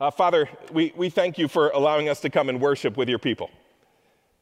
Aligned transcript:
Uh, 0.00 0.12
Father, 0.12 0.48
we, 0.72 0.92
we 0.96 1.10
thank 1.10 1.38
you 1.38 1.48
for 1.48 1.70
allowing 1.70 2.08
us 2.08 2.20
to 2.20 2.30
come 2.30 2.48
and 2.48 2.60
worship 2.60 2.96
with 2.96 3.08
your 3.08 3.18
people. 3.18 3.50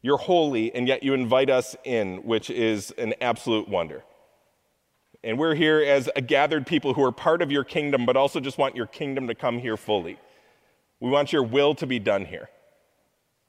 You're 0.03 0.19
holy, 0.19 0.75
and 0.75 0.87
yet 0.87 1.03
you 1.03 1.15
invite 1.15 1.49
us 1.49 1.75
in, 1.83 2.19
which 2.25 2.51
is 2.51 2.91
an 2.99 3.15
absolute 3.23 3.67
wonder. 3.67 4.05
And 5.25 5.39
we're 5.39 5.55
here 5.55 5.81
as 5.81 6.11
a 6.15 6.21
gathered 6.21 6.67
people 6.67 6.93
who 6.93 7.03
are 7.03 7.11
part 7.11 7.41
of 7.41 7.51
your 7.51 7.65
kingdom, 7.65 8.05
but 8.05 8.19
also 8.19 8.39
just 8.39 8.59
want 8.59 8.77
your 8.77 8.87
kingdom 8.87 9.29
to 9.29 9.35
come 9.35 9.59
here 9.59 9.79
fully. 9.79 10.19
We 11.01 11.09
want 11.09 11.33
your 11.33 11.43
will 11.43 11.75
to 11.77 11.87
be 11.87 11.99
done 11.99 12.27
here. 12.27 12.51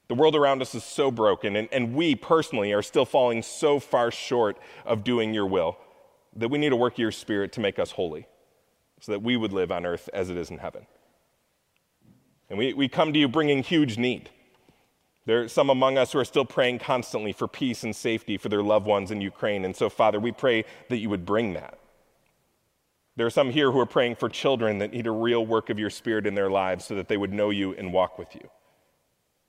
The 0.07 0.15
world 0.15 0.37
around 0.37 0.61
us 0.61 0.73
is 0.73 0.85
so 0.85 1.11
broken, 1.11 1.57
and, 1.57 1.67
and 1.73 1.93
we 1.93 2.15
personally 2.15 2.71
are 2.71 2.81
still 2.81 3.05
falling 3.05 3.43
so 3.43 3.81
far 3.81 4.11
short 4.11 4.57
of 4.85 5.03
doing 5.03 5.33
your 5.33 5.45
will 5.45 5.77
that 6.37 6.47
we 6.47 6.57
need 6.57 6.69
to 6.69 6.77
work 6.77 6.97
your 6.97 7.11
spirit 7.11 7.51
to 7.51 7.59
make 7.59 7.77
us 7.77 7.91
holy 7.91 8.27
so 9.01 9.11
that 9.11 9.21
we 9.21 9.35
would 9.35 9.51
live 9.51 9.73
on 9.73 9.85
earth 9.85 10.09
as 10.13 10.29
it 10.29 10.37
is 10.37 10.49
in 10.49 10.59
heaven. 10.59 10.87
And 12.49 12.57
we, 12.57 12.73
we 12.73 12.87
come 12.87 13.13
to 13.13 13.19
you 13.19 13.27
bringing 13.27 13.63
huge 13.63 13.97
need. 13.97 14.29
There 15.25 15.43
are 15.43 15.47
some 15.49 15.69
among 15.69 15.97
us 15.97 16.13
who 16.13 16.19
are 16.19 16.25
still 16.25 16.45
praying 16.45 16.79
constantly 16.79 17.33
for 17.33 17.47
peace 17.47 17.83
and 17.83 17.93
safety 17.93 18.37
for 18.37 18.47
their 18.47 18.63
loved 18.63 18.85
ones 18.85 19.11
in 19.11 19.19
Ukraine. 19.19 19.65
And 19.65 19.75
so, 19.75 19.89
Father, 19.89 20.19
we 20.19 20.31
pray 20.31 20.63
that 20.87 20.99
you 20.99 21.09
would 21.09 21.25
bring 21.25 21.53
that. 21.53 21.77
There 23.17 23.25
are 23.25 23.31
some 23.31 23.49
here 23.49 23.71
who 23.71 23.79
are 23.79 23.85
praying 23.85 24.15
for 24.15 24.29
children 24.29 24.77
that 24.77 24.93
need 24.93 25.07
a 25.07 25.11
real 25.11 25.45
work 25.45 25.69
of 25.69 25.79
your 25.79 25.89
Spirit 25.89 26.25
in 26.27 26.35
their 26.35 26.49
lives 26.49 26.85
so 26.85 26.95
that 26.95 27.09
they 27.09 27.17
would 27.17 27.33
know 27.33 27.49
you 27.49 27.73
and 27.73 27.91
walk 27.91 28.17
with 28.17 28.35
you. 28.35 28.49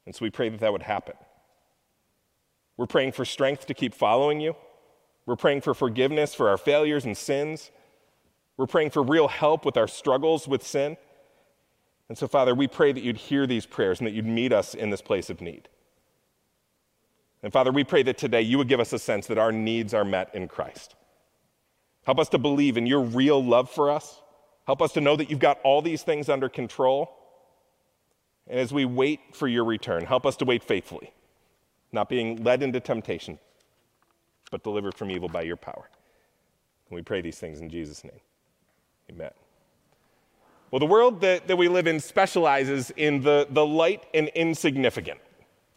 And 0.06 0.14
so 0.14 0.24
we 0.24 0.30
pray 0.30 0.48
that 0.48 0.60
that 0.60 0.72
would 0.72 0.82
happen. 0.82 1.14
We're 2.76 2.86
praying 2.86 3.12
for 3.12 3.24
strength 3.24 3.66
to 3.66 3.74
keep 3.74 3.94
following 3.94 4.40
you. 4.40 4.56
We're 5.26 5.36
praying 5.36 5.60
for 5.60 5.74
forgiveness 5.74 6.34
for 6.34 6.48
our 6.48 6.56
failures 6.56 7.04
and 7.04 7.16
sins. 7.16 7.70
We're 8.56 8.66
praying 8.66 8.90
for 8.90 9.02
real 9.02 9.28
help 9.28 9.64
with 9.66 9.76
our 9.76 9.86
struggles 9.86 10.48
with 10.48 10.66
sin. 10.66 10.96
And 12.08 12.16
so, 12.16 12.26
Father, 12.26 12.54
we 12.54 12.66
pray 12.66 12.92
that 12.92 13.02
you'd 13.02 13.18
hear 13.18 13.46
these 13.46 13.66
prayers 13.66 14.00
and 14.00 14.06
that 14.06 14.12
you'd 14.12 14.26
meet 14.26 14.52
us 14.52 14.74
in 14.74 14.90
this 14.90 15.02
place 15.02 15.28
of 15.28 15.40
need. 15.40 15.68
And 17.42 17.52
Father, 17.52 17.70
we 17.70 17.84
pray 17.84 18.02
that 18.04 18.18
today 18.18 18.42
you 18.42 18.58
would 18.58 18.68
give 18.68 18.80
us 18.80 18.92
a 18.92 18.98
sense 18.98 19.26
that 19.26 19.38
our 19.38 19.52
needs 19.52 19.94
are 19.94 20.04
met 20.04 20.34
in 20.34 20.48
Christ. 20.48 20.96
Help 22.04 22.18
us 22.18 22.28
to 22.30 22.38
believe 22.38 22.76
in 22.76 22.86
your 22.86 23.02
real 23.02 23.42
love 23.44 23.70
for 23.70 23.90
us. 23.90 24.20
Help 24.66 24.82
us 24.82 24.92
to 24.92 25.00
know 25.00 25.14
that 25.16 25.30
you've 25.30 25.38
got 25.38 25.60
all 25.62 25.82
these 25.82 26.02
things 26.02 26.28
under 26.28 26.48
control. 26.48 27.14
And 28.46 28.58
as 28.58 28.72
we 28.72 28.86
wait 28.86 29.20
for 29.34 29.46
your 29.46 29.64
return, 29.64 30.04
help 30.04 30.24
us 30.24 30.36
to 30.38 30.44
wait 30.44 30.64
faithfully, 30.64 31.12
not 31.92 32.08
being 32.08 32.42
led 32.42 32.62
into 32.62 32.80
temptation, 32.80 33.38
but 34.50 34.64
delivered 34.64 34.94
from 34.94 35.10
evil 35.10 35.28
by 35.28 35.42
your 35.42 35.56
power. 35.56 35.88
And 36.88 36.96
we 36.96 37.02
pray 37.02 37.20
these 37.20 37.38
things 37.38 37.60
in 37.60 37.68
Jesus' 37.68 38.02
name. 38.04 38.20
Amen. 39.10 39.30
Well, 40.70 40.80
the 40.80 40.86
world 40.86 41.22
that, 41.22 41.48
that 41.48 41.56
we 41.56 41.68
live 41.68 41.86
in 41.86 41.98
specializes 41.98 42.90
in 42.90 43.22
the, 43.22 43.46
the 43.48 43.64
light 43.64 44.04
and 44.12 44.28
insignificant. 44.28 45.18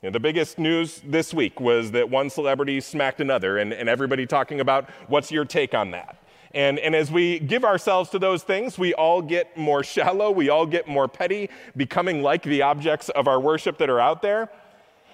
You 0.01 0.09
know, 0.09 0.11
the 0.11 0.19
biggest 0.19 0.59
news 0.59 1.01
this 1.05 1.33
week 1.33 1.61
was 1.61 1.91
that 1.91 2.09
one 2.09 2.29
celebrity 2.29 2.81
smacked 2.81 3.21
another, 3.21 3.57
and, 3.57 3.71
and 3.71 3.87
everybody 3.87 4.25
talking 4.25 4.59
about 4.59 4.89
what's 5.07 5.31
your 5.31 5.45
take 5.45 5.73
on 5.73 5.91
that. 5.91 6.17
And, 6.53 6.77
and 6.79 6.93
as 6.93 7.09
we 7.09 7.39
give 7.39 7.63
ourselves 7.63 8.09
to 8.09 8.19
those 8.19 8.43
things, 8.43 8.77
we 8.77 8.93
all 8.93 9.21
get 9.21 9.55
more 9.55 9.81
shallow, 9.81 10.29
we 10.29 10.49
all 10.49 10.65
get 10.65 10.89
more 10.89 11.07
petty, 11.07 11.49
becoming 11.77 12.21
like 12.21 12.43
the 12.43 12.61
objects 12.61 13.07
of 13.09 13.29
our 13.29 13.39
worship 13.39 13.77
that 13.77 13.89
are 13.89 14.01
out 14.01 14.21
there. 14.21 14.49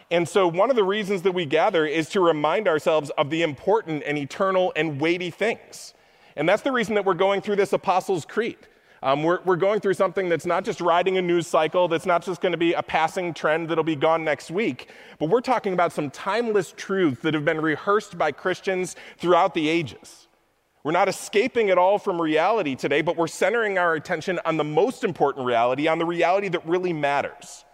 And 0.10 0.28
so, 0.28 0.48
one 0.48 0.72
of 0.72 0.76
the 0.76 0.86
reasons 0.86 1.22
that 1.22 1.34
we 1.34 1.46
gather 1.46 1.86
is 1.86 2.10
to 2.10 2.22
remind 2.22 2.68
ourselves 2.68 3.12
of 3.12 3.30
the 3.30 3.44
important 3.44 4.04
and 4.08 4.18
eternal 4.18 4.74
and 4.76 5.00
weighty 5.00 5.30
things. 5.30 5.94
And 6.36 6.50
that's 6.50 6.64
the 6.64 6.72
reason 6.72 6.96
that 6.96 7.06
we're 7.06 7.14
going 7.14 7.42
through 7.42 7.58
this 7.58 7.74
Apostles' 7.74 8.26
Creed. 8.26 8.58
Um, 9.04 9.22
we're, 9.22 9.40
we're 9.44 9.58
going 9.58 9.80
through 9.80 9.94
something 9.94 10.28
that's 10.28 10.46
not 10.46 10.66
just 10.66 10.82
riding 10.82 11.18
a 11.18 11.22
news 11.22 11.46
cycle, 11.46 11.88
that's 11.88 12.06
not 12.06 12.24
just 12.24 12.42
going 12.42 12.52
to 12.52 12.58
be 12.58 12.74
a 12.74 12.82
passing 12.82 13.34
trend 13.34 13.70
that'll 13.70 13.84
be 13.84 13.96
gone 13.96 14.24
next 14.24 14.50
week, 14.50 14.90
but 15.20 15.30
we're 15.30 15.42
talking 15.42 15.74
about 15.74 15.92
some 15.94 16.10
timeless 16.10 16.74
truths 16.76 17.22
that 17.22 17.34
have 17.36 17.46
been 17.46 17.62
rehearsed 17.62 18.18
by 18.18 18.32
Christians 18.32 18.96
throughout 19.18 19.54
the 19.54 19.70
ages. 19.70 20.28
We're 20.84 20.94
not 20.94 21.10
escaping 21.10 21.70
at 21.70 21.78
all 21.78 22.00
from 22.00 22.20
reality 22.20 22.74
today, 22.76 23.02
but 23.02 23.18
we're 23.18 23.28
centering 23.28 23.78
our 23.78 23.94
attention 23.94 24.40
on 24.46 24.58
the 24.58 24.64
most 24.64 25.04
important 25.04 25.46
reality, 25.46 25.88
on 25.88 26.00
the 26.00 26.06
reality 26.06 26.48
that 26.50 26.66
really 26.66 26.94
matters. 26.94 27.66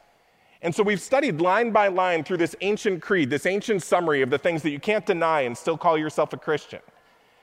And 0.61 0.73
so 0.73 0.81
we've 0.81 1.01
studied 1.01 1.39
line 1.39 1.71
by 1.71 1.89
line 1.89 2.23
through 2.23 2.37
this 2.37 2.55
ancient 2.61 3.01
creed, 3.01 3.29
this 3.29 3.45
ancient 3.45 3.83
summary 3.83 4.21
of 4.23 4.29
the 4.29 4.37
things 4.37 4.61
that 4.63 4.71
you 4.71 4.79
can't 4.79 5.05
deny 5.05 5.41
and 5.41 5.57
still 5.57 5.77
call 5.77 5.97
yourself 5.97 6.33
a 6.33 6.37
Christian. 6.37 6.79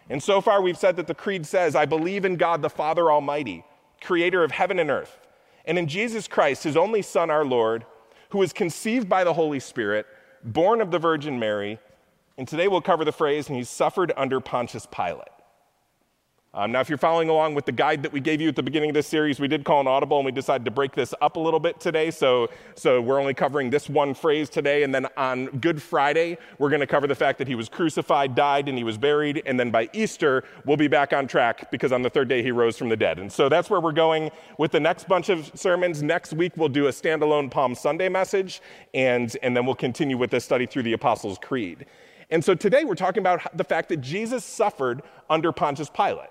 And 0.09 0.22
so 0.22 0.41
far, 0.41 0.60
we've 0.60 0.77
said 0.77 0.97
that 0.97 1.06
the 1.06 1.15
creed 1.15 1.47
says, 1.47 1.77
I 1.77 1.84
believe 1.84 2.25
in 2.25 2.37
God 2.37 2.62
the 2.62 2.71
Father 2.71 3.10
Almighty 3.10 3.65
creator 4.00 4.44
of 4.44 4.53
heaven 4.53 4.78
and 4.78 4.91
earth, 4.91 5.19
and 5.65 5.78
in 5.78 5.87
Jesus 5.87 6.27
Christ, 6.27 6.65
his 6.65 6.77
only 6.77 7.03
Son, 7.03 7.31
our 7.31 7.44
Lord, 7.44 7.84
who 8.31 8.38
was 8.38 8.53
conceived 8.53 9.09
by 9.09 9.25
the 9.25 9.34
Holy 9.34 9.61
Spirit, 9.61 10.06
born 10.43 10.81
of 10.81 10.91
the 10.91 10.99
Virgin 10.99 11.38
Mary, 11.38 11.78
and 12.39 12.49
today 12.49 12.69
we'll 12.69 12.81
cover 12.81 13.05
the 13.05 13.12
phrase, 13.12 13.49
and 13.49 13.56
he 13.56 13.65
suffered 13.65 14.12
under 14.16 14.41
Pontius 14.41 14.87
Pilate. 14.87 15.28
Um, 16.53 16.72
now, 16.72 16.81
if 16.81 16.88
you're 16.88 16.99
following 16.99 17.28
along 17.28 17.55
with 17.55 17.65
the 17.65 17.71
guide 17.71 18.03
that 18.03 18.12
we 18.12 18.19
gave 18.19 18.41
you 18.41 18.49
at 18.49 18.56
the 18.56 18.62
beginning 18.62 18.91
of 18.91 18.94
this 18.94 19.06
series, 19.06 19.38
we 19.38 19.47
did 19.47 19.65
call 19.65 19.81
an 19.81 19.87
audible 19.87 20.16
and 20.16 20.27
we 20.27 20.33
decided 20.33 20.65
to 20.65 20.72
break 20.72 20.97
this 20.97 21.15
up 21.21 21.37
a 21.37 21.38
little 21.38 21.61
bit 21.61 21.78
today. 21.78 22.11
So, 22.11 22.50
so 22.75 23.00
we're 23.00 23.21
only 23.21 23.34
covering 23.34 23.71
this 23.71 23.88
one 23.88 24.15
phrase 24.15 24.50
today. 24.50 24.83
And 24.83 24.93
then 24.93 25.06
on 25.16 25.47
Good 25.60 25.81
Friday, 25.81 26.39
we're 26.59 26.69
going 26.69 26.81
to 26.81 26.89
cover 26.89 27.06
the 27.06 27.15
fact 27.15 27.39
that 27.39 27.47
he 27.47 27.55
was 27.55 27.69
crucified, 27.69 28.34
died, 28.34 28.69
and 28.69 28.77
he 28.77 28.83
was 28.83 28.99
buried. 28.99 29.44
And 29.47 29.60
then 29.60 29.71
by 29.71 29.89
Easter, 29.93 30.43
we'll 30.65 30.77
be 30.77 30.89
back 30.89 31.12
on 31.12 31.28
track 31.28 31.71
because 31.71 31.93
on 31.93 32.03
the 32.03 32.10
third 32.10 32.27
day, 32.27 32.43
he 32.43 32.50
rose 32.50 32.77
from 32.77 32.89
the 32.89 32.97
dead. 32.97 33.21
And 33.21 33.31
so 33.31 33.49
that's 33.49 33.71
where 33.71 33.81
we're 33.81 33.93
going 33.93 34.33
with 34.59 34.72
the 34.72 34.81
next 34.81 35.06
bunch 35.06 35.28
of 35.28 35.53
sermons. 35.55 36.03
Next 36.03 36.33
week, 36.33 36.55
we'll 36.56 36.69
do 36.69 36.89
a 36.89 36.91
standalone 36.91 37.49
Palm 37.49 37.77
Sunday 37.77 38.09
message. 38.09 38.60
And, 38.93 39.37
and 39.44 39.56
then 39.56 39.66
we'll 39.66 39.77
continue 39.77 40.19
with 40.19 40.33
this 40.33 40.47
study 40.47 40.66
through 40.66 40.83
the 40.83 40.94
Apostles' 40.94 41.39
Creed. 41.39 41.87
And 42.28 42.44
so 42.44 42.56
today, 42.56 42.83
we're 42.83 42.97
talking 42.97 43.21
about 43.21 43.56
the 43.56 43.65
fact 43.65 43.89
that 43.91 44.00
Jesus 44.00 44.44
suffered 44.44 45.03
under 45.28 45.53
Pontius 45.53 45.89
Pilate. 45.89 46.31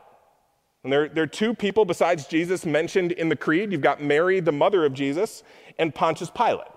And 0.84 0.94
there, 0.94 1.10
there 1.10 1.24
are 1.24 1.28
two 1.28 1.54
people 1.54 1.86
besides 1.86 2.28
Jesus 2.28 2.66
mentioned 2.66 3.12
in 3.12 3.30
the 3.30 3.36
creed. 3.36 3.72
You've 3.72 3.82
got 3.82 4.02
Mary, 4.02 4.40
the 4.40 4.52
mother 4.52 4.86
of 4.86 4.94
Jesus, 4.94 5.44
and 5.78 5.94
Pontius 5.94 6.30
Pilate. 6.30 6.68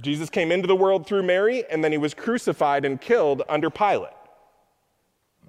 Jesus 0.00 0.30
came 0.30 0.52
into 0.52 0.68
the 0.68 0.76
world 0.76 1.06
through 1.06 1.22
Mary, 1.22 1.64
and 1.70 1.82
then 1.82 1.90
he 1.90 1.98
was 1.98 2.14
crucified 2.14 2.84
and 2.84 3.00
killed 3.00 3.42
under 3.48 3.70
Pilate. 3.70 4.12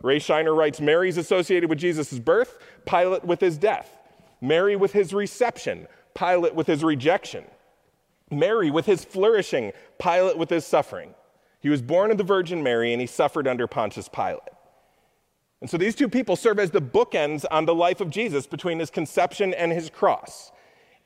Ray 0.02 0.20
Shiner 0.20 0.56
writes 0.56 0.80
Mary's 0.80 1.18
associated 1.18 1.70
with 1.70 1.80
Jesus' 1.80 2.18
birth, 2.20 2.58
Pilate 2.86 3.26
with 3.26 3.42
his 3.42 3.58
death, 3.58 3.98
Mary 4.42 4.76
with 4.76 4.94
his 4.94 5.14
reception, 5.14 5.88
Pilate 6.14 6.56
with 6.56 6.68
his 6.68 6.84
rejection, 6.84 7.44
Mary 8.32 8.72
with 8.72 8.86
his 8.86 9.04
flourishing, 9.04 9.72
Pilate 10.00 10.38
with 10.38 10.50
his 10.50 10.66
suffering. 10.66 11.14
He 11.60 11.70
was 11.70 11.82
born 11.82 12.12
of 12.12 12.18
the 12.18 12.24
Virgin 12.24 12.64
Mary, 12.64 12.94
and 12.94 13.02
he 13.02 13.08
suffered 13.08 13.48
under 13.48 13.68
Pontius 13.68 14.08
Pilate. 14.08 14.42
And 15.62 15.70
so 15.70 15.78
these 15.78 15.96
two 15.96 16.08
people 16.08 16.36
serve 16.36 16.60
as 16.60 16.72
the 16.72 16.82
bookends 16.82 17.46
on 17.50 17.66
the 17.66 17.74
life 17.74 18.00
of 18.00 18.10
Jesus 18.10 18.46
between 18.46 18.80
his 18.80 18.90
conception 18.90 19.54
and 19.54 19.72
his 19.72 19.90
cross. 19.90 20.52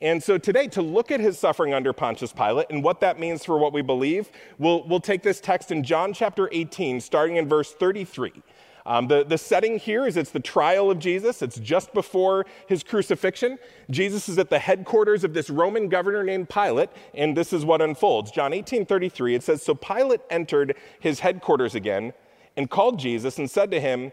And 0.02 0.20
so 0.20 0.36
today, 0.36 0.66
to 0.68 0.82
look 0.82 1.12
at 1.12 1.20
his 1.20 1.38
suffering 1.38 1.72
under 1.72 1.92
Pontius 1.92 2.32
Pilate 2.32 2.66
and 2.70 2.82
what 2.82 3.00
that 3.00 3.20
means 3.20 3.44
for 3.44 3.56
what 3.56 3.72
we 3.72 3.82
believe, 3.82 4.30
we'll, 4.58 4.86
we'll 4.88 5.00
take 5.00 5.22
this 5.22 5.40
text 5.40 5.70
in 5.70 5.84
John 5.84 6.12
chapter 6.12 6.48
18, 6.50 7.00
starting 7.00 7.36
in 7.36 7.48
verse 7.48 7.72
33. 7.72 8.32
Um, 8.84 9.06
the, 9.06 9.24
the 9.24 9.38
setting 9.38 9.78
here 9.78 10.06
is 10.06 10.16
it's 10.16 10.32
the 10.32 10.40
trial 10.40 10.90
of 10.90 10.98
Jesus. 10.98 11.40
It's 11.40 11.58
just 11.58 11.94
before 11.94 12.46
his 12.66 12.82
crucifixion. 12.82 13.60
Jesus 13.90 14.28
is 14.28 14.38
at 14.38 14.50
the 14.50 14.58
headquarters 14.58 15.22
of 15.22 15.34
this 15.34 15.48
Roman 15.48 15.88
governor 15.88 16.24
named 16.24 16.48
Pilate, 16.48 16.90
and 17.14 17.36
this 17.36 17.52
is 17.52 17.64
what 17.64 17.80
unfolds. 17.80 18.32
John 18.32 18.52
18 18.52 18.84
33, 18.84 19.36
it 19.36 19.44
says, 19.44 19.62
So 19.62 19.74
Pilate 19.74 20.22
entered 20.30 20.76
his 20.98 21.20
headquarters 21.20 21.76
again 21.76 22.12
and 22.56 22.68
called 22.68 22.98
Jesus 22.98 23.38
and 23.38 23.48
said 23.48 23.70
to 23.70 23.80
him, 23.80 24.12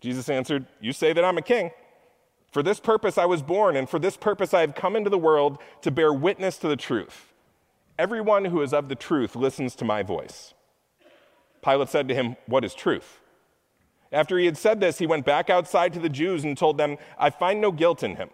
Jesus 0.00 0.28
answered, 0.28 0.66
You 0.80 0.92
say 0.92 1.12
that 1.12 1.24
I'm 1.24 1.38
a 1.38 1.42
king. 1.42 1.70
For 2.52 2.62
this 2.62 2.80
purpose 2.80 3.18
I 3.18 3.26
was 3.26 3.42
born, 3.42 3.76
and 3.76 3.88
for 3.88 3.98
this 3.98 4.16
purpose 4.16 4.54
I 4.54 4.60
have 4.60 4.74
come 4.74 4.96
into 4.96 5.10
the 5.10 5.18
world 5.18 5.58
to 5.82 5.90
bear 5.90 6.12
witness 6.12 6.58
to 6.58 6.68
the 6.68 6.76
truth. 6.76 7.32
Everyone 7.98 8.46
who 8.46 8.62
is 8.62 8.72
of 8.72 8.88
the 8.88 8.94
truth 8.94 9.34
listens 9.34 9.74
to 9.76 9.84
my 9.84 10.02
voice. 10.02 10.54
Pilate 11.62 11.88
said 11.88 12.08
to 12.08 12.14
him, 12.14 12.36
What 12.46 12.64
is 12.64 12.74
truth? 12.74 13.20
After 14.12 14.38
he 14.38 14.46
had 14.46 14.56
said 14.56 14.80
this, 14.80 14.98
he 14.98 15.06
went 15.06 15.26
back 15.26 15.50
outside 15.50 15.92
to 15.94 15.98
the 15.98 16.08
Jews 16.08 16.44
and 16.44 16.56
told 16.56 16.78
them, 16.78 16.96
I 17.18 17.30
find 17.30 17.60
no 17.60 17.72
guilt 17.72 18.02
in 18.02 18.16
him. 18.16 18.30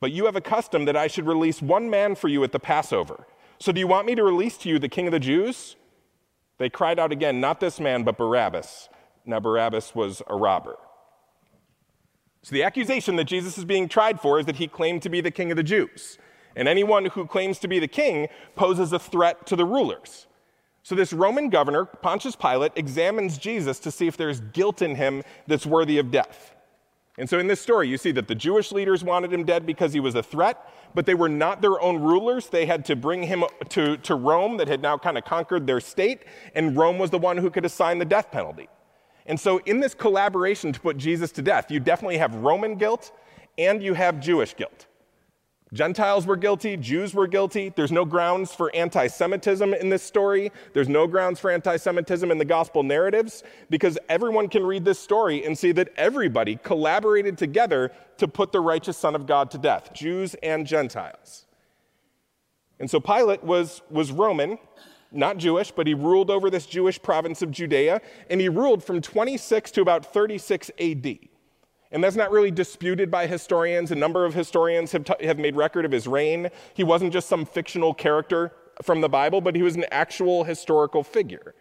But 0.00 0.12
you 0.12 0.26
have 0.26 0.36
a 0.36 0.40
custom 0.40 0.84
that 0.84 0.96
I 0.96 1.06
should 1.06 1.26
release 1.26 1.60
one 1.60 1.90
man 1.90 2.14
for 2.14 2.28
you 2.28 2.44
at 2.44 2.52
the 2.52 2.58
Passover. 2.58 3.26
So 3.58 3.72
do 3.72 3.80
you 3.80 3.86
want 3.86 4.06
me 4.06 4.14
to 4.14 4.24
release 4.24 4.56
to 4.58 4.68
you 4.68 4.78
the 4.78 4.88
king 4.88 5.06
of 5.06 5.12
the 5.12 5.20
Jews? 5.20 5.76
They 6.58 6.68
cried 6.68 6.98
out 6.98 7.12
again, 7.12 7.40
Not 7.40 7.60
this 7.60 7.80
man, 7.80 8.02
but 8.02 8.16
Barabbas. 8.16 8.88
Now, 9.24 9.40
Barabbas 9.40 9.94
was 9.94 10.22
a 10.26 10.36
robber. 10.36 10.76
So 12.42 12.54
the 12.54 12.64
accusation 12.64 13.16
that 13.16 13.24
Jesus 13.24 13.56
is 13.56 13.64
being 13.64 13.88
tried 13.88 14.20
for 14.20 14.40
is 14.40 14.46
that 14.46 14.56
he 14.56 14.66
claimed 14.66 15.02
to 15.02 15.08
be 15.08 15.20
the 15.20 15.30
king 15.30 15.52
of 15.52 15.56
the 15.56 15.62
Jews. 15.62 16.18
And 16.56 16.68
anyone 16.68 17.06
who 17.06 17.24
claims 17.24 17.58
to 17.60 17.68
be 17.68 17.78
the 17.78 17.88
king 17.88 18.28
poses 18.56 18.92
a 18.92 18.98
threat 18.98 19.46
to 19.46 19.56
the 19.56 19.64
rulers. 19.64 20.26
So 20.82 20.96
this 20.96 21.12
Roman 21.12 21.48
governor, 21.48 21.84
Pontius 21.84 22.34
Pilate, 22.34 22.72
examines 22.74 23.38
Jesus 23.38 23.78
to 23.80 23.92
see 23.92 24.08
if 24.08 24.16
there's 24.16 24.40
guilt 24.40 24.82
in 24.82 24.96
him 24.96 25.22
that's 25.46 25.64
worthy 25.64 25.98
of 25.98 26.10
death. 26.10 26.56
And 27.18 27.28
so 27.30 27.38
in 27.38 27.46
this 27.46 27.60
story, 27.60 27.88
you 27.88 27.98
see 27.98 28.10
that 28.12 28.26
the 28.26 28.34
Jewish 28.34 28.72
leaders 28.72 29.04
wanted 29.04 29.32
him 29.32 29.44
dead 29.44 29.64
because 29.64 29.92
he 29.92 30.00
was 30.00 30.14
a 30.14 30.22
threat, 30.22 30.68
but 30.94 31.06
they 31.06 31.14
were 31.14 31.28
not 31.28 31.62
their 31.62 31.80
own 31.80 32.00
rulers. 32.00 32.48
They 32.48 32.66
had 32.66 32.84
to 32.86 32.96
bring 32.96 33.22
him 33.22 33.44
to, 33.68 33.98
to 33.98 34.14
Rome 34.14 34.56
that 34.56 34.66
had 34.66 34.82
now 34.82 34.98
kind 34.98 35.16
of 35.16 35.24
conquered 35.24 35.66
their 35.66 35.80
state, 35.80 36.24
and 36.54 36.76
Rome 36.76 36.98
was 36.98 37.10
the 37.10 37.18
one 37.18 37.36
who 37.36 37.50
could 37.50 37.64
assign 37.64 37.98
the 37.98 38.04
death 38.04 38.30
penalty. 38.32 38.68
And 39.26 39.38
so 39.38 39.58
in 39.58 39.80
this 39.80 39.94
collaboration 39.94 40.72
to 40.72 40.80
put 40.80 40.96
Jesus 40.96 41.30
to 41.32 41.42
death, 41.42 41.70
you 41.70 41.80
definitely 41.80 42.18
have 42.18 42.34
Roman 42.34 42.76
guilt 42.76 43.12
and 43.58 43.82
you 43.82 43.94
have 43.94 44.20
Jewish 44.20 44.54
guilt. 44.56 44.86
Gentiles 45.72 46.26
were 46.26 46.36
guilty, 46.36 46.76
Jews 46.76 47.14
were 47.14 47.26
guilty. 47.26 47.72
There's 47.74 47.92
no 47.92 48.04
grounds 48.04 48.54
for 48.54 48.74
anti 48.74 49.06
Semitism 49.06 49.72
in 49.72 49.88
this 49.88 50.02
story. 50.02 50.52
There's 50.74 50.88
no 50.88 51.06
grounds 51.06 51.40
for 51.40 51.50
anti 51.50 51.78
Semitism 51.78 52.30
in 52.30 52.36
the 52.36 52.44
gospel 52.44 52.82
narratives 52.82 53.42
because 53.70 53.98
everyone 54.10 54.48
can 54.48 54.66
read 54.66 54.84
this 54.84 54.98
story 54.98 55.46
and 55.46 55.56
see 55.56 55.72
that 55.72 55.88
everybody 55.96 56.56
collaborated 56.56 57.38
together 57.38 57.90
to 58.18 58.28
put 58.28 58.52
the 58.52 58.60
righteous 58.60 58.98
Son 58.98 59.14
of 59.14 59.26
God 59.26 59.50
to 59.52 59.58
death, 59.58 59.94
Jews 59.94 60.36
and 60.42 60.66
Gentiles. 60.66 61.46
And 62.78 62.90
so 62.90 63.00
Pilate 63.00 63.42
was, 63.42 63.80
was 63.90 64.12
Roman, 64.12 64.58
not 65.12 65.36
Jewish, 65.36 65.70
but 65.70 65.86
he 65.86 65.94
ruled 65.94 66.30
over 66.30 66.50
this 66.50 66.66
Jewish 66.66 67.00
province 67.00 67.42
of 67.42 67.50
Judea, 67.50 68.00
and 68.30 68.40
he 68.40 68.48
ruled 68.48 68.82
from 68.82 69.00
26 69.00 69.70
to 69.72 69.80
about 69.82 70.04
36 70.06 70.70
AD. 70.78 71.18
And 71.90 72.02
that's 72.02 72.16
not 72.16 72.30
really 72.30 72.50
disputed 72.50 73.10
by 73.10 73.26
historians. 73.26 73.90
A 73.90 73.94
number 73.94 74.24
of 74.24 74.32
historians 74.32 74.92
have, 74.92 75.04
t- 75.04 75.26
have 75.26 75.38
made 75.38 75.54
record 75.56 75.84
of 75.84 75.92
his 75.92 76.08
reign. 76.08 76.48
He 76.72 76.84
wasn't 76.84 77.12
just 77.12 77.28
some 77.28 77.44
fictional 77.44 77.92
character 77.92 78.52
from 78.82 79.02
the 79.02 79.08
Bible, 79.08 79.42
but 79.42 79.54
he 79.54 79.62
was 79.62 79.76
an 79.76 79.84
actual 79.90 80.44
historical 80.44 81.02
figure. 81.02 81.54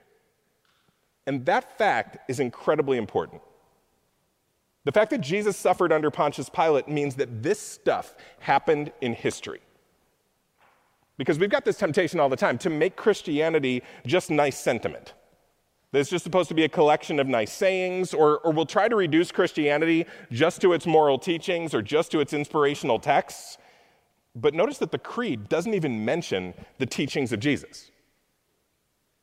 And 1.27 1.45
that 1.45 1.77
fact 1.77 2.17
is 2.29 2.39
incredibly 2.39 2.97
important. 2.97 3.41
The 4.85 4.91
fact 4.91 5.11
that 5.11 5.21
Jesus 5.21 5.57
suffered 5.57 5.91
under 5.91 6.09
Pontius 6.09 6.49
Pilate 6.49 6.87
means 6.87 7.15
that 7.15 7.43
this 7.43 7.59
stuff 7.59 8.15
happened 8.39 8.91
in 9.01 9.13
history. 9.13 9.61
Because 11.21 11.37
we've 11.37 11.51
got 11.51 11.65
this 11.65 11.77
temptation 11.77 12.19
all 12.19 12.29
the 12.29 12.35
time 12.35 12.57
to 12.57 12.69
make 12.71 12.95
Christianity 12.95 13.83
just 14.07 14.31
nice 14.31 14.57
sentiment. 14.57 15.13
It's 15.93 16.09
just 16.09 16.23
supposed 16.23 16.49
to 16.49 16.55
be 16.55 16.63
a 16.63 16.69
collection 16.69 17.19
of 17.19 17.27
nice 17.27 17.53
sayings, 17.53 18.11
or, 18.11 18.39
or 18.39 18.51
we'll 18.51 18.65
try 18.65 18.87
to 18.87 18.95
reduce 18.95 19.31
Christianity 19.31 20.07
just 20.31 20.61
to 20.61 20.73
its 20.73 20.87
moral 20.87 21.19
teachings 21.19 21.75
or 21.75 21.83
just 21.83 22.11
to 22.13 22.21
its 22.21 22.33
inspirational 22.33 22.97
texts. 22.97 23.59
But 24.33 24.55
notice 24.55 24.79
that 24.79 24.91
the 24.91 24.97
creed 24.97 25.47
doesn't 25.47 25.75
even 25.75 26.03
mention 26.03 26.55
the 26.79 26.87
teachings 26.87 27.31
of 27.31 27.39
Jesus. 27.39 27.91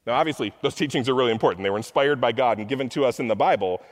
Now, 0.07 0.15
obviously, 0.15 0.55
those 0.63 0.77
teachings 0.77 1.09
are 1.09 1.15
really 1.15 1.33
important. 1.33 1.65
They 1.65 1.71
were 1.71 1.79
inspired 1.79 2.21
by 2.21 2.31
God 2.31 2.59
and 2.59 2.69
given 2.69 2.89
to 2.91 3.05
us 3.05 3.19
in 3.19 3.27
the 3.27 3.35
Bible. 3.35 3.83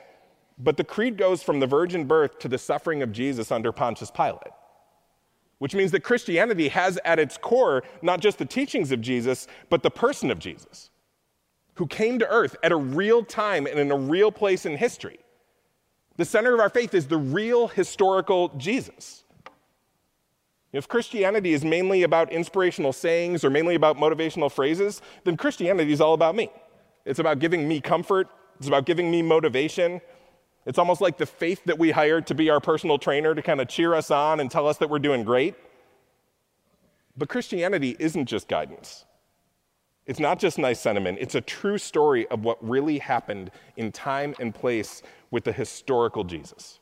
But 0.57 0.77
the 0.77 0.85
creed 0.85 1.17
goes 1.17 1.43
from 1.43 1.59
the 1.59 1.67
virgin 1.67 2.05
birth 2.05 2.39
to 2.39 2.47
the 2.47 2.57
suffering 2.57 3.03
of 3.03 3.11
Jesus 3.11 3.51
under 3.51 3.73
Pontius 3.73 4.11
Pilate, 4.11 4.53
which 5.59 5.75
means 5.75 5.91
that 5.91 6.03
Christianity 6.03 6.67
has 6.69 6.99
at 7.03 7.19
its 7.19 7.37
core 7.37 7.83
not 8.01 8.19
just 8.19 8.37
the 8.37 8.45
teachings 8.45 8.91
of 8.91 9.01
Jesus, 9.01 9.47
but 9.69 9.83
the 9.83 9.91
person 9.91 10.31
of 10.31 10.39
Jesus 10.39 10.89
who 11.77 11.85
came 11.85 12.17
to 12.19 12.27
earth 12.27 12.55
at 12.63 12.71
a 12.71 12.75
real 12.75 13.23
time 13.23 13.67
and 13.67 13.79
in 13.79 13.91
a 13.91 13.97
real 13.97 14.31
place 14.31 14.65
in 14.65 14.75
history. 14.75 15.19
The 16.17 16.25
center 16.25 16.53
of 16.53 16.59
our 16.59 16.69
faith 16.69 16.95
is 16.95 17.07
the 17.07 17.17
real 17.17 17.67
historical 17.67 18.49
Jesus. 18.57 19.23
If 20.73 20.87
Christianity 20.87 21.53
is 21.53 21.63
mainly 21.63 22.01
about 22.01 22.31
inspirational 22.31 22.93
sayings 22.93 23.43
or 23.43 23.51
mainly 23.51 23.75
about 23.75 23.97
motivational 23.97 24.51
phrases, 24.51 25.01
then 25.23 25.37
Christianity 25.37 25.93
is 25.93 26.01
all 26.01 26.13
about 26.13 26.35
me. 26.35 26.51
It's 27.05 27.19
about 27.19 27.39
giving 27.39 27.67
me 27.67 27.79
comfort, 27.79 28.27
it's 28.57 28.67
about 28.67 28.85
giving 28.85 29.11
me 29.11 29.21
motivation. 29.21 30.01
It's 30.67 30.77
almost 30.77 30.99
like 30.99 31.17
the 31.17 31.25
faith 31.25 31.63
that 31.63 31.79
we 31.79 31.91
hired 31.91 32.27
to 32.27 32.35
be 32.35 32.49
our 32.49 32.59
personal 32.59 32.97
trainer 32.97 33.33
to 33.33 33.41
kind 33.41 33.61
of 33.61 33.69
cheer 33.69 33.93
us 33.93 34.11
on 34.11 34.41
and 34.41 34.51
tell 34.51 34.67
us 34.67 34.77
that 34.79 34.89
we're 34.89 34.99
doing 34.99 35.23
great. 35.23 35.55
But 37.15 37.29
Christianity 37.29 37.95
isn't 37.97 38.25
just 38.25 38.49
guidance. 38.49 39.05
It's 40.05 40.19
not 40.19 40.39
just 40.39 40.57
nice 40.57 40.79
sentiment, 40.81 41.19
it's 41.21 41.35
a 41.35 41.41
true 41.41 41.77
story 41.77 42.27
of 42.27 42.43
what 42.43 42.57
really 42.61 42.97
happened 42.97 43.49
in 43.77 43.93
time 43.93 44.35
and 44.41 44.53
place 44.53 45.03
with 45.31 45.45
the 45.45 45.53
historical 45.53 46.25
Jesus, 46.25 46.79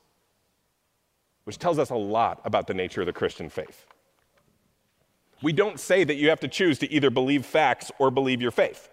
which 1.43 1.59
tells 1.59 1.77
us 1.77 1.91
a 1.91 1.95
lot 1.95 2.41
about 2.43 2.65
the 2.65 2.73
nature 2.73 3.01
of 3.01 3.07
the 3.07 3.13
Christian 3.13 3.49
faith. 3.49 3.85
We 5.43 5.53
don't 5.53 5.79
say 5.79 6.03
that 6.03 6.15
you 6.15 6.29
have 6.29 6.39
to 6.39 6.47
choose 6.47 6.79
to 6.79 6.91
either 6.91 7.11
believe 7.11 7.45
facts 7.45 7.91
or 7.99 8.09
believe 8.09 8.41
your 8.41 8.51
faith. 8.51 8.89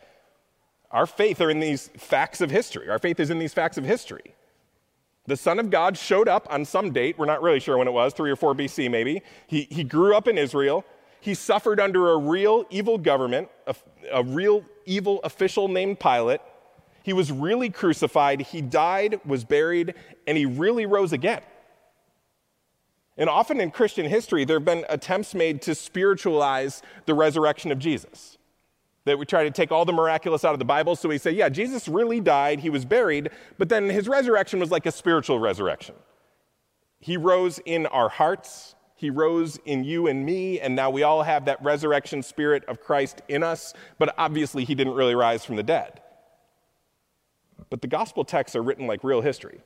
Our 0.91 1.06
faith 1.06 1.41
are 1.41 1.49
in 1.49 1.61
these 1.61 1.88
facts 1.97 2.43
of 2.43 2.50
history. 2.50 2.91
Our 2.91 2.99
faith 2.99 3.21
is 3.21 3.31
in 3.31 3.38
these 3.38 3.55
facts 3.55 3.79
of 3.79 3.85
history. 3.85 4.35
The 5.27 5.37
Son 5.37 5.59
of 5.59 5.71
God 5.71 5.97
showed 5.97 6.29
up 6.29 6.49
on 6.51 6.65
some 6.65 6.93
date, 6.93 7.17
we're 7.17 7.27
not 7.27 7.43
really 7.43 7.61
sure 7.61 7.79
when 7.79 7.87
it 7.87 7.93
was, 7.93 8.13
3 8.13 8.31
or 8.31 8.37
4 8.37 8.55
BC 8.55 8.91
maybe. 8.91 9.23
He, 9.47 9.69
he 9.71 9.85
grew 9.85 10.17
up 10.17 10.27
in 10.27 10.37
Israel. 10.37 10.85
He 11.21 11.35
suffered 11.35 11.79
under 11.79 12.11
a 12.11 12.17
real 12.17 12.67
evil 12.71 12.99
government, 12.99 13.49
a, 13.69 13.77
a 14.13 14.25
real 14.25 14.65
evil 14.85 15.21
official 15.23 15.69
named 15.69 16.01
Pilate. 16.01 16.41
He 17.05 17.13
was 17.13 17.31
really 17.31 17.71
crucified. 17.71 18.41
He 18.41 18.61
died, 18.61 19.21
was 19.25 19.45
buried, 19.45 19.95
and 20.27 20.37
he 20.37 20.47
really 20.47 20.87
rose 20.87 21.13
again. 21.13 21.43
And 23.17 23.29
often 23.29 23.61
in 23.61 23.71
Christian 23.71 24.07
history, 24.07 24.45
there 24.45 24.57
have 24.57 24.65
been 24.65 24.85
attempts 24.89 25.35
made 25.35 25.63
to 25.63 25.75
spiritualize 25.75 26.83
the 27.07 27.15
resurrection 27.15 27.71
of 27.71 27.79
Jesus. 27.79 28.39
That 29.04 29.19
we 29.19 29.26
try 29.26 29.44
to 29.44 29.50
take 29.50 29.72
all 29.72 29.84
the 29.84 29.93
miraculous 29.93 30.44
out 30.44 30.52
of 30.52 30.60
the 30.60 30.64
Bible. 30.64 30.94
So 30.94 31.08
we 31.08 31.19
say, 31.19 31.32
yeah, 31.32 31.49
Jesus 31.49 31.88
really 31.88 32.20
died, 32.20 32.60
he 32.60 32.70
was 32.70 32.84
buried, 32.84 33.31
but 33.58 33.69
then 33.69 33.88
his 33.88 34.08
resurrection 34.08 34.60
was 34.60 34.70
like 34.70 34.87
a 34.87 34.93
spiritual 34.93 35.40
resurrection. 35.40 35.96
He 37.00 37.16
rose 37.16 37.58
in 37.64 37.87
our 37.87 38.08
hearts, 38.08 38.76
he 38.94 39.10
rose 39.10 39.58
in 39.64 39.82
you 39.82 40.06
and 40.06 40.25
me, 40.25 40.60
and 40.60 40.76
now 40.76 40.88
we 40.90 41.02
all 41.02 41.25
have 41.25 41.46
that 41.46 41.60
resurrection 41.64 42.22
spirit 42.22 42.64
of 42.66 42.81
Christ 42.81 43.22
in 43.26 43.43
us, 43.43 43.75
but 43.99 44.14
obviously 44.16 44.64
he 44.64 44.76
didn't 44.76 44.94
really 44.94 45.16
rise 45.16 45.44
from 45.44 45.56
the 45.56 45.64
dead. 45.64 46.00
But 47.71 47.82
the 47.82 47.88
gospel 47.88 48.25
texts 48.25 48.54
are 48.54 48.62
written 48.62 48.87
like 48.87 49.02
real 49.02 49.21
history. 49.21 49.62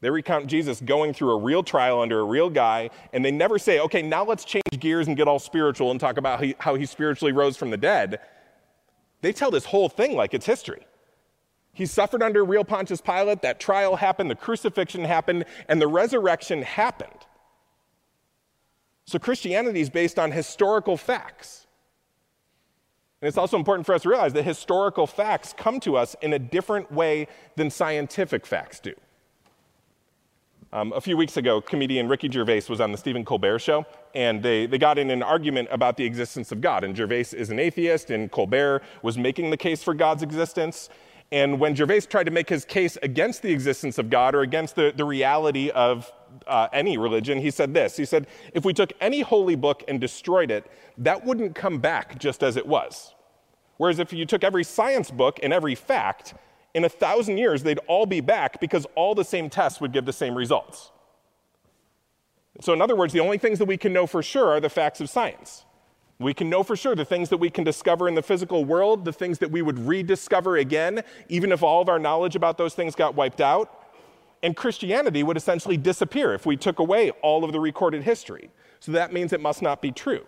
They 0.00 0.10
recount 0.10 0.46
Jesus 0.46 0.80
going 0.80 1.14
through 1.14 1.30
a 1.30 1.38
real 1.38 1.62
trial 1.62 2.00
under 2.00 2.20
a 2.20 2.24
real 2.24 2.50
guy, 2.50 2.90
and 3.12 3.24
they 3.24 3.30
never 3.30 3.58
say, 3.58 3.80
okay, 3.80 4.02
now 4.02 4.24
let's 4.24 4.44
change 4.44 4.62
gears 4.78 5.08
and 5.08 5.16
get 5.16 5.26
all 5.26 5.38
spiritual 5.38 5.90
and 5.90 5.98
talk 5.98 6.18
about 6.18 6.44
how 6.58 6.74
he, 6.74 6.84
spiritually 6.84 7.32
rose 7.32 7.56
from 7.56 7.70
the 7.70 7.78
dead. 7.78 8.20
They 9.22 9.32
tell 9.32 9.50
this 9.50 9.64
whole 9.64 9.88
thing 9.88 10.14
like 10.14 10.34
it's 10.34 10.46
history. 10.46 10.86
He 11.72 11.86
suffered 11.86 12.22
under 12.22 12.44
real 12.44 12.64
Pontius 12.64 13.00
Pilate, 13.00 13.42
that 13.42 13.58
trial 13.58 13.96
happened, 13.96 14.30
the 14.30 14.34
crucifixion 14.34 15.04
happened, 15.04 15.44
and 15.68 15.80
the 15.80 15.88
resurrection 15.88 16.62
happened. 16.62 17.26
So 19.06 19.18
Christianity 19.18 19.80
is 19.80 19.88
based 19.88 20.18
on 20.18 20.32
historical 20.32 20.96
facts. 20.96 21.66
And 23.22 23.28
it's 23.28 23.38
also 23.38 23.56
important 23.56 23.86
for 23.86 23.94
us 23.94 24.02
to 24.02 24.10
realize 24.10 24.34
that 24.34 24.44
historical 24.44 25.06
facts 25.06 25.54
come 25.56 25.80
to 25.80 25.96
us 25.96 26.14
in 26.20 26.34
a 26.34 26.38
different 26.38 26.92
way 26.92 27.28
than 27.56 27.70
scientific 27.70 28.44
facts 28.44 28.78
do. 28.80 28.92
Um, 30.76 30.92
a 30.92 31.00
few 31.00 31.16
weeks 31.16 31.38
ago, 31.38 31.62
comedian 31.62 32.06
Ricky 32.06 32.30
Gervais 32.30 32.64
was 32.68 32.82
on 32.82 32.92
the 32.92 32.98
Stephen 32.98 33.24
Colbert 33.24 33.60
show, 33.60 33.86
and 34.14 34.42
they, 34.42 34.66
they 34.66 34.76
got 34.76 34.98
in 34.98 35.10
an 35.10 35.22
argument 35.22 35.70
about 35.70 35.96
the 35.96 36.04
existence 36.04 36.52
of 36.52 36.60
God. 36.60 36.84
And 36.84 36.94
Gervais 36.94 37.28
is 37.32 37.48
an 37.48 37.58
atheist, 37.58 38.10
and 38.10 38.30
Colbert 38.30 38.82
was 39.00 39.16
making 39.16 39.48
the 39.48 39.56
case 39.56 39.82
for 39.82 39.94
God's 39.94 40.22
existence. 40.22 40.90
And 41.32 41.58
when 41.58 41.74
Gervais 41.74 42.02
tried 42.02 42.24
to 42.24 42.30
make 42.30 42.50
his 42.50 42.66
case 42.66 42.98
against 43.02 43.40
the 43.40 43.50
existence 43.52 43.96
of 43.96 44.10
God 44.10 44.34
or 44.34 44.42
against 44.42 44.76
the, 44.76 44.92
the 44.94 45.06
reality 45.06 45.70
of 45.70 46.12
uh, 46.46 46.68
any 46.74 46.98
religion, 46.98 47.38
he 47.38 47.50
said 47.50 47.72
this 47.72 47.96
He 47.96 48.04
said, 48.04 48.26
If 48.52 48.66
we 48.66 48.74
took 48.74 48.92
any 49.00 49.22
holy 49.22 49.54
book 49.54 49.82
and 49.88 49.98
destroyed 49.98 50.50
it, 50.50 50.70
that 50.98 51.24
wouldn't 51.24 51.54
come 51.54 51.78
back 51.78 52.18
just 52.18 52.42
as 52.42 52.58
it 52.58 52.66
was. 52.66 53.14
Whereas 53.78 53.98
if 53.98 54.12
you 54.12 54.26
took 54.26 54.44
every 54.44 54.64
science 54.64 55.10
book 55.10 55.40
and 55.42 55.54
every 55.54 55.74
fact, 55.74 56.34
in 56.76 56.84
a 56.84 56.90
thousand 56.90 57.38
years, 57.38 57.62
they'd 57.62 57.80
all 57.88 58.04
be 58.04 58.20
back 58.20 58.60
because 58.60 58.86
all 58.96 59.14
the 59.14 59.24
same 59.24 59.48
tests 59.48 59.80
would 59.80 59.92
give 59.92 60.04
the 60.04 60.12
same 60.12 60.34
results. 60.34 60.90
So, 62.60 62.74
in 62.74 62.82
other 62.82 62.94
words, 62.94 63.14
the 63.14 63.20
only 63.20 63.38
things 63.38 63.58
that 63.60 63.64
we 63.64 63.78
can 63.78 63.94
know 63.94 64.06
for 64.06 64.22
sure 64.22 64.50
are 64.50 64.60
the 64.60 64.68
facts 64.68 65.00
of 65.00 65.08
science. 65.08 65.64
We 66.18 66.34
can 66.34 66.50
know 66.50 66.62
for 66.62 66.76
sure 66.76 66.94
the 66.94 67.04
things 67.06 67.30
that 67.30 67.38
we 67.38 67.48
can 67.48 67.64
discover 67.64 68.08
in 68.08 68.14
the 68.14 68.22
physical 68.22 68.66
world, 68.66 69.06
the 69.06 69.12
things 69.12 69.38
that 69.38 69.50
we 69.50 69.62
would 69.62 69.78
rediscover 69.78 70.58
again, 70.58 71.02
even 71.30 71.50
if 71.50 71.62
all 71.62 71.80
of 71.80 71.88
our 71.88 71.98
knowledge 71.98 72.36
about 72.36 72.58
those 72.58 72.74
things 72.74 72.94
got 72.94 73.14
wiped 73.14 73.40
out. 73.40 73.88
And 74.42 74.54
Christianity 74.54 75.22
would 75.22 75.38
essentially 75.38 75.78
disappear 75.78 76.34
if 76.34 76.44
we 76.44 76.58
took 76.58 76.78
away 76.78 77.10
all 77.22 77.42
of 77.42 77.52
the 77.52 77.60
recorded 77.60 78.02
history. 78.02 78.50
So 78.80 78.92
that 78.92 79.14
means 79.14 79.32
it 79.32 79.40
must 79.40 79.62
not 79.62 79.80
be 79.80 79.92
true. 79.92 80.26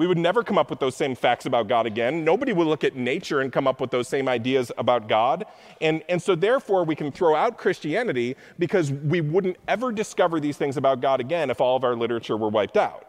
We 0.00 0.06
would 0.06 0.16
never 0.16 0.42
come 0.42 0.56
up 0.56 0.70
with 0.70 0.78
those 0.78 0.96
same 0.96 1.14
facts 1.14 1.44
about 1.44 1.68
God 1.68 1.84
again. 1.84 2.24
Nobody 2.24 2.54
would 2.54 2.66
look 2.66 2.84
at 2.84 2.96
nature 2.96 3.42
and 3.42 3.52
come 3.52 3.66
up 3.66 3.82
with 3.82 3.90
those 3.90 4.08
same 4.08 4.30
ideas 4.30 4.72
about 4.78 5.10
God. 5.10 5.44
And, 5.82 6.02
and 6.08 6.22
so, 6.22 6.34
therefore, 6.34 6.84
we 6.84 6.96
can 6.96 7.12
throw 7.12 7.36
out 7.36 7.58
Christianity 7.58 8.34
because 8.58 8.90
we 8.90 9.20
wouldn't 9.20 9.58
ever 9.68 9.92
discover 9.92 10.40
these 10.40 10.56
things 10.56 10.78
about 10.78 11.02
God 11.02 11.20
again 11.20 11.50
if 11.50 11.60
all 11.60 11.76
of 11.76 11.84
our 11.84 11.94
literature 11.94 12.38
were 12.38 12.48
wiped 12.48 12.78
out. 12.78 13.08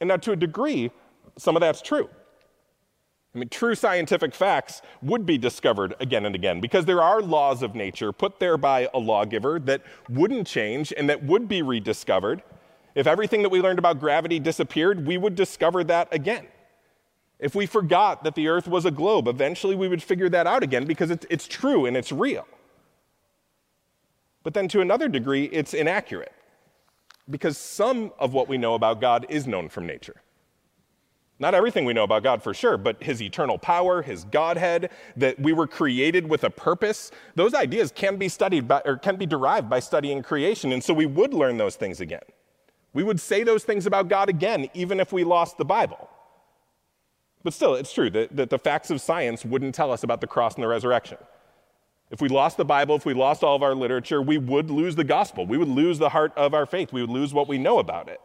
And 0.00 0.08
now, 0.08 0.16
to 0.16 0.32
a 0.32 0.36
degree, 0.36 0.90
some 1.36 1.54
of 1.54 1.60
that's 1.60 1.82
true. 1.82 2.10
I 3.32 3.38
mean, 3.38 3.48
true 3.48 3.76
scientific 3.76 4.34
facts 4.34 4.82
would 5.02 5.24
be 5.24 5.38
discovered 5.38 5.94
again 6.00 6.26
and 6.26 6.34
again 6.34 6.60
because 6.60 6.84
there 6.84 7.00
are 7.00 7.22
laws 7.22 7.62
of 7.62 7.76
nature 7.76 8.10
put 8.10 8.40
there 8.40 8.56
by 8.56 8.88
a 8.92 8.98
lawgiver 8.98 9.60
that 9.60 9.82
wouldn't 10.08 10.48
change 10.48 10.92
and 10.96 11.08
that 11.08 11.22
would 11.22 11.46
be 11.46 11.62
rediscovered. 11.62 12.42
If 12.98 13.06
everything 13.06 13.42
that 13.42 13.50
we 13.50 13.60
learned 13.60 13.78
about 13.78 14.00
gravity 14.00 14.40
disappeared, 14.40 15.06
we 15.06 15.18
would 15.18 15.36
discover 15.36 15.84
that 15.84 16.08
again. 16.10 16.48
If 17.38 17.54
we 17.54 17.64
forgot 17.64 18.24
that 18.24 18.34
the 18.34 18.48
earth 18.48 18.66
was 18.66 18.86
a 18.86 18.90
globe, 18.90 19.28
eventually 19.28 19.76
we 19.76 19.86
would 19.86 20.02
figure 20.02 20.28
that 20.30 20.48
out 20.48 20.64
again 20.64 20.84
because 20.84 21.12
it's, 21.12 21.24
it's 21.30 21.46
true 21.46 21.86
and 21.86 21.96
it's 21.96 22.10
real. 22.10 22.44
But 24.42 24.52
then 24.52 24.66
to 24.66 24.80
another 24.80 25.06
degree, 25.06 25.44
it's 25.44 25.74
inaccurate 25.74 26.32
because 27.30 27.56
some 27.56 28.10
of 28.18 28.32
what 28.32 28.48
we 28.48 28.58
know 28.58 28.74
about 28.74 29.00
God 29.00 29.26
is 29.28 29.46
known 29.46 29.68
from 29.68 29.86
nature. 29.86 30.16
Not 31.38 31.54
everything 31.54 31.84
we 31.84 31.92
know 31.92 32.02
about 32.02 32.24
God 32.24 32.42
for 32.42 32.52
sure, 32.52 32.76
but 32.76 33.00
his 33.00 33.22
eternal 33.22 33.58
power, 33.58 34.02
his 34.02 34.24
Godhead, 34.24 34.90
that 35.14 35.38
we 35.38 35.52
were 35.52 35.68
created 35.68 36.28
with 36.28 36.42
a 36.42 36.50
purpose, 36.50 37.12
those 37.36 37.54
ideas 37.54 37.92
can 37.94 38.16
be 38.16 38.28
studied 38.28 38.66
by, 38.66 38.82
or 38.84 38.96
can 38.96 39.14
be 39.14 39.26
derived 39.26 39.70
by 39.70 39.78
studying 39.78 40.20
creation. 40.20 40.72
And 40.72 40.82
so 40.82 40.92
we 40.92 41.06
would 41.06 41.32
learn 41.32 41.58
those 41.58 41.76
things 41.76 42.00
again. 42.00 42.22
We 42.98 43.04
would 43.04 43.20
say 43.20 43.44
those 43.44 43.62
things 43.62 43.86
about 43.86 44.08
God 44.08 44.28
again, 44.28 44.68
even 44.74 44.98
if 44.98 45.12
we 45.12 45.22
lost 45.22 45.56
the 45.56 45.64
Bible. 45.64 46.10
But 47.44 47.54
still, 47.54 47.76
it's 47.76 47.92
true 47.92 48.10
that, 48.10 48.34
that 48.34 48.50
the 48.50 48.58
facts 48.58 48.90
of 48.90 49.00
science 49.00 49.44
wouldn't 49.44 49.76
tell 49.76 49.92
us 49.92 50.02
about 50.02 50.20
the 50.20 50.26
cross 50.26 50.56
and 50.56 50.64
the 50.64 50.66
resurrection. 50.66 51.18
If 52.10 52.20
we 52.20 52.28
lost 52.28 52.56
the 52.56 52.64
Bible, 52.64 52.96
if 52.96 53.06
we 53.06 53.14
lost 53.14 53.44
all 53.44 53.54
of 53.54 53.62
our 53.62 53.76
literature, 53.76 54.20
we 54.20 54.36
would 54.36 54.68
lose 54.68 54.96
the 54.96 55.04
gospel. 55.04 55.46
We 55.46 55.58
would 55.58 55.68
lose 55.68 56.00
the 56.00 56.08
heart 56.08 56.32
of 56.36 56.54
our 56.54 56.66
faith. 56.66 56.92
We 56.92 57.00
would 57.00 57.08
lose 57.10 57.32
what 57.32 57.46
we 57.46 57.56
know 57.56 57.78
about 57.78 58.08
it. 58.08 58.20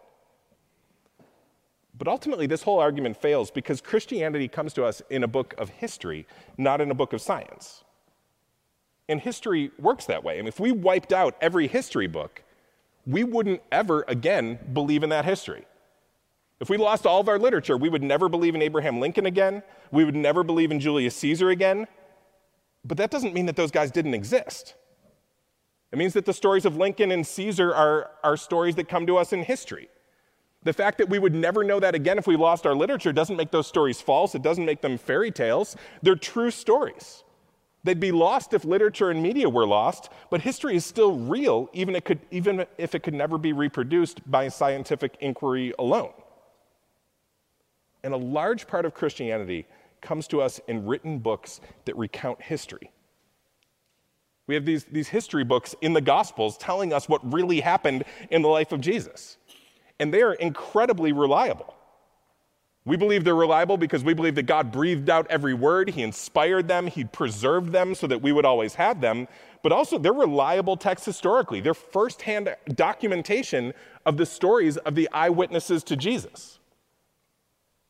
But 1.96 2.08
ultimately, 2.08 2.48
this 2.48 2.64
whole 2.64 2.80
argument 2.80 3.16
fails 3.16 3.52
because 3.52 3.80
Christianity 3.80 4.48
comes 4.48 4.74
to 4.74 4.86
us 4.86 5.04
in 5.12 5.24
a 5.24 5.28
book 5.28 5.54
of 5.60 5.70
history, 5.70 6.26
not 6.58 6.82
in 6.82 6.90
a 6.90 6.96
book 6.96 7.14
of 7.14 7.22
science. 7.22 7.84
And 9.08 9.22
history 9.22 9.70
works 9.78 10.06
that 10.06 10.24
way. 10.24 10.34
I 10.34 10.38
mean, 10.38 10.48
if 10.48 10.60
we 10.60 10.72
wiped 10.72 11.14
out 11.14 11.38
every 11.42 11.68
history 11.68 12.08
book, 12.08 12.42
we 13.06 13.24
wouldn't 13.24 13.62
ever 13.72 14.06
again 14.08 14.60
believe 14.74 15.04
in 15.04 15.10
that 15.10 15.26
history. 15.26 15.66
If 16.60 16.70
we 16.70 16.78
lost 16.78 17.06
all 17.06 17.20
of 17.20 17.28
our 17.28 17.38
literature, 17.38 17.76
we 17.76 17.90
would 17.90 18.04
never 18.04 18.30
believe 18.30 18.56
in 18.56 18.62
Abraham 18.62 19.00
Lincoln 19.00 19.26
again. 19.26 19.64
We 19.92 20.06
would 20.06 20.16
never 20.16 20.44
believe 20.44 20.72
in 20.72 20.80
Julius 20.80 21.16
Caesar 21.18 21.50
again. 21.50 21.88
But 22.86 22.98
that 22.98 23.12
doesn't 23.12 23.34
mean 23.34 23.48
that 23.48 23.56
those 23.56 23.72
guys 23.72 23.92
didn't 23.92 24.14
exist. 24.14 24.76
It 25.92 25.98
means 25.98 26.14
that 26.14 26.26
the 26.26 26.34
stories 26.34 26.66
of 26.66 26.78
Lincoln 26.78 27.12
and 27.12 27.26
Caesar 27.28 27.74
are, 27.74 28.12
are 28.24 28.38
stories 28.38 28.76
that 28.76 28.88
come 28.88 29.06
to 29.08 29.18
us 29.18 29.34
in 29.34 29.44
history. 29.44 29.90
The 30.64 30.74
fact 30.74 30.98
that 31.00 31.10
we 31.10 31.20
would 31.20 31.34
never 31.34 31.64
know 31.64 31.80
that 31.80 31.96
again 31.96 32.18
if 32.18 32.26
we 32.26 32.38
lost 32.38 32.66
our 32.66 32.74
literature 32.74 33.12
doesn't 33.12 33.36
make 33.36 33.52
those 33.52 33.68
stories 33.68 34.00
false. 34.00 34.34
It 34.34 34.42
doesn't 34.42 34.66
make 34.66 34.82
them 34.82 34.98
fairy 34.98 35.32
tales. 35.32 35.76
They're 36.02 36.16
true 36.16 36.52
stories. 36.52 37.24
They'd 37.84 38.00
be 38.00 38.12
lost 38.12 38.54
if 38.54 38.64
literature 38.64 39.10
and 39.10 39.22
media 39.22 39.50
were 39.50 39.68
lost, 39.68 40.10
but 40.30 40.42
history 40.42 40.76
is 40.76 40.86
still 40.86 41.18
real, 41.18 41.70
even, 41.74 41.96
it 41.96 42.06
could, 42.06 42.20
even 42.32 42.66
if 42.78 42.96
it 42.96 43.04
could 43.04 43.14
never 43.14 43.38
be 43.38 43.52
reproduced 43.52 44.30
by 44.30 44.48
scientific 44.48 45.18
inquiry 45.20 45.74
alone. 45.78 46.14
And 48.04 48.14
a 48.14 48.18
large 48.18 48.68
part 48.68 48.86
of 48.86 48.94
Christianity 48.94 49.66
comes 50.02 50.28
to 50.28 50.42
us 50.42 50.60
in 50.68 50.86
written 50.86 51.20
books 51.20 51.62
that 51.86 51.98
recount 51.98 52.42
history. 52.42 52.92
We 54.48 54.56
have 54.56 54.66
these, 54.66 54.84
these 54.86 55.08
history 55.08 55.44
books 55.44 55.76
in 55.82 55.94
the 55.94 56.02
Gospels 56.02 56.58
telling 56.58 56.94
us 56.94 57.08
what 57.08 57.34
really 57.34 57.62
happened 57.62 58.04
in 58.30 58.42
the 58.42 58.50
life 58.50 58.72
of 58.72 58.82
Jesus 58.82 59.38
and 60.00 60.14
they 60.14 60.22
are 60.22 60.34
incredibly 60.34 61.12
reliable. 61.12 61.74
We 62.86 62.98
believe 62.98 63.24
they're 63.24 63.36
reliable 63.36 63.78
because 63.78 64.04
we 64.04 64.14
believe 64.14 64.36
that 64.36 64.44
God 64.44 64.72
breathed 64.72 65.10
out 65.10 65.26
every 65.30 65.54
word, 65.54 65.90
He 65.90 66.02
inspired 66.02 66.68
them, 66.68 66.88
He 66.88 67.06
preserved 67.06 67.72
them 67.72 67.96
so 67.96 68.08
that 68.08 68.22
we 68.22 68.32
would 68.32 68.46
always 68.46 68.76
have 68.76 69.00
them. 69.00 69.28
But 69.62 69.72
also, 69.72 69.98
they're 69.98 70.12
reliable 70.12 70.76
texts 70.76 71.06
historically. 71.06 71.62
They're 71.62 71.74
firsthand 71.74 72.54
documentation 72.76 73.74
of 74.06 74.18
the 74.18 74.26
stories 74.26 74.76
of 74.78 74.96
the 74.96 75.10
eyewitnesses 75.14 75.84
to 75.86 75.96
Jesus. 75.96 76.60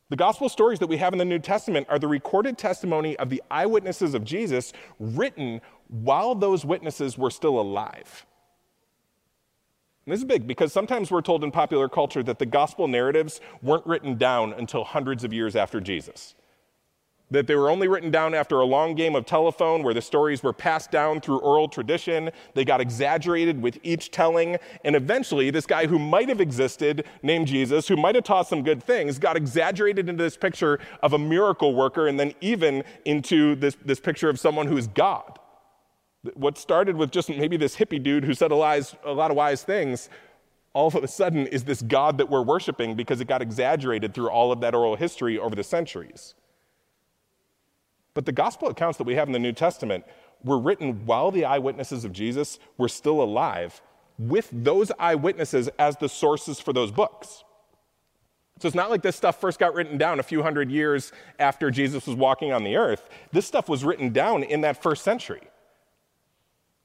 The 0.09 0.15
gospel 0.15 0.47
stories 0.47 0.77
that 0.77 0.87
we 0.87 0.97
have 0.97 1.13
in 1.13 1.17
the 1.17 1.25
New 1.25 1.39
Testament 1.39 1.87
are 1.89 1.97
the 1.97 2.07
recorded 2.07 2.59
testimony 2.59 3.17
of 3.17 3.31
the 3.31 3.41
eyewitnesses 3.49 4.13
of 4.13 4.23
Jesus 4.23 4.71
written 4.99 5.59
while 5.87 6.35
those 6.35 6.63
witnesses 6.63 7.17
were 7.17 7.31
still 7.31 7.59
alive. 7.59 8.27
And 10.05 10.11
this 10.11 10.19
is 10.19 10.25
big 10.25 10.47
because 10.47 10.73
sometimes 10.73 11.11
we're 11.11 11.21
told 11.21 11.43
in 11.43 11.51
popular 11.51 11.87
culture 11.87 12.23
that 12.23 12.39
the 12.39 12.45
gospel 12.45 12.87
narratives 12.87 13.39
weren't 13.61 13.85
written 13.85 14.17
down 14.17 14.53
until 14.53 14.83
hundreds 14.83 15.23
of 15.23 15.31
years 15.31 15.55
after 15.55 15.79
Jesus. 15.79 16.35
That 17.31 17.47
they 17.47 17.55
were 17.55 17.69
only 17.69 17.87
written 17.87 18.11
down 18.11 18.35
after 18.35 18.59
a 18.59 18.65
long 18.65 18.95
game 18.95 19.15
of 19.15 19.25
telephone 19.25 19.81
where 19.81 19.93
the 19.93 20.01
stories 20.01 20.43
were 20.43 20.51
passed 20.51 20.91
down 20.91 21.21
through 21.21 21.39
oral 21.39 21.69
tradition. 21.69 22.29
They 22.53 22.65
got 22.65 22.81
exaggerated 22.81 23.61
with 23.61 23.79
each 23.81 24.11
telling. 24.11 24.57
And 24.83 24.95
eventually, 24.95 25.49
this 25.49 25.65
guy 25.65 25.87
who 25.87 25.97
might 25.97 26.27
have 26.27 26.41
existed, 26.41 27.05
named 27.23 27.47
Jesus, 27.47 27.87
who 27.87 27.95
might 27.95 28.15
have 28.15 28.25
taught 28.25 28.49
some 28.49 28.61
good 28.61 28.83
things, 28.83 29.17
got 29.17 29.37
exaggerated 29.37 30.09
into 30.09 30.21
this 30.21 30.35
picture 30.35 30.79
of 31.01 31.13
a 31.13 31.17
miracle 31.17 31.73
worker 31.73 32.07
and 32.07 32.19
then 32.19 32.33
even 32.41 32.83
into 33.05 33.55
this, 33.55 33.77
this 33.83 34.01
picture 34.01 34.29
of 34.29 34.37
someone 34.37 34.67
who 34.67 34.77
is 34.77 34.87
God. 34.87 35.39
What 36.35 36.57
started 36.57 36.95
with 36.95 37.11
just 37.11 37.29
maybe 37.29 37.57
this 37.57 37.75
hippie 37.75 38.01
dude 38.01 38.23
who 38.23 38.33
said 38.33 38.51
a, 38.51 38.55
lies, 38.55 38.95
a 39.03 39.11
lot 39.11 39.29
of 39.31 39.37
wise 39.37 39.63
things, 39.63 40.09
all 40.73 40.87
of 40.87 40.95
a 40.95 41.07
sudden 41.07 41.47
is 41.47 41.63
this 41.63 41.81
God 41.81 42.17
that 42.17 42.29
we're 42.29 42.41
worshiping 42.41 42.95
because 42.95 43.21
it 43.21 43.27
got 43.27 43.41
exaggerated 43.41 44.13
through 44.13 44.29
all 44.29 44.51
of 44.51 44.61
that 44.61 44.73
oral 44.73 44.95
history 44.95 45.37
over 45.37 45.55
the 45.55 45.63
centuries. 45.63 46.33
But 48.13 48.25
the 48.25 48.31
gospel 48.31 48.69
accounts 48.69 48.97
that 48.97 49.05
we 49.05 49.15
have 49.15 49.27
in 49.27 49.33
the 49.33 49.39
New 49.39 49.53
Testament 49.53 50.05
were 50.43 50.59
written 50.59 51.05
while 51.05 51.31
the 51.31 51.45
eyewitnesses 51.45 52.05
of 52.05 52.11
Jesus 52.11 52.59
were 52.77 52.89
still 52.89 53.21
alive, 53.21 53.81
with 54.19 54.49
those 54.51 54.91
eyewitnesses 54.99 55.69
as 55.79 55.97
the 55.97 56.09
sources 56.09 56.59
for 56.59 56.73
those 56.73 56.91
books. 56.91 57.43
So 58.59 58.67
it's 58.67 58.75
not 58.75 58.91
like 58.91 59.01
this 59.01 59.15
stuff 59.15 59.41
first 59.41 59.59
got 59.59 59.73
written 59.73 59.97
down 59.97 60.19
a 60.19 60.23
few 60.23 60.43
hundred 60.43 60.69
years 60.69 61.11
after 61.39 61.71
Jesus 61.71 62.05
was 62.05 62.15
walking 62.15 62.53
on 62.53 62.63
the 62.63 62.75
earth. 62.75 63.09
This 63.31 63.47
stuff 63.47 63.67
was 63.67 63.83
written 63.83 64.13
down 64.13 64.43
in 64.43 64.61
that 64.61 64.81
first 64.81 65.03
century. 65.03 65.41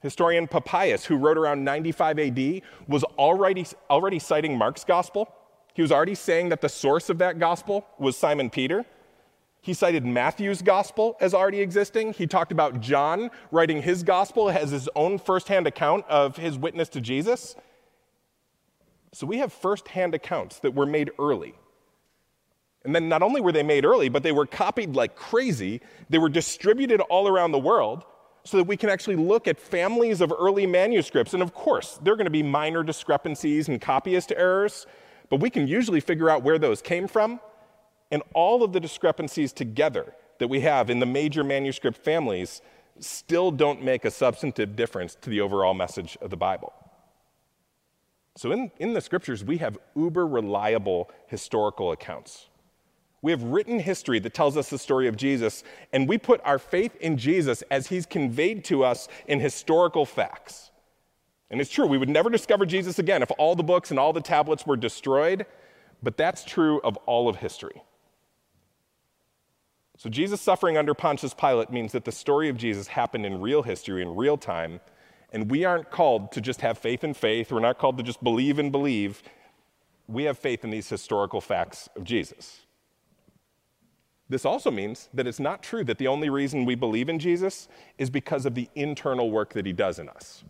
Historian 0.00 0.46
Papias, 0.46 1.04
who 1.04 1.16
wrote 1.16 1.36
around 1.36 1.64
95 1.64 2.18
AD, 2.18 2.62
was 2.86 3.02
already, 3.18 3.66
already 3.90 4.18
citing 4.18 4.56
Mark's 4.56 4.84
gospel. 4.84 5.28
He 5.74 5.82
was 5.82 5.90
already 5.90 6.14
saying 6.14 6.50
that 6.50 6.60
the 6.60 6.68
source 6.68 7.08
of 7.10 7.18
that 7.18 7.38
gospel 7.38 7.86
was 7.98 8.16
Simon 8.16 8.50
Peter. 8.50 8.84
He 9.60 9.74
cited 9.74 10.06
Matthew's 10.06 10.62
gospel 10.62 11.16
as 11.20 11.34
already 11.34 11.60
existing. 11.60 12.12
He 12.12 12.26
talked 12.26 12.52
about 12.52 12.80
John 12.80 13.30
writing 13.50 13.82
his 13.82 14.02
gospel 14.02 14.48
as 14.48 14.70
his 14.70 14.88
own 14.94 15.18
firsthand 15.18 15.66
account 15.66 16.04
of 16.08 16.36
his 16.36 16.56
witness 16.56 16.88
to 16.90 17.00
Jesus. 17.00 17.56
So 19.12 19.26
we 19.26 19.38
have 19.38 19.52
firsthand 19.52 20.14
accounts 20.14 20.60
that 20.60 20.74
were 20.74 20.86
made 20.86 21.10
early. 21.18 21.54
And 22.84 22.94
then 22.94 23.08
not 23.08 23.22
only 23.22 23.40
were 23.40 23.52
they 23.52 23.64
made 23.64 23.84
early, 23.84 24.08
but 24.08 24.22
they 24.22 24.32
were 24.32 24.46
copied 24.46 24.94
like 24.94 25.16
crazy. 25.16 25.80
They 26.08 26.18
were 26.18 26.28
distributed 26.28 27.00
all 27.00 27.26
around 27.26 27.50
the 27.50 27.58
world 27.58 28.04
so 28.48 28.56
that 28.56 28.64
we 28.64 28.78
can 28.78 28.88
actually 28.88 29.16
look 29.16 29.46
at 29.46 29.60
families 29.60 30.22
of 30.22 30.32
early 30.32 30.66
manuscripts. 30.66 31.34
And 31.34 31.42
of 31.42 31.52
course, 31.52 31.98
there 32.02 32.14
are 32.14 32.16
going 32.16 32.24
to 32.24 32.30
be 32.30 32.42
minor 32.42 32.82
discrepancies 32.82 33.68
and 33.68 33.78
copyist 33.78 34.32
errors, 34.34 34.86
but 35.28 35.40
we 35.40 35.50
can 35.50 35.68
usually 35.68 36.00
figure 36.00 36.30
out 36.30 36.42
where 36.42 36.58
those 36.58 36.80
came 36.80 37.06
from. 37.06 37.40
And 38.10 38.22
all 38.32 38.62
of 38.62 38.72
the 38.72 38.80
discrepancies 38.80 39.52
together 39.52 40.14
that 40.38 40.48
we 40.48 40.60
have 40.60 40.88
in 40.88 40.98
the 40.98 41.04
major 41.04 41.44
manuscript 41.44 41.98
families 41.98 42.62
still 43.00 43.50
don't 43.50 43.84
make 43.84 44.06
a 44.06 44.10
substantive 44.10 44.74
difference 44.74 45.14
to 45.20 45.28
the 45.28 45.42
overall 45.42 45.74
message 45.74 46.16
of 46.22 46.30
the 46.30 46.36
Bible. 46.36 46.72
So, 48.34 48.50
in, 48.52 48.70
in 48.78 48.94
the 48.94 49.02
scriptures, 49.02 49.44
we 49.44 49.58
have 49.58 49.76
uber 49.94 50.26
reliable 50.26 51.10
historical 51.26 51.92
accounts. 51.92 52.48
We 53.20 53.32
have 53.32 53.42
written 53.42 53.80
history 53.80 54.20
that 54.20 54.34
tells 54.34 54.56
us 54.56 54.70
the 54.70 54.78
story 54.78 55.08
of 55.08 55.16
Jesus, 55.16 55.64
and 55.92 56.08
we 56.08 56.18
put 56.18 56.40
our 56.44 56.58
faith 56.58 56.94
in 56.96 57.16
Jesus 57.16 57.62
as 57.70 57.88
he's 57.88 58.06
conveyed 58.06 58.64
to 58.66 58.84
us 58.84 59.08
in 59.26 59.40
historical 59.40 60.06
facts. 60.06 60.70
And 61.50 61.60
it's 61.60 61.70
true, 61.70 61.86
we 61.86 61.98
would 61.98 62.08
never 62.08 62.30
discover 62.30 62.66
Jesus 62.66 62.98
again 62.98 63.22
if 63.22 63.32
all 63.38 63.56
the 63.56 63.62
books 63.62 63.90
and 63.90 63.98
all 63.98 64.12
the 64.12 64.20
tablets 64.20 64.66
were 64.66 64.76
destroyed, 64.76 65.46
but 66.02 66.16
that's 66.16 66.44
true 66.44 66.80
of 66.82 66.96
all 67.06 67.28
of 67.28 67.36
history. 67.36 67.82
So, 69.96 70.08
Jesus 70.08 70.40
suffering 70.40 70.76
under 70.76 70.94
Pontius 70.94 71.34
Pilate 71.34 71.70
means 71.70 71.90
that 71.90 72.04
the 72.04 72.12
story 72.12 72.48
of 72.48 72.56
Jesus 72.56 72.86
happened 72.86 73.26
in 73.26 73.40
real 73.40 73.62
history, 73.62 74.00
in 74.00 74.14
real 74.14 74.36
time, 74.36 74.80
and 75.32 75.50
we 75.50 75.64
aren't 75.64 75.90
called 75.90 76.30
to 76.32 76.40
just 76.40 76.60
have 76.60 76.78
faith 76.78 77.02
in 77.02 77.14
faith. 77.14 77.50
We're 77.50 77.58
not 77.58 77.78
called 77.78 77.96
to 77.98 78.04
just 78.04 78.22
believe 78.22 78.60
and 78.60 78.70
believe. 78.70 79.22
we 80.06 80.24
have 80.24 80.38
faith 80.38 80.62
in 80.62 80.70
these 80.70 80.88
historical 80.88 81.40
facts 81.40 81.88
of 81.96 82.04
Jesus. 82.04 82.60
This 84.28 84.44
also 84.44 84.70
means 84.70 85.08
that 85.14 85.26
it's 85.26 85.40
not 85.40 85.62
true 85.62 85.84
that 85.84 85.98
the 85.98 86.06
only 86.06 86.28
reason 86.28 86.64
we 86.64 86.74
believe 86.74 87.08
in 87.08 87.18
Jesus 87.18 87.68
is 87.96 88.10
because 88.10 88.44
of 88.44 88.54
the 88.54 88.68
internal 88.74 89.30
work 89.30 89.54
that 89.54 89.64
he 89.64 89.72
does 89.72 89.98
in 89.98 90.08
us. 90.08 90.44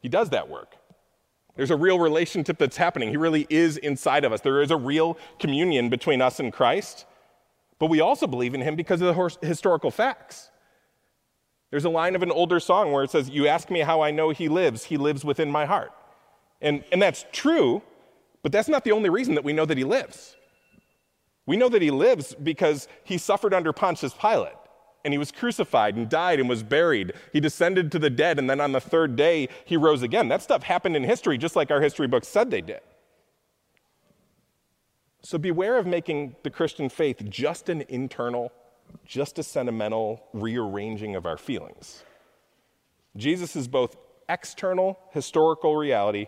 He 0.00 0.08
does 0.08 0.30
that 0.30 0.48
work. 0.48 0.76
There's 1.56 1.70
a 1.70 1.76
real 1.76 1.98
relationship 1.98 2.58
that's 2.58 2.76
happening. 2.76 3.10
He 3.10 3.16
really 3.16 3.46
is 3.48 3.76
inside 3.76 4.24
of 4.24 4.32
us. 4.32 4.40
There 4.40 4.60
is 4.62 4.70
a 4.70 4.76
real 4.76 5.16
communion 5.38 5.88
between 5.88 6.20
us 6.20 6.40
and 6.40 6.52
Christ. 6.52 7.06
But 7.78 7.86
we 7.86 8.00
also 8.00 8.26
believe 8.26 8.54
in 8.54 8.60
him 8.60 8.76
because 8.76 9.00
of 9.00 9.14
the 9.14 9.46
historical 9.46 9.90
facts. 9.90 10.50
There's 11.70 11.84
a 11.84 11.90
line 11.90 12.14
of 12.14 12.22
an 12.22 12.30
older 12.30 12.60
song 12.60 12.92
where 12.92 13.02
it 13.02 13.10
says, 13.10 13.28
You 13.28 13.48
ask 13.48 13.70
me 13.70 13.80
how 13.80 14.00
I 14.00 14.10
know 14.10 14.30
he 14.30 14.48
lives, 14.48 14.84
he 14.84 14.96
lives 14.96 15.24
within 15.24 15.50
my 15.50 15.64
heart. 15.64 15.92
And, 16.60 16.84
and 16.92 17.02
that's 17.02 17.24
true, 17.32 17.82
but 18.42 18.52
that's 18.52 18.68
not 18.68 18.84
the 18.84 18.92
only 18.92 19.10
reason 19.10 19.34
that 19.34 19.44
we 19.44 19.52
know 19.52 19.64
that 19.64 19.76
he 19.76 19.84
lives. 19.84 20.36
We 21.46 21.56
know 21.56 21.68
that 21.68 21.82
he 21.82 21.90
lives 21.90 22.34
because 22.34 22.88
he 23.04 23.18
suffered 23.18 23.52
under 23.52 23.72
Pontius 23.72 24.14
Pilate 24.14 24.54
and 25.04 25.12
he 25.12 25.18
was 25.18 25.30
crucified 25.30 25.96
and 25.96 26.08
died 26.08 26.40
and 26.40 26.48
was 26.48 26.62
buried. 26.62 27.12
He 27.32 27.40
descended 27.40 27.92
to 27.92 27.98
the 27.98 28.08
dead, 28.08 28.38
and 28.38 28.48
then 28.48 28.58
on 28.58 28.72
the 28.72 28.80
third 28.80 29.16
day, 29.16 29.50
he 29.66 29.76
rose 29.76 30.02
again. 30.02 30.28
That 30.28 30.40
stuff 30.40 30.62
happened 30.62 30.96
in 30.96 31.04
history, 31.04 31.36
just 31.36 31.56
like 31.56 31.70
our 31.70 31.82
history 31.82 32.06
books 32.06 32.26
said 32.26 32.50
they 32.50 32.62
did. 32.62 32.80
So 35.20 35.36
beware 35.36 35.76
of 35.76 35.86
making 35.86 36.36
the 36.42 36.48
Christian 36.48 36.88
faith 36.88 37.22
just 37.28 37.68
an 37.68 37.84
internal 37.90 38.50
just 39.04 39.38
a 39.38 39.42
sentimental 39.42 40.22
rearranging 40.32 41.16
of 41.16 41.26
our 41.26 41.36
feelings. 41.36 42.04
Jesus 43.16 43.56
is 43.56 43.68
both 43.68 43.96
external 44.28 44.98
historical 45.10 45.76
reality 45.76 46.26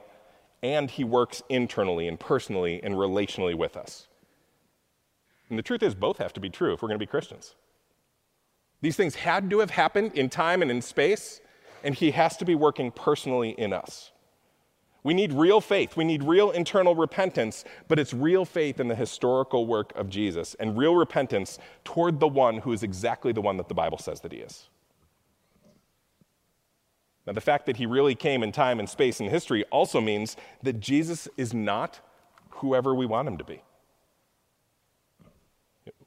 and 0.62 0.90
he 0.90 1.04
works 1.04 1.42
internally 1.48 2.08
and 2.08 2.18
personally 2.18 2.80
and 2.82 2.94
relationally 2.94 3.54
with 3.54 3.76
us. 3.76 4.08
And 5.48 5.58
the 5.58 5.62
truth 5.62 5.82
is, 5.82 5.94
both 5.94 6.18
have 6.18 6.32
to 6.34 6.40
be 6.40 6.50
true 6.50 6.72
if 6.72 6.82
we're 6.82 6.88
going 6.88 6.98
to 6.98 7.02
be 7.02 7.10
Christians. 7.10 7.54
These 8.80 8.96
things 8.96 9.14
had 9.14 9.48
to 9.50 9.60
have 9.60 9.70
happened 9.70 10.12
in 10.14 10.28
time 10.28 10.62
and 10.62 10.70
in 10.70 10.82
space, 10.82 11.40
and 11.82 11.94
he 11.94 12.10
has 12.12 12.36
to 12.38 12.44
be 12.44 12.54
working 12.54 12.90
personally 12.90 13.50
in 13.50 13.72
us. 13.72 14.12
We 15.02 15.14
need 15.14 15.32
real 15.32 15.60
faith. 15.60 15.96
We 15.96 16.02
need 16.02 16.24
real 16.24 16.50
internal 16.50 16.96
repentance, 16.96 17.64
but 17.86 18.00
it's 18.00 18.12
real 18.12 18.44
faith 18.44 18.80
in 18.80 18.88
the 18.88 18.96
historical 18.96 19.64
work 19.66 19.96
of 19.96 20.10
Jesus 20.10 20.56
and 20.58 20.76
real 20.76 20.96
repentance 20.96 21.60
toward 21.84 22.18
the 22.18 22.26
one 22.26 22.58
who 22.58 22.72
is 22.72 22.82
exactly 22.82 23.32
the 23.32 23.40
one 23.40 23.56
that 23.58 23.68
the 23.68 23.74
Bible 23.74 23.98
says 23.98 24.20
that 24.22 24.32
he 24.32 24.38
is. 24.38 24.68
Now, 27.24 27.34
the 27.34 27.40
fact 27.40 27.66
that 27.66 27.76
he 27.76 27.86
really 27.86 28.14
came 28.16 28.42
in 28.42 28.50
time 28.50 28.80
and 28.80 28.88
space 28.88 29.20
and 29.20 29.30
history 29.30 29.64
also 29.70 30.00
means 30.00 30.36
that 30.62 30.80
Jesus 30.80 31.28
is 31.36 31.54
not 31.54 32.00
whoever 32.50 32.94
we 32.94 33.06
want 33.06 33.28
him 33.28 33.38
to 33.38 33.44
be. 33.44 33.62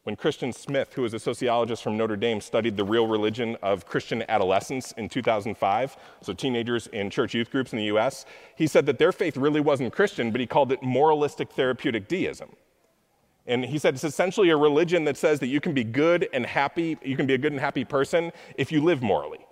When 0.09 0.15
Christian 0.15 0.51
Smith, 0.51 0.93
who 0.93 1.05
is 1.05 1.13
a 1.13 1.19
sociologist 1.19 1.83
from 1.83 1.95
Notre 1.95 2.15
Dame, 2.15 2.41
studied 2.41 2.75
the 2.75 2.83
real 2.83 3.05
religion 3.05 3.55
of 3.61 3.85
Christian 3.85 4.23
adolescents 4.27 4.91
in 4.93 5.07
2005, 5.07 5.97
so 6.21 6.33
teenagers 6.33 6.87
in 6.87 7.11
church 7.11 7.35
youth 7.35 7.51
groups 7.51 7.73
in 7.73 7.77
the 7.77 7.95
US, 7.95 8.25
he 8.55 8.65
said 8.65 8.87
that 8.87 8.97
their 8.97 9.11
faith 9.11 9.37
really 9.37 9.61
wasn't 9.61 9.93
Christian, 9.93 10.31
but 10.31 10.41
he 10.41 10.47
called 10.47 10.71
it 10.71 10.81
moralistic 10.81 11.51
therapeutic 11.51 12.07
deism. 12.07 12.49
And 13.45 13.63
he 13.63 13.77
said 13.77 13.93
it's 13.93 14.03
essentially 14.03 14.49
a 14.49 14.57
religion 14.57 15.03
that 15.03 15.15
says 15.15 15.41
that 15.41 15.47
you 15.47 15.61
can 15.61 15.75
be 15.75 15.83
good 15.83 16.27
and 16.33 16.43
happy, 16.43 16.97
you 17.03 17.15
can 17.15 17.27
be 17.27 17.35
a 17.35 17.37
good 17.37 17.51
and 17.51 17.61
happy 17.61 17.85
person 17.85 18.31
if 18.57 18.71
you 18.71 18.83
live 18.83 19.03
morally. 19.03 19.45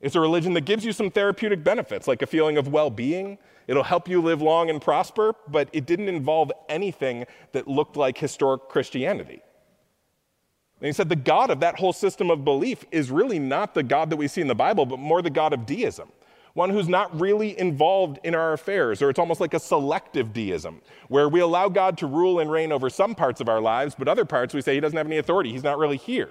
It's 0.00 0.16
a 0.16 0.20
religion 0.20 0.54
that 0.54 0.64
gives 0.64 0.84
you 0.84 0.92
some 0.92 1.08
therapeutic 1.08 1.62
benefits, 1.62 2.08
like 2.08 2.22
a 2.22 2.26
feeling 2.26 2.58
of 2.58 2.66
well 2.66 2.90
being. 2.90 3.38
It'll 3.68 3.84
help 3.84 4.08
you 4.08 4.20
live 4.20 4.42
long 4.42 4.70
and 4.70 4.82
prosper, 4.82 5.36
but 5.46 5.68
it 5.72 5.86
didn't 5.86 6.08
involve 6.08 6.50
anything 6.68 7.26
that 7.52 7.68
looked 7.68 7.96
like 7.96 8.18
historic 8.18 8.68
Christianity. 8.68 9.40
And 10.82 10.88
he 10.88 10.92
said 10.92 11.08
the 11.08 11.14
God 11.14 11.50
of 11.50 11.60
that 11.60 11.78
whole 11.78 11.92
system 11.92 12.28
of 12.28 12.44
belief 12.44 12.84
is 12.90 13.08
really 13.12 13.38
not 13.38 13.72
the 13.72 13.84
God 13.84 14.10
that 14.10 14.16
we 14.16 14.26
see 14.26 14.40
in 14.40 14.48
the 14.48 14.54
Bible, 14.56 14.84
but 14.84 14.98
more 14.98 15.22
the 15.22 15.30
God 15.30 15.52
of 15.52 15.64
deism. 15.64 16.10
One 16.54 16.70
who's 16.70 16.88
not 16.88 17.18
really 17.20 17.56
involved 17.56 18.18
in 18.24 18.34
our 18.34 18.52
affairs, 18.52 19.00
or 19.00 19.08
it's 19.08 19.20
almost 19.20 19.40
like 19.40 19.54
a 19.54 19.60
selective 19.60 20.32
deism, 20.32 20.82
where 21.06 21.28
we 21.28 21.38
allow 21.38 21.68
God 21.68 21.96
to 21.98 22.06
rule 22.08 22.40
and 22.40 22.50
reign 22.50 22.72
over 22.72 22.90
some 22.90 23.14
parts 23.14 23.40
of 23.40 23.48
our 23.48 23.60
lives, 23.60 23.94
but 23.96 24.08
other 24.08 24.24
parts 24.24 24.54
we 24.54 24.60
say 24.60 24.74
he 24.74 24.80
doesn't 24.80 24.96
have 24.96 25.06
any 25.06 25.18
authority, 25.18 25.52
he's 25.52 25.62
not 25.62 25.78
really 25.78 25.96
here. 25.96 26.30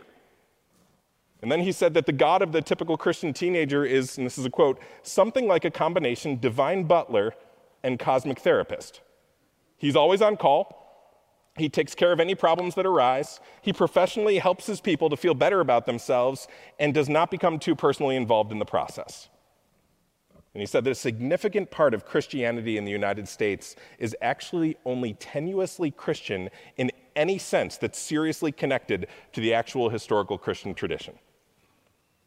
And 1.41 1.49
then 1.49 1.61
he 1.61 1.71
said 1.71 1.93
that 1.93 2.05
the 2.05 2.11
God 2.11 2.41
of 2.41 2.51
the 2.51 2.61
typical 2.61 2.97
Christian 2.97 3.31
teenager 3.31 3.85
is, 3.85 4.17
and 4.17 4.25
this 4.25 4.37
is 4.37 4.43
a 4.43 4.49
quote, 4.49 4.81
something 5.01 5.47
like 5.47 5.63
a 5.63 5.71
combination 5.71 6.37
divine 6.37 6.83
butler 6.83 7.33
and 7.83 7.97
cosmic 7.97 8.39
therapist. 8.39 8.99
He's 9.77 9.95
always 9.95 10.21
on 10.21 10.35
call, 10.35 10.80
he 11.61 11.69
takes 11.69 11.95
care 11.95 12.11
of 12.11 12.19
any 12.19 12.35
problems 12.35 12.75
that 12.75 12.85
arise. 12.85 13.39
He 13.61 13.71
professionally 13.71 14.39
helps 14.39 14.65
his 14.65 14.81
people 14.81 15.09
to 15.09 15.15
feel 15.15 15.33
better 15.33 15.61
about 15.61 15.85
themselves 15.85 16.47
and 16.79 16.93
does 16.93 17.07
not 17.07 17.31
become 17.31 17.59
too 17.59 17.75
personally 17.75 18.15
involved 18.15 18.51
in 18.51 18.59
the 18.59 18.65
process. 18.65 19.29
And 20.53 20.59
he 20.59 20.65
said 20.65 20.83
that 20.83 20.91
a 20.91 20.95
significant 20.95 21.71
part 21.71 21.93
of 21.93 22.05
Christianity 22.05 22.77
in 22.77 22.83
the 22.83 22.91
United 22.91 23.27
States 23.27 23.75
is 23.99 24.15
actually 24.21 24.75
only 24.83 25.13
tenuously 25.13 25.95
Christian 25.95 26.49
in 26.75 26.91
any 27.15 27.37
sense 27.37 27.77
that's 27.77 27.99
seriously 27.99 28.51
connected 28.51 29.07
to 29.31 29.39
the 29.39 29.53
actual 29.53 29.89
historical 29.89 30.37
Christian 30.37 30.73
tradition. 30.73 31.13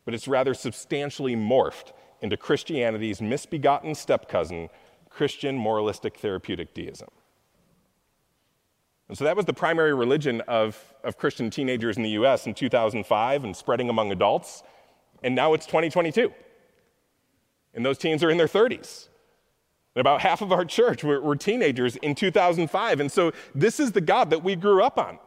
But 0.04 0.14
it's 0.14 0.28
rather 0.28 0.54
substantially 0.54 1.36
morphed 1.36 1.92
into 2.22 2.36
Christianity's 2.36 3.20
misbegotten 3.20 3.94
step 3.94 4.28
cousin, 4.28 4.70
Christian 5.10 5.56
moralistic 5.56 6.16
therapeutic 6.16 6.72
deism. 6.72 7.08
And 9.08 9.18
so 9.18 9.24
that 9.24 9.36
was 9.36 9.44
the 9.44 9.52
primary 9.52 9.94
religion 9.94 10.40
of, 10.42 10.94
of 11.02 11.18
Christian 11.18 11.50
teenagers 11.50 11.96
in 11.96 12.02
the 12.02 12.10
US 12.10 12.46
in 12.46 12.54
2005 12.54 13.44
and 13.44 13.54
spreading 13.54 13.88
among 13.88 14.12
adults. 14.12 14.62
And 15.22 15.34
now 15.34 15.54
it's 15.54 15.66
2022. 15.66 16.32
And 17.74 17.84
those 17.84 17.98
teens 17.98 18.22
are 18.22 18.30
in 18.30 18.38
their 18.38 18.46
30s. 18.46 19.08
And 19.94 20.00
about 20.00 20.20
half 20.20 20.42
of 20.42 20.52
our 20.52 20.64
church 20.64 21.04
were, 21.04 21.20
were 21.20 21.36
teenagers 21.36 21.96
in 21.96 22.14
2005. 22.14 23.00
And 23.00 23.12
so 23.12 23.32
this 23.54 23.78
is 23.78 23.92
the 23.92 24.00
God 24.00 24.30
that 24.30 24.42
we 24.42 24.56
grew 24.56 24.82
up 24.82 24.98
on. 24.98 25.18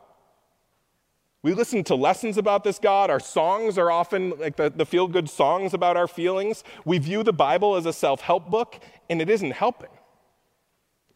We 1.43 1.53
listen 1.53 1.83
to 1.85 1.95
lessons 1.95 2.37
about 2.37 2.63
this 2.63 2.79
God. 2.79 3.09
Our 3.09 3.19
songs 3.19 3.77
are 3.77 3.91
often 3.91 4.31
like 4.39 4.55
the, 4.57 4.69
the 4.69 4.85
feel 4.85 5.07
good 5.07 5.29
songs 5.29 5.73
about 5.73 5.95
our 5.95 6.07
feelings. 6.07 6.63
We 6.83 6.97
view 6.97 7.23
the 7.23 7.31
Bible 7.31 7.75
as 7.75 7.85
a 7.85 7.93
self 7.93 8.21
help 8.21 8.49
book, 8.49 8.83
and 9.09 9.21
it 9.21 9.29
isn't 9.29 9.51
helping. 9.51 9.89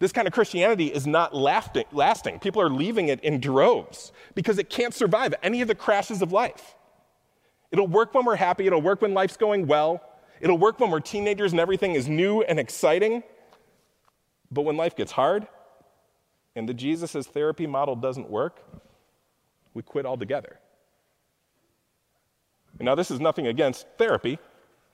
This 0.01 0.11
kind 0.11 0.27
of 0.27 0.33
Christianity 0.33 0.87
is 0.87 1.05
not 1.05 1.35
lasting. 1.35 2.39
People 2.39 2.59
are 2.59 2.71
leaving 2.71 3.09
it 3.09 3.19
in 3.19 3.39
droves 3.39 4.11
because 4.33 4.57
it 4.57 4.67
can't 4.67 4.95
survive 4.95 5.35
any 5.43 5.61
of 5.61 5.67
the 5.67 5.75
crashes 5.75 6.23
of 6.23 6.31
life. 6.31 6.73
It'll 7.69 7.87
work 7.87 8.15
when 8.15 8.25
we're 8.25 8.35
happy, 8.35 8.65
it'll 8.65 8.81
work 8.81 9.03
when 9.03 9.13
life's 9.13 9.37
going 9.37 9.67
well, 9.67 10.01
it'll 10.39 10.57
work 10.57 10.79
when 10.79 10.89
we're 10.89 11.01
teenagers 11.01 11.51
and 11.51 11.61
everything 11.61 11.93
is 11.93 12.09
new 12.09 12.41
and 12.41 12.59
exciting. 12.59 13.21
But 14.49 14.63
when 14.63 14.75
life 14.75 14.95
gets 14.95 15.11
hard 15.11 15.45
and 16.55 16.67
the 16.67 16.73
Jesus 16.73 17.15
as 17.15 17.27
therapy 17.27 17.67
model 17.67 17.95
doesn't 17.95 18.27
work, 18.27 18.59
we 19.75 19.83
quit 19.83 20.07
altogether. 20.07 20.57
Now, 22.79 22.95
this 22.95 23.11
is 23.11 23.19
nothing 23.19 23.45
against 23.45 23.85
therapy, 23.99 24.39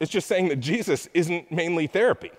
it's 0.02 0.12
just 0.12 0.28
saying 0.28 0.50
that 0.50 0.58
Jesus 0.58 1.08
isn't 1.14 1.50
mainly 1.50 1.88
therapy 1.88 2.32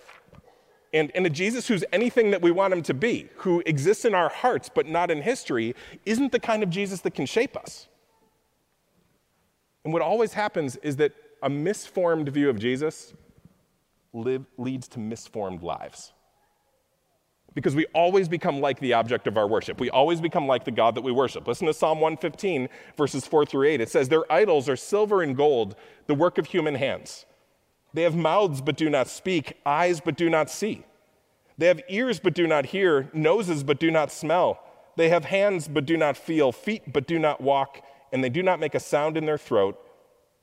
and, 0.93 1.11
and 1.15 1.27
a 1.27 1.31
Jesus 1.31 1.69
who's 1.69 1.85
anything 1.93 2.31
that 2.31 2.43
we 2.43 2.51
want 2.51 2.73
him 2.73 2.83
to 2.83 2.95
be, 2.95 3.29
who 3.37 3.63
exists 3.67 4.05
in 4.05 4.15
our 4.15 4.29
hearts 4.29 4.71
but 4.73 4.87
not 4.87 5.11
in 5.11 5.23
history, 5.23 5.75
isn't 6.07 6.33
the 6.33 6.41
kind 6.41 6.63
of 6.63 6.71
Jesus 6.71 7.01
that 7.03 7.15
can 7.15 7.27
shape 7.27 7.57
us. 7.57 7.89
And 9.85 9.93
what 9.93 10.03
always 10.03 10.33
happens 10.33 10.77
is 10.77 10.97
that 10.97 11.13
a 11.43 11.49
misformed 11.49 12.29
view 12.29 12.51
of 12.51 12.59
Jesus 12.59 13.15
live, 14.13 14.45
leads 14.57 14.89
to 14.89 14.99
misformed 14.99 15.63
lives. 15.63 16.13
Because 17.55 17.75
we 17.75 17.87
always 17.87 18.29
become 18.29 18.61
like 18.61 18.79
the 18.79 18.93
object 18.93 19.27
of 19.27 19.37
our 19.37 19.49
worship. 19.49 19.81
We 19.81 19.91
always 19.91 20.21
become 20.21 20.47
like 20.47 20.65
the 20.65 20.71
God 20.71 20.95
that 20.95 21.01
we 21.01 21.11
worship. 21.11 21.47
Listen 21.49 21.67
to 21.67 21.75
Psalm 21.75 22.01
115, 22.01 22.69
verses 22.97 23.27
4 23.27 23.47
through 23.47 23.69
8. 23.69 23.81
It 23.81 23.89
says, 23.89 24.09
Their 24.09 24.31
idols 24.31 24.69
are 24.69 24.77
silver 24.77 25.23
and 25.23 25.37
gold, 25.37 25.75
the 26.07 26.15
work 26.15 26.39
of 26.39 26.47
human 26.47 26.75
hands. 26.75 27.25
They 27.95 28.03
have 28.03 28.15
mouths 28.15 28.61
but 28.61 28.77
do 28.77 28.91
not 28.91 29.09
speak, 29.09 29.57
eyes 29.65 30.01
but 30.01 30.17
do 30.17 30.29
not 30.29 30.51
see. 30.51 30.85
They 31.57 31.67
have 31.67 31.81
ears 31.89 32.21
but 32.21 32.35
do 32.35 32.47
not 32.47 32.67
hear, 32.67 33.09
noses 33.13 33.65
but 33.65 33.81
do 33.81 33.91
not 33.91 34.13
smell. 34.13 34.63
They 34.97 35.09
have 35.09 35.25
hands 35.25 35.69
but 35.69 35.87
do 35.87 35.97
not 35.97 36.17
feel, 36.17 36.53
feet 36.53 36.93
but 36.93 37.07
do 37.07 37.19
not 37.19 37.41
walk, 37.41 37.83
and 38.13 38.23
they 38.23 38.29
do 38.29 38.43
not 38.43 38.61
make 38.61 38.75
a 38.75 38.81
sound 38.81 39.17
in 39.17 39.27
their 39.27 39.39
throat. 39.39 39.79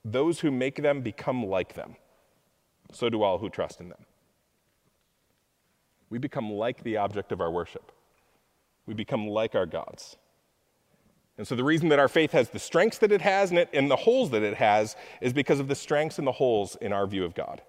Those 0.03 0.41
who 0.41 0.51
make 0.51 0.81
them 0.81 1.01
become 1.01 1.45
like 1.45 1.73
them. 1.73 1.95
So 2.91 3.10
do 3.10 3.23
all 3.23 3.38
who 3.38 3.49
trust 3.49 3.79
in 3.79 3.89
them. 3.89 4.05
We 6.10 6.17
become 6.19 6.51
like 6.51 6.84
the 6.84 6.97
object 6.97 7.31
of 7.31 7.41
our 7.41 7.51
worship. 7.51 7.91
We 8.86 8.93
become 8.93 9.27
like 9.27 9.55
our 9.55 9.65
gods. 9.65 10.17
And 11.38 11.48
so 11.48 11.56
the 11.56 11.63
reason 11.63 11.89
that 11.89 12.00
our 12.00 12.08
faith 12.08 12.32
has 12.32 12.50
the 12.50 12.60
strengths 12.60 12.98
that 13.00 13.12
it 13.12 13.21
has 13.21 13.50
and, 13.50 13.60
it, 13.60 13.69
and 13.74 13.91
the 13.91 13.95
holes 13.95 14.30
that 14.32 14.43
it 14.43 14.56
has 14.56 14.95
is 15.21 15.34
because 15.34 15.60
of 15.60 15.67
the 15.67 15.76
strengths 15.76 16.17
and 16.17 16.26
the 16.26 16.32
holes 16.32 16.78
in 16.80 16.93
our 16.93 17.06
view 17.06 17.26
of 17.26 17.36
God. 17.36 17.62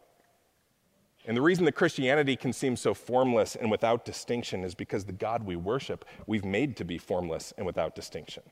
And 1.27 1.37
the 1.37 1.43
reason 1.43 1.65
that 1.65 1.73
Christianity 1.73 2.37
can 2.37 2.53
seem 2.53 2.77
so 2.77 2.95
formless 2.95 3.57
and 3.57 3.69
without 3.69 4.05
distinction 4.05 4.63
is 4.63 4.77
because 4.77 5.05
the 5.05 5.13
God 5.13 5.43
we 5.43 5.57
worship, 5.57 6.05
we've 6.29 6.45
made 6.45 6.77
to 6.77 6.85
be 6.85 6.99
formless 6.99 7.53
and 7.57 7.67
without 7.67 7.97
distinction. 7.97 8.45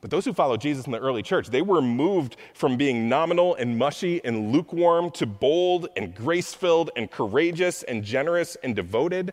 But 0.00 0.10
those 0.10 0.24
who 0.24 0.32
followed 0.32 0.60
Jesus 0.60 0.86
in 0.86 0.92
the 0.92 1.00
early 1.00 1.22
church, 1.22 1.48
they 1.48 1.62
were 1.62 1.82
moved 1.82 2.36
from 2.54 2.76
being 2.76 3.08
nominal 3.08 3.56
and 3.56 3.76
mushy 3.76 4.24
and 4.24 4.52
lukewarm 4.52 5.10
to 5.12 5.26
bold 5.26 5.88
and 5.96 6.14
grace 6.14 6.54
filled 6.54 6.90
and 6.94 7.10
courageous 7.10 7.82
and 7.82 8.04
generous 8.04 8.56
and 8.62 8.76
devoted. 8.76 9.32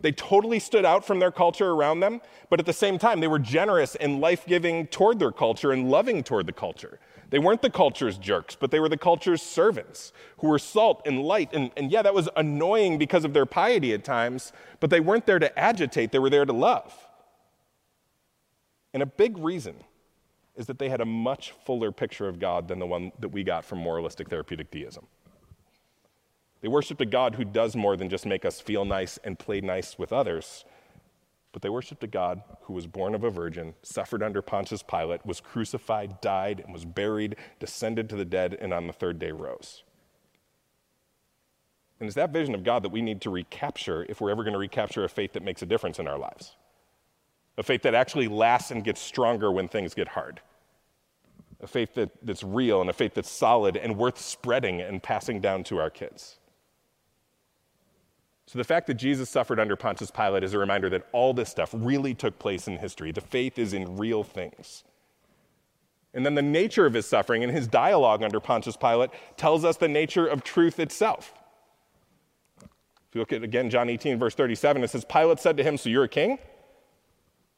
They 0.00 0.12
totally 0.12 0.58
stood 0.58 0.84
out 0.84 1.06
from 1.06 1.20
their 1.20 1.30
culture 1.30 1.70
around 1.70 2.00
them, 2.00 2.20
but 2.50 2.60
at 2.60 2.66
the 2.66 2.72
same 2.72 2.98
time, 2.98 3.20
they 3.20 3.28
were 3.28 3.38
generous 3.38 3.94
and 3.94 4.20
life 4.20 4.46
giving 4.46 4.86
toward 4.88 5.18
their 5.18 5.32
culture 5.32 5.72
and 5.72 5.90
loving 5.90 6.22
toward 6.22 6.46
the 6.46 6.52
culture. 6.52 6.98
They 7.30 7.38
weren't 7.38 7.62
the 7.62 7.70
culture's 7.70 8.18
jerks, 8.18 8.54
but 8.54 8.70
they 8.70 8.78
were 8.78 8.88
the 8.88 8.98
culture's 8.98 9.42
servants 9.42 10.12
who 10.38 10.48
were 10.48 10.58
salt 10.58 11.02
and 11.06 11.22
light. 11.22 11.50
And, 11.52 11.70
and 11.76 11.90
yeah, 11.90 12.02
that 12.02 12.14
was 12.14 12.28
annoying 12.36 12.98
because 12.98 13.24
of 13.24 13.32
their 13.32 13.46
piety 13.46 13.94
at 13.94 14.04
times, 14.04 14.52
but 14.80 14.90
they 14.90 15.00
weren't 15.00 15.26
there 15.26 15.38
to 15.38 15.58
agitate, 15.58 16.12
they 16.12 16.18
were 16.18 16.30
there 16.30 16.44
to 16.44 16.52
love. 16.52 16.94
And 18.92 19.02
a 19.02 19.06
big 19.06 19.38
reason 19.38 19.76
is 20.54 20.66
that 20.66 20.78
they 20.78 20.88
had 20.88 21.00
a 21.00 21.06
much 21.06 21.52
fuller 21.64 21.90
picture 21.90 22.28
of 22.28 22.38
God 22.38 22.68
than 22.68 22.78
the 22.78 22.86
one 22.86 23.12
that 23.18 23.28
we 23.28 23.44
got 23.44 23.64
from 23.64 23.78
moralistic 23.78 24.28
therapeutic 24.28 24.70
deism. 24.70 25.06
They 26.60 26.68
worshiped 26.68 27.00
a 27.00 27.06
God 27.06 27.34
who 27.34 27.44
does 27.44 27.76
more 27.76 27.96
than 27.96 28.08
just 28.08 28.26
make 28.26 28.44
us 28.44 28.60
feel 28.60 28.84
nice 28.84 29.18
and 29.22 29.38
play 29.38 29.60
nice 29.60 29.98
with 29.98 30.12
others, 30.12 30.64
but 31.52 31.62
they 31.62 31.68
worshiped 31.70 32.04
a 32.04 32.08
God 32.08 32.42
who 32.62 32.74
was 32.74 32.86
born 32.86 33.14
of 33.14 33.24
a 33.24 33.30
virgin, 33.30 33.74
suffered 33.82 34.22
under 34.22 34.42
Pontius 34.42 34.82
Pilate, 34.82 35.24
was 35.24 35.40
crucified, 35.40 36.20
died, 36.20 36.60
and 36.60 36.72
was 36.72 36.84
buried, 36.84 37.36
descended 37.60 38.08
to 38.10 38.16
the 38.16 38.24
dead, 38.24 38.56
and 38.60 38.74
on 38.74 38.86
the 38.86 38.92
third 38.92 39.18
day 39.18 39.30
rose. 39.30 39.82
And 41.98 42.06
it's 42.06 42.16
that 42.16 42.32
vision 42.32 42.54
of 42.54 42.62
God 42.62 42.82
that 42.82 42.92
we 42.92 43.00
need 43.00 43.22
to 43.22 43.30
recapture 43.30 44.04
if 44.08 44.20
we're 44.20 44.30
ever 44.30 44.42
going 44.42 44.52
to 44.52 44.58
recapture 44.58 45.04
a 45.04 45.08
faith 45.08 45.32
that 45.32 45.42
makes 45.42 45.62
a 45.62 45.66
difference 45.66 45.98
in 45.98 46.06
our 46.06 46.18
lives. 46.18 46.56
A 47.56 47.62
faith 47.62 47.82
that 47.82 47.94
actually 47.94 48.28
lasts 48.28 48.70
and 48.70 48.84
gets 48.84 49.00
stronger 49.00 49.50
when 49.50 49.66
things 49.66 49.94
get 49.94 50.08
hard. 50.08 50.42
A 51.60 51.66
faith 51.66 51.94
that, 51.94 52.10
that's 52.22 52.42
real 52.42 52.82
and 52.82 52.90
a 52.90 52.92
faith 52.92 53.14
that's 53.14 53.30
solid 53.30 53.78
and 53.78 53.96
worth 53.96 54.20
spreading 54.20 54.82
and 54.82 55.02
passing 55.02 55.40
down 55.40 55.64
to 55.64 55.78
our 55.78 55.88
kids. 55.88 56.38
So, 58.46 58.58
the 58.58 58.64
fact 58.64 58.86
that 58.86 58.94
Jesus 58.94 59.28
suffered 59.28 59.58
under 59.58 59.74
Pontius 59.74 60.10
Pilate 60.10 60.44
is 60.44 60.54
a 60.54 60.58
reminder 60.58 60.88
that 60.90 61.06
all 61.12 61.34
this 61.34 61.50
stuff 61.50 61.70
really 61.72 62.14
took 62.14 62.38
place 62.38 62.68
in 62.68 62.78
history. 62.78 63.10
The 63.10 63.20
faith 63.20 63.58
is 63.58 63.72
in 63.72 63.96
real 63.96 64.22
things. 64.22 64.84
And 66.14 66.24
then 66.24 66.34
the 66.34 66.42
nature 66.42 66.86
of 66.86 66.94
his 66.94 67.06
suffering 67.06 67.42
and 67.42 67.52
his 67.52 67.66
dialogue 67.66 68.22
under 68.22 68.40
Pontius 68.40 68.76
Pilate 68.76 69.10
tells 69.36 69.64
us 69.64 69.76
the 69.76 69.88
nature 69.88 70.26
of 70.26 70.44
truth 70.44 70.78
itself. 70.78 71.34
If 72.60 73.14
you 73.14 73.20
look 73.20 73.32
at 73.32 73.42
again 73.42 73.68
John 73.68 73.90
18, 73.90 74.18
verse 74.18 74.34
37, 74.34 74.84
it 74.84 74.90
says, 74.90 75.04
Pilate 75.04 75.40
said 75.40 75.56
to 75.56 75.64
him, 75.64 75.76
So 75.76 75.90
you're 75.90 76.04
a 76.04 76.08
king? 76.08 76.38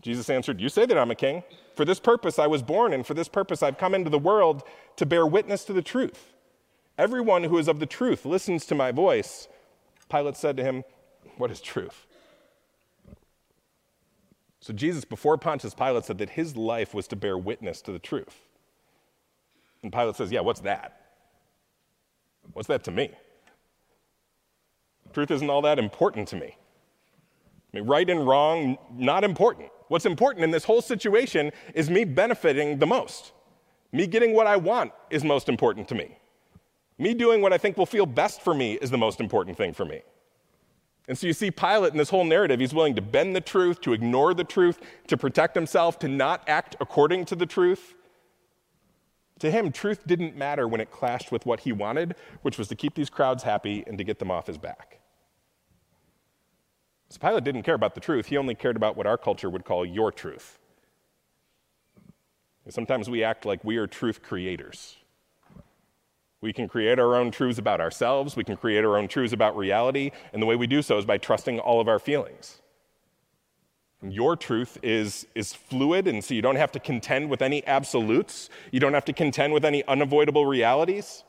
Jesus 0.02 0.30
answered, 0.30 0.60
You 0.60 0.68
say 0.68 0.86
that 0.86 0.98
I'm 0.98 1.10
a 1.10 1.14
king. 1.14 1.42
For 1.76 1.84
this 1.84 2.00
purpose 2.00 2.38
I 2.38 2.46
was 2.46 2.62
born, 2.62 2.92
and 2.92 3.06
for 3.06 3.14
this 3.14 3.28
purpose 3.28 3.62
I've 3.62 3.78
come 3.78 3.94
into 3.94 4.10
the 4.10 4.18
world 4.18 4.64
to 4.96 5.06
bear 5.06 5.26
witness 5.26 5.64
to 5.66 5.72
the 5.72 5.82
truth. 5.82 6.32
Everyone 6.96 7.44
who 7.44 7.58
is 7.58 7.68
of 7.68 7.78
the 7.78 7.86
truth 7.86 8.24
listens 8.24 8.66
to 8.66 8.74
my 8.74 8.90
voice. 8.90 9.46
Pilate 10.08 10.36
said 10.36 10.56
to 10.56 10.64
him, 10.64 10.84
What 11.36 11.50
is 11.50 11.60
truth? 11.60 12.06
So 14.60 14.72
Jesus, 14.72 15.04
before 15.04 15.38
Pontius 15.38 15.74
Pilate, 15.74 16.04
said 16.04 16.18
that 16.18 16.30
his 16.30 16.56
life 16.56 16.92
was 16.92 17.06
to 17.08 17.16
bear 17.16 17.38
witness 17.38 17.80
to 17.82 17.92
the 17.92 17.98
truth. 17.98 18.36
And 19.82 19.92
Pilate 19.92 20.16
says, 20.16 20.32
Yeah, 20.32 20.40
what's 20.40 20.60
that? 20.60 21.00
What's 22.52 22.68
that 22.68 22.84
to 22.84 22.90
me? 22.90 23.10
Truth 25.12 25.30
isn't 25.30 25.50
all 25.50 25.62
that 25.62 25.78
important 25.78 26.28
to 26.28 26.36
me. 26.36 26.56
I 27.72 27.76
mean, 27.76 27.86
right 27.86 28.08
and 28.08 28.26
wrong, 28.26 28.78
not 28.92 29.24
important. 29.24 29.70
What's 29.88 30.06
important 30.06 30.44
in 30.44 30.50
this 30.50 30.64
whole 30.64 30.82
situation 30.82 31.50
is 31.74 31.90
me 31.90 32.04
benefiting 32.04 32.78
the 32.78 32.86
most. 32.86 33.32
Me 33.92 34.06
getting 34.06 34.34
what 34.34 34.46
I 34.46 34.56
want 34.56 34.92
is 35.10 35.24
most 35.24 35.48
important 35.48 35.88
to 35.88 35.94
me. 35.94 36.18
Me 36.98 37.14
doing 37.14 37.40
what 37.40 37.52
I 37.52 37.58
think 37.58 37.76
will 37.76 37.86
feel 37.86 38.06
best 38.06 38.42
for 38.42 38.52
me 38.52 38.74
is 38.74 38.90
the 38.90 38.98
most 38.98 39.20
important 39.20 39.56
thing 39.56 39.72
for 39.72 39.84
me. 39.84 40.02
And 41.06 41.16
so 41.16 41.26
you 41.26 41.32
see 41.32 41.50
Pilate 41.50 41.92
in 41.92 41.98
this 41.98 42.10
whole 42.10 42.24
narrative, 42.24 42.60
he's 42.60 42.74
willing 42.74 42.94
to 42.96 43.02
bend 43.02 43.34
the 43.34 43.40
truth, 43.40 43.80
to 43.82 43.92
ignore 43.94 44.34
the 44.34 44.44
truth, 44.44 44.78
to 45.06 45.16
protect 45.16 45.54
himself, 45.54 45.98
to 46.00 46.08
not 46.08 46.42
act 46.46 46.76
according 46.80 47.24
to 47.26 47.36
the 47.36 47.46
truth. 47.46 47.94
To 49.38 49.50
him, 49.50 49.72
truth 49.72 50.06
didn't 50.06 50.36
matter 50.36 50.68
when 50.68 50.80
it 50.80 50.90
clashed 50.90 51.32
with 51.32 51.46
what 51.46 51.60
he 51.60 51.72
wanted, 51.72 52.16
which 52.42 52.58
was 52.58 52.68
to 52.68 52.74
keep 52.74 52.94
these 52.94 53.08
crowds 53.08 53.42
happy 53.42 53.84
and 53.86 53.96
to 53.96 54.04
get 54.04 54.18
them 54.18 54.30
off 54.30 54.48
his 54.48 54.58
back. 54.58 55.00
So 57.08 57.18
Pilate 57.20 57.44
didn't 57.44 57.62
care 57.62 57.74
about 57.74 57.94
the 57.94 58.00
truth, 58.00 58.26
he 58.26 58.36
only 58.36 58.54
cared 58.54 58.76
about 58.76 58.96
what 58.96 59.06
our 59.06 59.16
culture 59.16 59.48
would 59.48 59.64
call 59.64 59.86
your 59.86 60.12
truth. 60.12 60.58
Sometimes 62.68 63.08
we 63.08 63.24
act 63.24 63.46
like 63.46 63.64
we 63.64 63.78
are 63.78 63.86
truth 63.86 64.22
creators. 64.22 64.96
We 66.40 66.52
can 66.52 66.68
create 66.68 66.98
our 66.98 67.16
own 67.16 67.30
truths 67.30 67.58
about 67.58 67.80
ourselves, 67.80 68.36
we 68.36 68.44
can 68.44 68.56
create 68.56 68.84
our 68.84 68.96
own 68.96 69.08
truths 69.08 69.32
about 69.32 69.56
reality, 69.56 70.12
and 70.32 70.40
the 70.40 70.46
way 70.46 70.54
we 70.54 70.68
do 70.68 70.82
so 70.82 70.96
is 70.98 71.04
by 71.04 71.18
trusting 71.18 71.58
all 71.58 71.80
of 71.80 71.88
our 71.88 71.98
feelings. 71.98 72.62
Your 74.00 74.36
truth 74.36 74.78
is, 74.84 75.26
is 75.34 75.52
fluid, 75.52 76.06
and 76.06 76.22
so 76.22 76.32
you 76.32 76.42
don't 76.42 76.56
have 76.56 76.70
to 76.72 76.78
contend 76.78 77.28
with 77.28 77.42
any 77.42 77.66
absolutes. 77.66 78.48
You 78.70 78.78
don't 78.78 78.94
have 78.94 79.04
to 79.06 79.12
contend 79.12 79.52
with 79.52 79.64
any 79.64 79.84
unavoidable 79.88 80.46
realities. 80.46 81.24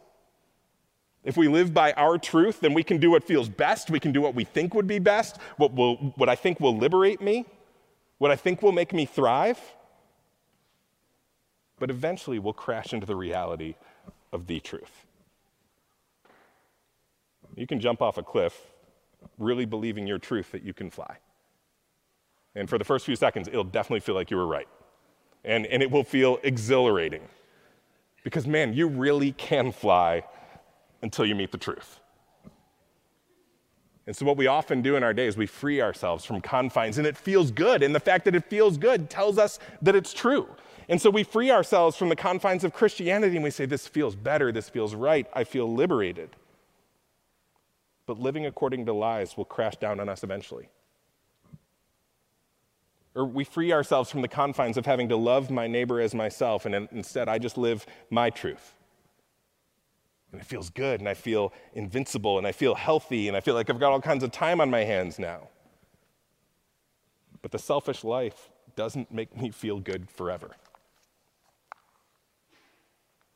If 1.24 1.36
we 1.36 1.48
live 1.48 1.74
by 1.74 1.94
our 1.94 2.20
truth, 2.20 2.60
then 2.60 2.76
we 2.76 2.84
can 2.84 2.98
do 2.98 3.10
what 3.10 3.24
feels 3.24 3.50
best. 3.50 3.90
We 3.90 4.00
can 4.00 4.12
do 4.12 4.22
what 4.22 4.36
we 4.36 4.44
think 4.44 4.76
would 4.76 4.86
be 4.86 5.00
best, 5.00 5.38
what, 5.58 5.74
will, 5.74 5.96
what 6.16 6.30
I 6.30 6.36
think 6.36 6.60
will 6.60 6.78
liberate 6.78 7.22
me, 7.22 7.46
what 8.20 8.30
I 8.30 8.36
think 8.36 8.62
will 8.62 8.72
make 8.72 8.94
me 8.94 9.08
thrive. 9.08 9.60
But 11.80 11.90
eventually, 11.90 12.38
we'll 12.38 12.54
crash 12.54 12.94
into 12.94 13.08
the 13.08 13.16
reality 13.16 13.76
of 14.32 14.48
the 14.48 14.60
truth. 14.60 15.06
You 17.56 17.68
can 17.68 17.80
jump 17.80 18.02
off 18.02 18.18
a 18.18 18.24
cliff 18.24 18.68
really 19.38 19.66
believing 19.66 20.08
your 20.08 20.18
truth 20.18 20.52
that 20.52 20.64
you 20.64 20.74
can 20.74 20.90
fly. 20.90 21.18
And 22.56 22.70
for 22.70 22.78
the 22.78 22.86
first 22.86 23.06
few 23.06 23.16
seconds, 23.16 23.48
it'll 23.48 23.64
definitely 23.64 24.00
feel 24.00 24.16
like 24.16 24.32
you 24.32 24.38
were 24.38 24.48
right. 24.48 24.68
And, 25.44 25.66
and 25.68 25.82
it 25.82 25.90
will 25.90 26.04
feel 26.04 26.40
exhilarating. 26.44 27.22
Because, 28.24 28.48
man, 28.48 28.74
you 28.74 28.88
really 28.88 29.32
can 29.34 29.72
fly 29.72 30.24
until 31.02 31.26
you 31.26 31.36
meet 31.36 31.52
the 31.52 31.58
truth. 31.58 32.00
And 34.08 34.16
so, 34.16 34.26
what 34.26 34.38
we 34.38 34.48
often 34.48 34.82
do 34.82 34.96
in 34.96 35.04
our 35.04 35.14
day 35.14 35.28
is 35.28 35.38
we 35.38 35.46
free 35.46 35.82
ourselves 35.82 36.26
from 36.26 36.42
confines, 36.42 36.98
and 36.98 37.06
it 37.06 37.16
feels 37.16 37.52
good. 37.52 37.84
And 37.84 37.94
the 37.94 38.00
fact 38.00 38.26
that 38.26 38.36
it 38.36 38.44
feels 38.46 38.78
good 38.78 39.10
tells 39.10 39.38
us 39.38 39.60
that 39.84 39.96
it's 39.96 40.14
true. 40.14 40.50
And 40.90 41.00
so 41.00 41.12
we 41.12 41.24
free 41.24 41.52
ourselves 41.52 41.96
from 41.96 42.10
the 42.10 42.16
confines 42.16 42.64
of 42.64 42.74
Christianity 42.74 43.36
and 43.36 43.44
we 43.44 43.52
say, 43.52 43.68
This 43.68 43.88
feels 43.88 44.16
better, 44.16 44.52
this 44.52 44.68
feels 44.68 44.96
right, 44.96 45.28
I 45.34 45.44
feel 45.44 45.72
liberated. 45.72 46.36
But 48.08 48.20
living 48.20 48.48
according 48.48 48.88
to 48.88 48.94
lies 48.94 49.38
will 49.38 49.46
crash 49.46 49.76
down 49.78 50.00
on 50.00 50.10
us 50.10 50.24
eventually. 50.24 50.68
Or 53.14 53.24
we 53.24 53.44
free 53.44 53.72
ourselves 53.72 54.10
from 54.10 54.22
the 54.22 54.28
confines 54.28 54.78
of 54.78 54.88
having 54.88 55.10
to 55.10 55.16
love 55.16 55.52
my 55.52 55.68
neighbor 55.68 56.02
as 56.02 56.16
myself, 56.16 56.66
and 56.66 56.88
instead 56.92 57.30
I 57.30 57.38
just 57.38 57.58
live 57.58 57.86
my 58.10 58.32
truth. 58.32 58.74
And 60.32 60.42
it 60.42 60.46
feels 60.46 60.72
good, 60.72 61.00
and 61.00 61.10
I 61.10 61.14
feel 61.14 61.54
invincible, 61.74 62.40
and 62.40 62.48
I 62.48 62.52
feel 62.52 62.74
healthy, 62.74 63.28
and 63.28 63.38
I 63.38 63.42
feel 63.42 63.54
like 63.54 63.70
I've 63.70 63.80
got 63.80 63.92
all 63.92 64.02
kinds 64.02 64.24
of 64.24 64.32
time 64.32 64.60
on 64.60 64.72
my 64.72 64.84
hands 64.84 65.20
now. 65.20 65.50
But 67.42 67.52
the 67.52 67.60
selfish 67.60 68.04
life 68.04 68.50
doesn't 68.76 69.12
make 69.12 69.36
me 69.40 69.52
feel 69.52 69.80
good 69.80 70.10
forever. 70.10 70.52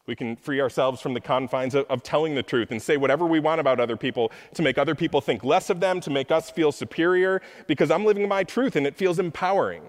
We 0.05 0.15
can 0.15 0.35
free 0.35 0.59
ourselves 0.59 0.99
from 0.99 1.13
the 1.13 1.21
confines 1.21 1.75
of, 1.75 1.85
of, 1.85 2.03
telling 2.03 2.35
the 2.35 2.43
truth 2.43 2.71
and 2.71 2.81
say 2.81 2.97
whatever 2.97 3.25
we 3.25 3.39
want 3.39 3.61
about 3.61 3.79
other 3.79 3.95
people 3.95 4.31
to 4.53 4.61
make 4.61 4.77
other 4.77 4.95
people 4.95 5.21
think 5.21 5.43
less 5.43 5.69
of 5.69 5.79
them, 5.79 6.01
to 6.01 6.09
make 6.09 6.29
us 6.29 6.49
feel 6.49 6.73
superior, 6.73 7.41
because 7.67 7.89
I'm 7.89 8.03
living 8.03 8.27
my 8.27 8.43
truth 8.43 8.75
and 8.75 8.85
it 8.85 8.97
feels 8.97 9.17
empowering. 9.17 9.83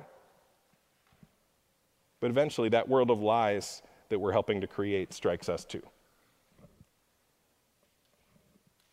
But 2.20 2.30
eventually, 2.30 2.68
that 2.70 2.88
world 2.88 3.10
of 3.10 3.20
lies 3.20 3.82
that 4.08 4.20
we're 4.20 4.32
helping 4.32 4.60
to 4.60 4.66
create 4.68 5.12
strikes 5.12 5.48
us 5.48 5.64
too. 5.64 5.82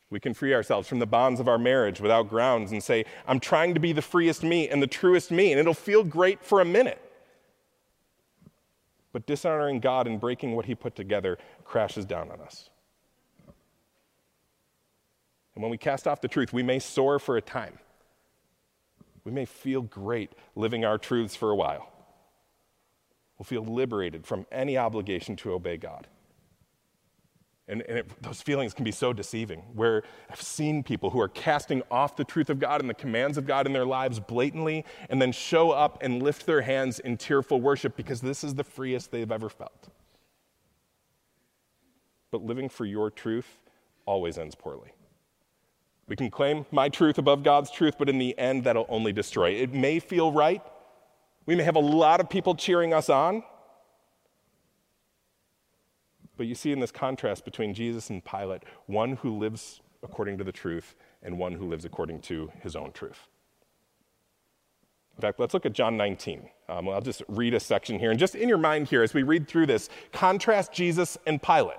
We 0.10 0.20
can 0.20 0.34
free 0.34 0.54
ourselves 0.54 0.90
from 0.90 1.00
the 1.00 1.06
bonds 1.06 1.40
of 1.40 1.48
our 1.48 1.58
marriage 1.60 2.02
without 2.02 2.28
grounds 2.28 2.72
and 2.72 2.84
say, 2.84 3.06
I'm 3.28 3.40
trying 3.40 3.76
to 3.76 3.80
be 3.80 3.94
the 3.94 4.02
freest 4.02 4.44
me 4.44 4.68
and 4.68 4.82
the 4.82 4.88
truest 4.88 5.32
me, 5.32 5.52
and 5.52 5.60
it'll 5.60 5.74
feel 5.74 6.04
great 6.04 6.44
for 6.44 6.62
a 6.62 6.66
minute. 6.66 7.11
But 9.14 9.26
dishonoring 9.26 9.80
God 9.80 10.08
and 10.08 10.20
breaking 10.20 10.56
what 10.56 10.66
He 10.66 10.76
put 10.76 10.96
together 10.96 11.38
crashes 11.64 12.06
down 12.06 12.32
on 12.32 12.40
us. 12.42 12.70
And 15.54 15.62
when 15.62 15.72
we 15.72 15.78
cast 15.78 16.08
off 16.08 16.22
the 16.22 16.28
truth, 16.28 16.54
we 16.54 16.64
may 16.64 16.80
soar 16.80 17.20
for 17.20 17.36
a 17.36 17.42
time. 17.42 17.80
We 19.24 19.32
may 19.32 19.46
feel 19.46 19.82
great 19.82 20.32
living 20.56 20.86
our 20.86 20.98
truths 20.98 21.36
for 21.36 21.52
a 21.52 21.56
while. 21.56 21.92
We'll 23.38 23.46
feel 23.46 23.66
liberated 23.66 24.26
from 24.26 24.46
any 24.52 24.78
obligation 24.78 25.36
to 25.38 25.54
obey 25.54 25.78
God. 25.78 26.08
And, 27.72 27.82
and 27.88 28.00
it, 28.00 28.22
those 28.22 28.42
feelings 28.42 28.74
can 28.74 28.84
be 28.84 28.92
so 28.92 29.14
deceiving, 29.14 29.62
where 29.74 30.04
I've 30.30 30.42
seen 30.42 30.84
people 30.84 31.10
who 31.10 31.22
are 31.22 31.30
casting 31.30 31.82
off 31.90 32.18
the 32.18 32.26
truth 32.26 32.50
of 32.50 32.60
God 32.60 32.82
and 32.82 32.90
the 32.90 32.94
commands 32.94 33.38
of 33.38 33.48
God 33.48 33.66
in 33.66 33.72
their 33.72 33.86
lives 33.86 34.20
blatantly, 34.20 34.84
and 35.10 35.22
then 35.22 35.32
show 35.32 35.72
up 35.72 35.98
and 36.02 36.22
lift 36.22 36.46
their 36.46 36.62
hands 36.62 37.00
in 37.00 37.16
tearful 37.16 37.62
worship 37.62 37.96
because 37.96 38.20
this 38.20 38.44
is 38.44 38.56
the 38.56 38.64
freest 38.66 39.10
they've 39.12 39.32
ever 39.32 39.48
felt. 39.48 39.88
But 42.30 42.44
living 42.44 42.68
for 42.68 42.86
your 42.86 43.10
truth 43.10 43.48
always 44.06 44.38
ends 44.38 44.54
poorly. 44.54 44.92
We 46.08 46.18
can 46.18 46.30
claim 46.30 46.66
my 46.72 46.90
truth 46.90 47.18
above 47.18 47.42
God's 47.42 47.72
truth, 47.72 47.96
but 47.98 48.10
in 48.10 48.18
the 48.18 48.38
end, 48.38 48.66
that'll 48.66 48.86
only 48.90 49.14
destroy. 49.14 49.52
It 49.52 49.74
may 49.74 50.00
feel 50.00 50.34
right. 50.34 50.62
We 51.46 51.56
may 51.56 51.64
have 51.64 51.78
a 51.78 51.80
lot 51.80 52.20
of 52.20 52.30
people 52.30 52.54
cheering 52.54 52.94
us 52.94 53.10
on, 53.10 53.44
but 56.42 56.48
you 56.48 56.56
see 56.56 56.72
in 56.72 56.80
this 56.80 56.92
contrast 56.92 57.46
between 57.46 57.72
Jesus 57.72 58.10
and 58.10 58.26
Pilate, 58.26 58.64
one 58.88 59.18
who 59.18 59.38
lives 59.38 59.80
according 60.02 60.40
to 60.40 60.44
the 60.44 60.52
truth 60.52 60.96
and 61.22 61.38
one 61.38 61.54
who 61.54 61.70
lives 61.70 61.86
according 61.86 62.20
to 62.22 62.52
his 62.64 62.76
own 62.76 62.92
truth. 62.94 63.28
In 65.16 65.22
fact, 65.22 65.40
let's 65.40 65.54
look 65.54 65.68
at 65.68 65.74
John 65.74 65.98
19. 65.98 66.50
Um, 66.68 66.90
I'll 66.90 67.00
just 67.00 67.22
read 67.28 67.54
a 67.54 67.60
section 67.60 68.00
here. 68.00 68.10
And 68.10 68.20
just 68.20 68.34
in 68.34 68.50
your 68.50 68.58
mind 68.58 68.88
here, 68.88 69.04
as 69.04 69.14
we 69.14 69.22
read 69.22 69.48
through 69.48 69.68
this, 69.68 69.88
contrast 70.14 70.74
Jesus 70.74 71.16
and 71.28 71.40
Pilate. 71.40 71.78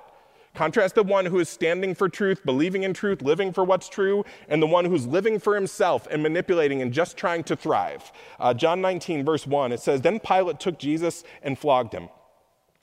Contrast 0.55 0.95
the 0.95 1.03
one 1.03 1.27
who 1.27 1.41
is 1.41 1.49
standing 1.49 1.93
for 1.93 2.09
truth, 2.09 2.45
believing 2.45 2.85
in 2.85 2.95
truth, 2.95 3.21
living 3.21 3.53
for 3.53 3.65
what's 3.65 3.89
true, 3.89 4.25
and 4.47 4.63
the 4.63 4.67
one 4.69 4.85
who's 4.85 5.09
living 5.09 5.41
for 5.41 5.57
himself 5.57 6.07
and 6.09 6.23
manipulating 6.23 6.83
and 6.83 6.93
just 6.93 7.17
trying 7.17 7.43
to 7.43 7.57
thrive. 7.57 8.13
Uh, 8.39 8.55
John 8.55 8.81
19, 8.81 9.25
verse 9.25 9.45
1, 9.45 9.73
it 9.73 9.81
says 9.81 10.03
Then 10.03 10.21
Pilate 10.21 10.61
took 10.61 10.79
Jesus 10.79 11.25
and 11.43 11.59
flogged 11.59 11.93
him. 11.93 12.11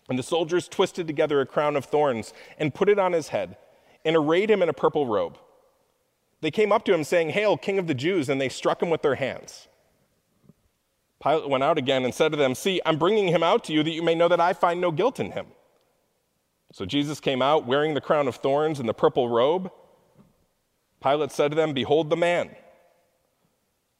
And 0.10 0.17
the 0.17 0.24
soldiers 0.24 0.67
twisted 0.67 1.08
together 1.08 1.39
a 1.39 1.45
crown 1.45 1.76
of 1.76 1.86
thorns 1.86 2.34
and 2.58 2.74
put 2.74 2.89
it 2.89 2.98
on 2.98 3.13
his 3.13 3.30
head 3.30 3.58
and 4.04 4.15
arrayed 4.15 4.50
him 4.50 4.62
in 4.62 4.69
a 4.69 4.74
purple 4.74 5.06
robe. 5.06 5.38
They 6.41 6.52
came 6.52 6.72
up 6.72 6.84
to 6.86 6.93
him 6.93 7.04
saying, 7.04 7.30
Hail, 7.30 7.58
King 7.58 7.78
of 7.78 7.88
the 7.88 7.93
Jews, 7.93 8.28
and 8.28 8.41
they 8.41 8.50
struck 8.50 8.82
him 8.82 8.89
with 8.89 9.04
their 9.04 9.15
hands. 9.15 9.67
Pilate 11.22 11.50
went 11.50 11.63
out 11.63 11.78
again 11.78 12.06
and 12.06 12.13
said 12.13 12.32
to 12.32 12.38
them, 12.38 12.56
See, 12.56 12.82
I'm 12.86 12.98
bringing 12.98 13.28
him 13.28 13.43
out 13.43 13.63
to 13.65 13.74
you 13.74 13.84
that 13.84 13.91
you 13.91 14.02
may 14.02 14.15
know 14.15 14.30
that 14.30 14.39
I 14.39 14.54
find 14.54 14.80
no 14.82 14.91
guilt 14.91 15.19
in 15.19 15.32
him. 15.32 15.48
So 16.72 16.86
Jesus 16.86 17.19
came 17.19 17.41
out 17.41 17.65
wearing 17.65 17.93
the 17.93 18.02
crown 18.02 18.28
of 18.28 18.38
thorns 18.38 18.80
and 18.80 18.88
the 18.88 18.93
purple 18.93 19.28
robe. 19.28 19.69
Pilate 21.02 21.32
said 21.32 21.52
to 21.52 21.56
them, 21.56 21.74
Behold 21.74 22.10
the 22.10 22.17
man. 22.17 22.56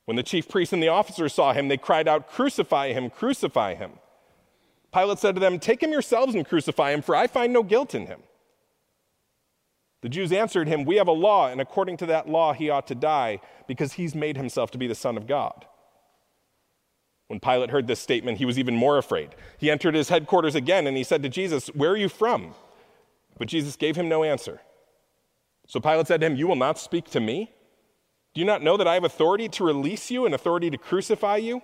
When 0.06 0.16
the 0.16 0.24
chief 0.24 0.48
priests 0.48 0.74
and 0.74 0.82
the 0.82 0.88
officers 0.88 1.34
saw 1.34 1.54
him, 1.54 1.68
they 1.68 1.78
cried 1.78 2.08
out, 2.08 2.30
Crucify 2.30 2.94
him, 2.94 3.10
crucify 3.10 3.76
him. 3.76 3.92
Pilate 4.94 5.20
said 5.20 5.36
to 5.36 5.42
them, 5.42 5.60
Take 5.60 5.84
him 5.84 5.92
yourselves 5.92 6.36
and 6.36 6.48
crucify 6.48 6.92
him, 6.92 7.02
for 7.02 7.16
I 7.16 7.28
find 7.28 7.54
no 7.54 7.64
guilt 7.64 7.94
in 7.94 8.08
him. 8.08 8.22
The 10.02 10.10
Jews 10.10 10.32
answered 10.32 10.68
him, 10.68 10.86
We 10.86 10.96
have 10.96 11.08
a 11.08 11.14
law, 11.14 11.48
and 11.48 11.60
according 11.60 11.98
to 11.98 12.06
that 12.08 12.30
law 12.30 12.54
he 12.54 12.70
ought 12.70 12.88
to 12.88 12.96
die, 12.96 13.42
because 13.68 13.94
he's 13.94 14.16
made 14.16 14.38
himself 14.38 14.72
to 14.72 14.78
be 14.78 14.88
the 14.88 14.96
Son 14.96 15.18
of 15.18 15.28
God. 15.28 15.66
When 17.28 17.40
Pilate 17.40 17.70
heard 17.70 17.86
this 17.86 18.00
statement, 18.00 18.40
he 18.40 18.46
was 18.46 18.58
even 18.58 18.76
more 18.76 18.98
afraid. 18.98 19.36
He 19.60 19.70
entered 19.70 19.94
his 19.94 20.10
headquarters 20.10 20.56
again, 20.56 20.88
and 20.88 20.98
he 20.98 21.04
said 21.04 21.22
to 21.24 21.30
Jesus, 21.30 21.68
Where 21.68 21.92
are 21.92 21.98
you 21.98 22.10
from? 22.10 22.56
But 23.38 23.48
Jesus 23.48 23.76
gave 23.76 23.96
him 23.96 24.10
no 24.10 24.24
answer. 24.24 24.62
So 25.68 25.80
Pilate 25.80 26.08
said 26.08 26.22
to 26.22 26.26
him, 26.26 26.36
You 26.36 26.48
will 26.48 26.56
not 26.56 26.80
speak 26.80 27.06
to 27.12 27.20
me? 27.20 27.52
Do 28.34 28.42
you 28.42 28.46
not 28.46 28.64
know 28.64 28.78
that 28.78 28.88
I 28.88 28.96
have 28.96 29.04
authority 29.04 29.48
to 29.50 29.64
release 29.64 30.10
you 30.10 30.26
and 30.26 30.34
authority 30.34 30.70
to 30.72 30.78
crucify 30.78 31.38
you? 31.38 31.62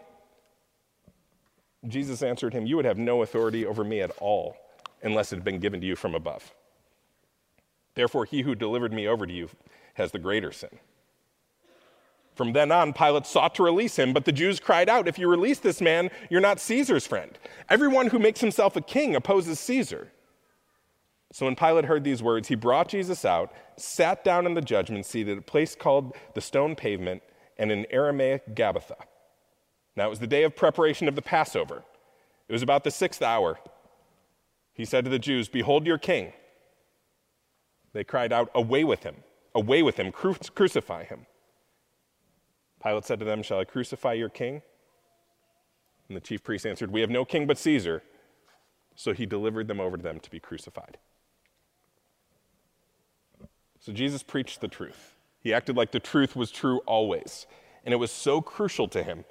Jesus 1.87 2.21
answered 2.21 2.53
him, 2.53 2.65
You 2.65 2.75
would 2.77 2.85
have 2.85 2.97
no 2.97 3.21
authority 3.21 3.65
over 3.65 3.83
me 3.83 4.01
at 4.01 4.11
all 4.19 4.57
unless 5.03 5.31
it 5.31 5.37
had 5.37 5.43
been 5.43 5.59
given 5.59 5.81
to 5.81 5.87
you 5.87 5.95
from 5.95 6.15
above. 6.15 6.53
Therefore, 7.93 8.25
he 8.25 8.41
who 8.41 8.55
delivered 8.55 8.93
me 8.93 9.07
over 9.07 9.25
to 9.25 9.33
you 9.33 9.49
has 9.93 10.11
the 10.11 10.19
greater 10.19 10.51
sin. 10.51 10.79
From 12.35 12.51
then 12.51 12.71
on, 12.71 12.91
Pilate 12.91 13.25
sought 13.25 13.55
to 13.55 13.63
release 13.63 13.97
him, 13.97 14.11
but 14.11 14.25
the 14.25 14.31
Jews 14.33 14.59
cried 14.59 14.89
out, 14.89 15.07
If 15.07 15.17
you 15.17 15.29
release 15.29 15.59
this 15.59 15.79
man, 15.79 16.11
you're 16.29 16.41
not 16.41 16.59
Caesar's 16.59 17.07
friend. 17.07 17.37
Everyone 17.69 18.07
who 18.07 18.19
makes 18.19 18.41
himself 18.41 18.75
a 18.75 18.81
king 18.81 19.15
opposes 19.15 19.59
Caesar. 19.61 20.11
So 21.31 21.45
when 21.45 21.55
Pilate 21.55 21.85
heard 21.85 22.03
these 22.03 22.21
words, 22.21 22.49
he 22.49 22.55
brought 22.55 22.89
Jesus 22.89 23.23
out, 23.23 23.53
sat 23.77 24.23
down 24.23 24.45
in 24.45 24.53
the 24.53 24.61
judgment 24.61 25.05
seat 25.05 25.29
at 25.29 25.37
a 25.37 25.41
place 25.41 25.75
called 25.75 26.15
the 26.33 26.41
stone 26.41 26.75
pavement, 26.75 27.23
and 27.57 27.71
in 27.71 27.85
Aramaic, 27.89 28.53
Gabbatha. 28.53 28.95
Now 29.95 30.07
it 30.07 30.09
was 30.09 30.19
the 30.19 30.27
day 30.27 30.43
of 30.43 30.55
preparation 30.55 31.07
of 31.07 31.15
the 31.15 31.21
Passover. 31.21 31.83
It 32.47 32.53
was 32.53 32.61
about 32.61 32.83
the 32.83 32.91
sixth 32.91 33.21
hour. 33.21 33.59
He 34.73 34.85
said 34.85 35.05
to 35.05 35.09
the 35.09 35.19
Jews, 35.19 35.47
Behold 35.47 35.85
your 35.85 35.97
king. 35.97 36.33
They 37.93 38.03
cried 38.03 38.33
out, 38.33 38.49
Away 38.53 38.83
with 38.83 39.03
him! 39.03 39.15
Away 39.53 39.81
with 39.81 39.97
him! 39.97 40.11
Cru- 40.11 40.35
crucify 40.53 41.05
him! 41.05 41.25
Pilate 42.83 43.05
said 43.05 43.19
to 43.19 43.25
them, 43.25 43.41
Shall 43.41 43.59
I 43.59 43.63
crucify 43.63 44.13
your 44.13 44.29
king? 44.29 44.61
And 46.07 46.15
the 46.15 46.21
chief 46.21 46.43
priests 46.43 46.65
answered, 46.65 46.91
We 46.91 47.01
have 47.01 47.09
no 47.09 47.25
king 47.25 47.47
but 47.47 47.57
Caesar. 47.57 48.03
So 48.95 49.13
he 49.13 49.25
delivered 49.25 49.67
them 49.67 49.79
over 49.79 49.97
to 49.97 50.03
them 50.03 50.19
to 50.19 50.29
be 50.29 50.39
crucified. 50.39 50.97
So 53.79 53.91
Jesus 53.91 54.23
preached 54.23 54.61
the 54.61 54.67
truth. 54.67 55.15
He 55.39 55.53
acted 55.53 55.77
like 55.77 55.91
the 55.91 55.99
truth 55.99 56.35
was 56.35 56.51
true 56.51 56.79
always. 56.85 57.45
And 57.83 57.93
it 57.93 57.97
was 57.97 58.11
so 58.11 58.41
crucial 58.41 58.87
to 58.89 59.03
him 59.03 59.25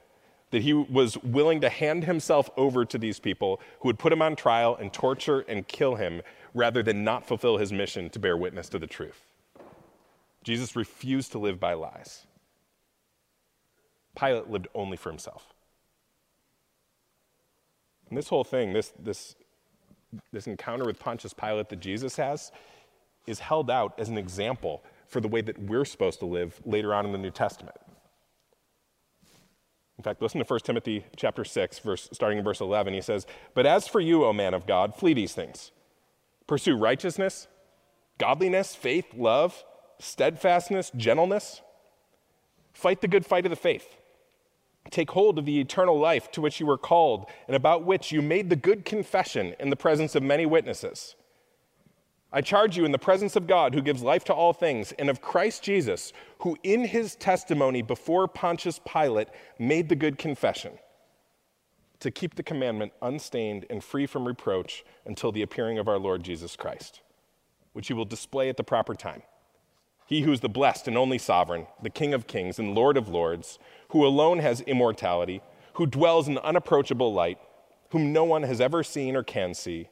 that 0.54 0.62
he 0.62 0.72
was 0.72 1.18
willing 1.24 1.60
to 1.60 1.68
hand 1.68 2.04
himself 2.04 2.48
over 2.56 2.84
to 2.84 2.96
these 2.96 3.18
people 3.18 3.60
who 3.80 3.88
would 3.88 3.98
put 3.98 4.12
him 4.12 4.22
on 4.22 4.36
trial 4.36 4.76
and 4.80 4.92
torture 4.92 5.40
and 5.48 5.66
kill 5.66 5.96
him 5.96 6.22
rather 6.54 6.80
than 6.80 7.02
not 7.02 7.26
fulfill 7.26 7.58
his 7.58 7.72
mission 7.72 8.08
to 8.08 8.20
bear 8.20 8.36
witness 8.36 8.68
to 8.68 8.78
the 8.78 8.86
truth. 8.86 9.20
Jesus 10.44 10.76
refused 10.76 11.32
to 11.32 11.40
live 11.40 11.58
by 11.58 11.74
lies. 11.74 12.28
Pilate 14.16 14.48
lived 14.48 14.68
only 14.76 14.96
for 14.96 15.10
himself. 15.10 15.52
And 18.08 18.16
this 18.16 18.28
whole 18.28 18.44
thing, 18.44 18.72
this, 18.72 18.92
this, 18.96 19.34
this 20.32 20.46
encounter 20.46 20.84
with 20.84 21.00
Pontius 21.00 21.32
Pilate 21.32 21.68
that 21.70 21.80
Jesus 21.80 22.14
has, 22.14 22.52
is 23.26 23.40
held 23.40 23.72
out 23.72 23.92
as 23.98 24.08
an 24.08 24.18
example 24.18 24.84
for 25.08 25.20
the 25.20 25.26
way 25.26 25.40
that 25.40 25.58
we're 25.58 25.84
supposed 25.84 26.20
to 26.20 26.26
live 26.26 26.60
later 26.64 26.94
on 26.94 27.06
in 27.06 27.10
the 27.10 27.18
New 27.18 27.32
Testament. 27.32 27.74
In 29.98 30.02
fact, 30.02 30.20
listen 30.20 30.42
to 30.42 30.46
1 30.46 30.60
Timothy 30.60 31.04
chapter 31.16 31.44
6, 31.44 31.78
verse, 31.78 32.08
starting 32.12 32.38
in 32.38 32.44
verse 32.44 32.60
11. 32.60 32.94
He 32.94 33.00
says, 33.00 33.26
But 33.54 33.66
as 33.66 33.86
for 33.86 34.00
you, 34.00 34.24
O 34.24 34.32
man 34.32 34.54
of 34.54 34.66
God, 34.66 34.94
flee 34.94 35.14
these 35.14 35.34
things. 35.34 35.70
Pursue 36.46 36.76
righteousness, 36.76 37.46
godliness, 38.18 38.74
faith, 38.74 39.06
love, 39.14 39.64
steadfastness, 39.98 40.90
gentleness. 40.96 41.62
Fight 42.72 43.00
the 43.00 43.08
good 43.08 43.24
fight 43.24 43.46
of 43.46 43.50
the 43.50 43.56
faith. 43.56 43.96
Take 44.90 45.12
hold 45.12 45.38
of 45.38 45.46
the 45.46 45.60
eternal 45.60 45.98
life 45.98 46.30
to 46.32 46.40
which 46.40 46.60
you 46.60 46.66
were 46.66 46.76
called 46.76 47.26
and 47.46 47.56
about 47.56 47.84
which 47.84 48.12
you 48.12 48.20
made 48.20 48.50
the 48.50 48.56
good 48.56 48.84
confession 48.84 49.54
in 49.58 49.70
the 49.70 49.76
presence 49.76 50.14
of 50.14 50.22
many 50.22 50.44
witnesses. 50.44 51.14
I 52.36 52.40
charge 52.40 52.76
you 52.76 52.84
in 52.84 52.90
the 52.90 52.98
presence 52.98 53.36
of 53.36 53.46
God, 53.46 53.74
who 53.74 53.80
gives 53.80 54.02
life 54.02 54.24
to 54.24 54.34
all 54.34 54.52
things, 54.52 54.90
and 54.98 55.08
of 55.08 55.22
Christ 55.22 55.62
Jesus, 55.62 56.12
who 56.38 56.58
in 56.64 56.84
his 56.84 57.14
testimony 57.14 57.80
before 57.80 58.26
Pontius 58.26 58.80
Pilate 58.84 59.28
made 59.56 59.88
the 59.88 59.94
good 59.94 60.18
confession, 60.18 60.72
to 62.00 62.10
keep 62.10 62.34
the 62.34 62.42
commandment 62.42 62.92
unstained 63.00 63.66
and 63.70 63.84
free 63.84 64.04
from 64.04 64.26
reproach 64.26 64.84
until 65.06 65.30
the 65.30 65.42
appearing 65.42 65.78
of 65.78 65.86
our 65.86 65.96
Lord 65.96 66.24
Jesus 66.24 66.56
Christ, 66.56 67.02
which 67.72 67.86
he 67.86 67.94
will 67.94 68.04
display 68.04 68.48
at 68.48 68.56
the 68.56 68.64
proper 68.64 68.96
time. 68.96 69.22
He 70.04 70.22
who 70.22 70.32
is 70.32 70.40
the 70.40 70.48
blessed 70.48 70.88
and 70.88 70.98
only 70.98 71.18
sovereign, 71.18 71.68
the 71.84 71.88
King 71.88 72.12
of 72.14 72.26
kings 72.26 72.58
and 72.58 72.74
Lord 72.74 72.96
of 72.96 73.08
lords, 73.08 73.60
who 73.90 74.04
alone 74.04 74.40
has 74.40 74.60
immortality, 74.62 75.40
who 75.74 75.86
dwells 75.86 76.26
in 76.26 76.38
unapproachable 76.38 77.14
light, 77.14 77.38
whom 77.90 78.12
no 78.12 78.24
one 78.24 78.42
has 78.42 78.60
ever 78.60 78.82
seen 78.82 79.14
or 79.14 79.22
can 79.22 79.54
see 79.54 79.88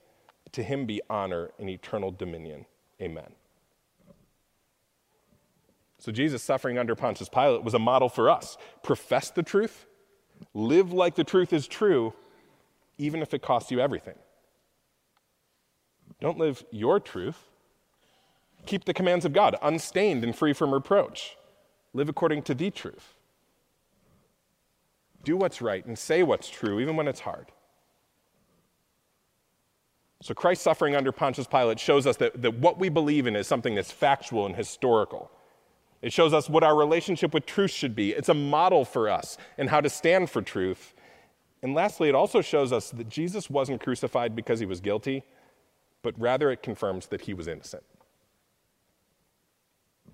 to 0.53 0.63
him 0.63 0.87
be 0.87 1.01
honor 1.09 1.51
and 1.59 1.69
eternal 1.69 2.11
dominion. 2.11 2.67
Amen. 3.01 3.33
So, 5.99 6.11
Jesus 6.11 6.43
suffering 6.43 6.79
under 6.79 6.95
Pontius 6.95 7.29
Pilate 7.29 7.63
was 7.63 7.75
a 7.75 7.79
model 7.79 8.09
for 8.09 8.29
us. 8.29 8.57
Profess 8.83 9.31
the 9.31 9.43
truth, 9.43 9.87
live 10.53 10.93
like 10.93 11.15
the 11.15 11.25
truth 11.25 11.53
is 11.53 11.69
true, 11.69 12.13
even 12.99 13.23
if 13.23 13.33
it 13.33 13.41
costs 13.41 13.71
you 13.71 13.81
everything. 13.81 14.17
Don't 16.21 16.39
live 16.39 16.65
your 16.71 17.01
truth. 17.01 17.39
Keep 18.67 18.85
the 18.85 18.95
commands 18.95 19.25
of 19.25 19.33
God 19.33 19.57
unstained 19.63 20.23
and 20.23 20.35
free 20.35 20.53
from 20.53 20.73
reproach. 20.73 21.37
Live 21.95 22.09
according 22.09 22.43
to 22.43 22.55
the 22.55 22.71
truth. 22.71 23.15
Do 25.25 25.37
what's 25.37 25.63
right 25.63 25.85
and 25.85 25.99
say 25.99 26.23
what's 26.23 26.49
true, 26.49 26.81
even 26.81 26.97
when 26.97 27.09
it's 27.09 27.21
hard. 27.21 27.47
So 30.23 30.35
Christ's 30.35 30.63
suffering 30.63 30.95
under 30.95 31.11
Pontius 31.11 31.49
Pilate 31.49 31.81
shows 31.81 32.07
us 32.07 32.17
that, 32.19 32.41
that 32.43 32.55
what 32.55 32.79
we 32.79 32.89
believe 32.89 33.27
in 33.27 33.35
is 33.35 33.49
something 33.49 33.75
that's 33.75 33.91
factual 33.91 34.47
and 34.47 34.55
historical. 34.55 35.33
It 36.01 36.13
shows 36.13 36.33
us 36.33 36.49
what 36.49 36.63
our 36.63 36.77
relationship 36.77 37.35
with 37.35 37.45
truth 37.45 37.73
should 37.73 37.97
be. 37.97 38.13
It's 38.13 38.29
a 38.29 38.35
model 38.35 38.85
for 38.85 39.11
us 39.11 39.37
and 39.59 39.69
how 39.69 39.81
to 39.81 39.91
stand 39.91 40.31
for 40.31 40.41
truth. 40.41 40.95
And 41.61 41.75
lastly, 41.75 42.09
it 42.09 42.15
also 42.15 42.41
shows 42.41 42.73
us 42.73 42.91
that 42.91 43.09
Jesus 43.09 43.51
wasn't 43.51 43.83
crucified 43.83 44.37
because 44.37 44.61
he 44.61 44.67
was 44.67 44.81
guilty, 44.81 45.25
but 46.03 46.15
rather 46.17 46.53
it 46.53 46.63
confirms 46.63 47.09
that 47.09 47.23
he 47.23 47.35
was 47.35 47.49
innocent. 47.49 47.83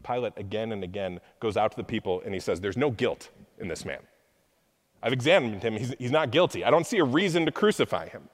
Pilate 0.03 0.33
again 0.39 0.73
and 0.73 0.83
again 0.83 1.21
goes 1.39 1.59
out 1.59 1.73
to 1.73 1.77
the 1.77 1.85
people 1.85 2.23
and 2.25 2.33
he 2.33 2.41
says, 2.41 2.63
There's 2.63 2.79
no 2.79 2.91
guilt 2.91 3.29
in 3.59 3.69
this 3.69 3.85
man. 3.85 4.01
I've 5.03 5.13
examined 5.13 5.63
him. 5.63 5.75
He's, 5.75 5.95
he's 5.99 6.11
not 6.11 6.31
guilty. 6.31 6.65
I 6.65 6.71
don't 6.71 6.87
see 6.87 6.99
a 6.99 7.05
reason 7.05 7.45
to 7.45 7.53
crucify 7.53 8.09
him. 8.09 8.31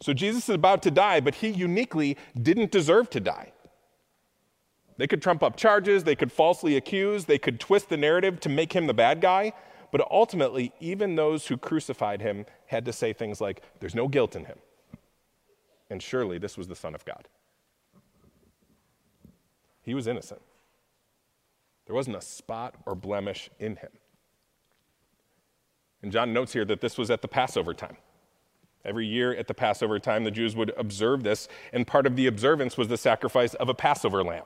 So 0.00 0.12
Jesus 0.12 0.48
is 0.48 0.54
about 0.54 0.82
to 0.82 0.90
die, 0.90 1.20
but 1.20 1.36
he 1.36 1.48
uniquely 1.48 2.16
didn't 2.40 2.70
deserve 2.70 3.10
to 3.10 3.20
die. 3.20 3.52
They 4.96 5.06
could 5.06 5.22
trump 5.22 5.42
up 5.42 5.56
charges, 5.56 6.04
they 6.04 6.16
could 6.16 6.32
falsely 6.32 6.76
accuse, 6.76 7.24
they 7.24 7.38
could 7.38 7.60
twist 7.60 7.88
the 7.88 7.96
narrative 7.96 8.40
to 8.40 8.48
make 8.48 8.72
him 8.72 8.86
the 8.86 8.94
bad 8.94 9.20
guy, 9.20 9.52
but 9.90 10.06
ultimately, 10.10 10.72
even 10.80 11.14
those 11.14 11.46
who 11.46 11.56
crucified 11.56 12.20
him 12.20 12.46
had 12.66 12.84
to 12.84 12.92
say 12.92 13.12
things 13.12 13.40
like, 13.40 13.62
There's 13.80 13.94
no 13.94 14.08
guilt 14.08 14.36
in 14.36 14.44
him. 14.44 14.58
And 15.88 16.02
surely 16.02 16.38
this 16.38 16.58
was 16.58 16.68
the 16.68 16.76
Son 16.76 16.94
of 16.94 17.04
God. 17.04 17.28
He 19.82 19.94
was 19.94 20.06
innocent. 20.06 20.42
There 21.86 21.94
wasn't 21.94 22.16
a 22.16 22.20
spot 22.20 22.74
or 22.84 22.94
blemish 22.94 23.48
in 23.58 23.76
him. 23.76 23.88
And 26.02 26.12
John 26.12 26.34
notes 26.34 26.52
here 26.52 26.66
that 26.66 26.82
this 26.82 26.98
was 26.98 27.10
at 27.10 27.22
the 27.22 27.28
Passover 27.28 27.72
time. 27.72 27.96
Every 28.88 29.06
year 29.06 29.34
at 29.34 29.46
the 29.46 29.54
Passover 29.54 29.98
time, 29.98 30.24
the 30.24 30.30
Jews 30.30 30.56
would 30.56 30.72
observe 30.78 31.22
this, 31.22 31.46
and 31.74 31.86
part 31.86 32.06
of 32.06 32.16
the 32.16 32.26
observance 32.26 32.78
was 32.78 32.88
the 32.88 32.96
sacrifice 32.96 33.52
of 33.54 33.68
a 33.68 33.74
Passover 33.74 34.24
lamb. 34.24 34.44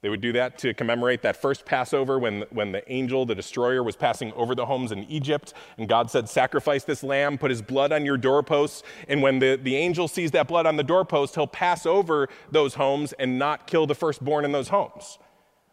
They 0.00 0.08
would 0.08 0.20
do 0.20 0.32
that 0.34 0.58
to 0.58 0.74
commemorate 0.74 1.22
that 1.22 1.36
first 1.36 1.64
Passover 1.64 2.20
when, 2.20 2.44
when 2.50 2.70
the 2.70 2.88
angel, 2.90 3.26
the 3.26 3.34
destroyer, 3.34 3.82
was 3.82 3.96
passing 3.96 4.32
over 4.34 4.54
the 4.54 4.66
homes 4.66 4.92
in 4.92 5.02
Egypt. 5.10 5.54
And 5.76 5.88
God 5.88 6.08
said, 6.08 6.28
Sacrifice 6.28 6.84
this 6.84 7.02
lamb, 7.02 7.36
put 7.36 7.50
his 7.50 7.62
blood 7.62 7.90
on 7.90 8.06
your 8.06 8.16
doorposts. 8.16 8.84
And 9.08 9.22
when 9.22 9.40
the, 9.40 9.58
the 9.60 9.74
angel 9.74 10.06
sees 10.06 10.30
that 10.30 10.46
blood 10.46 10.66
on 10.66 10.76
the 10.76 10.84
doorpost, 10.84 11.34
he'll 11.34 11.48
pass 11.48 11.84
over 11.84 12.28
those 12.52 12.74
homes 12.74 13.12
and 13.14 13.40
not 13.40 13.66
kill 13.66 13.88
the 13.88 13.94
firstborn 13.96 14.44
in 14.44 14.52
those 14.52 14.68
homes. 14.68 15.18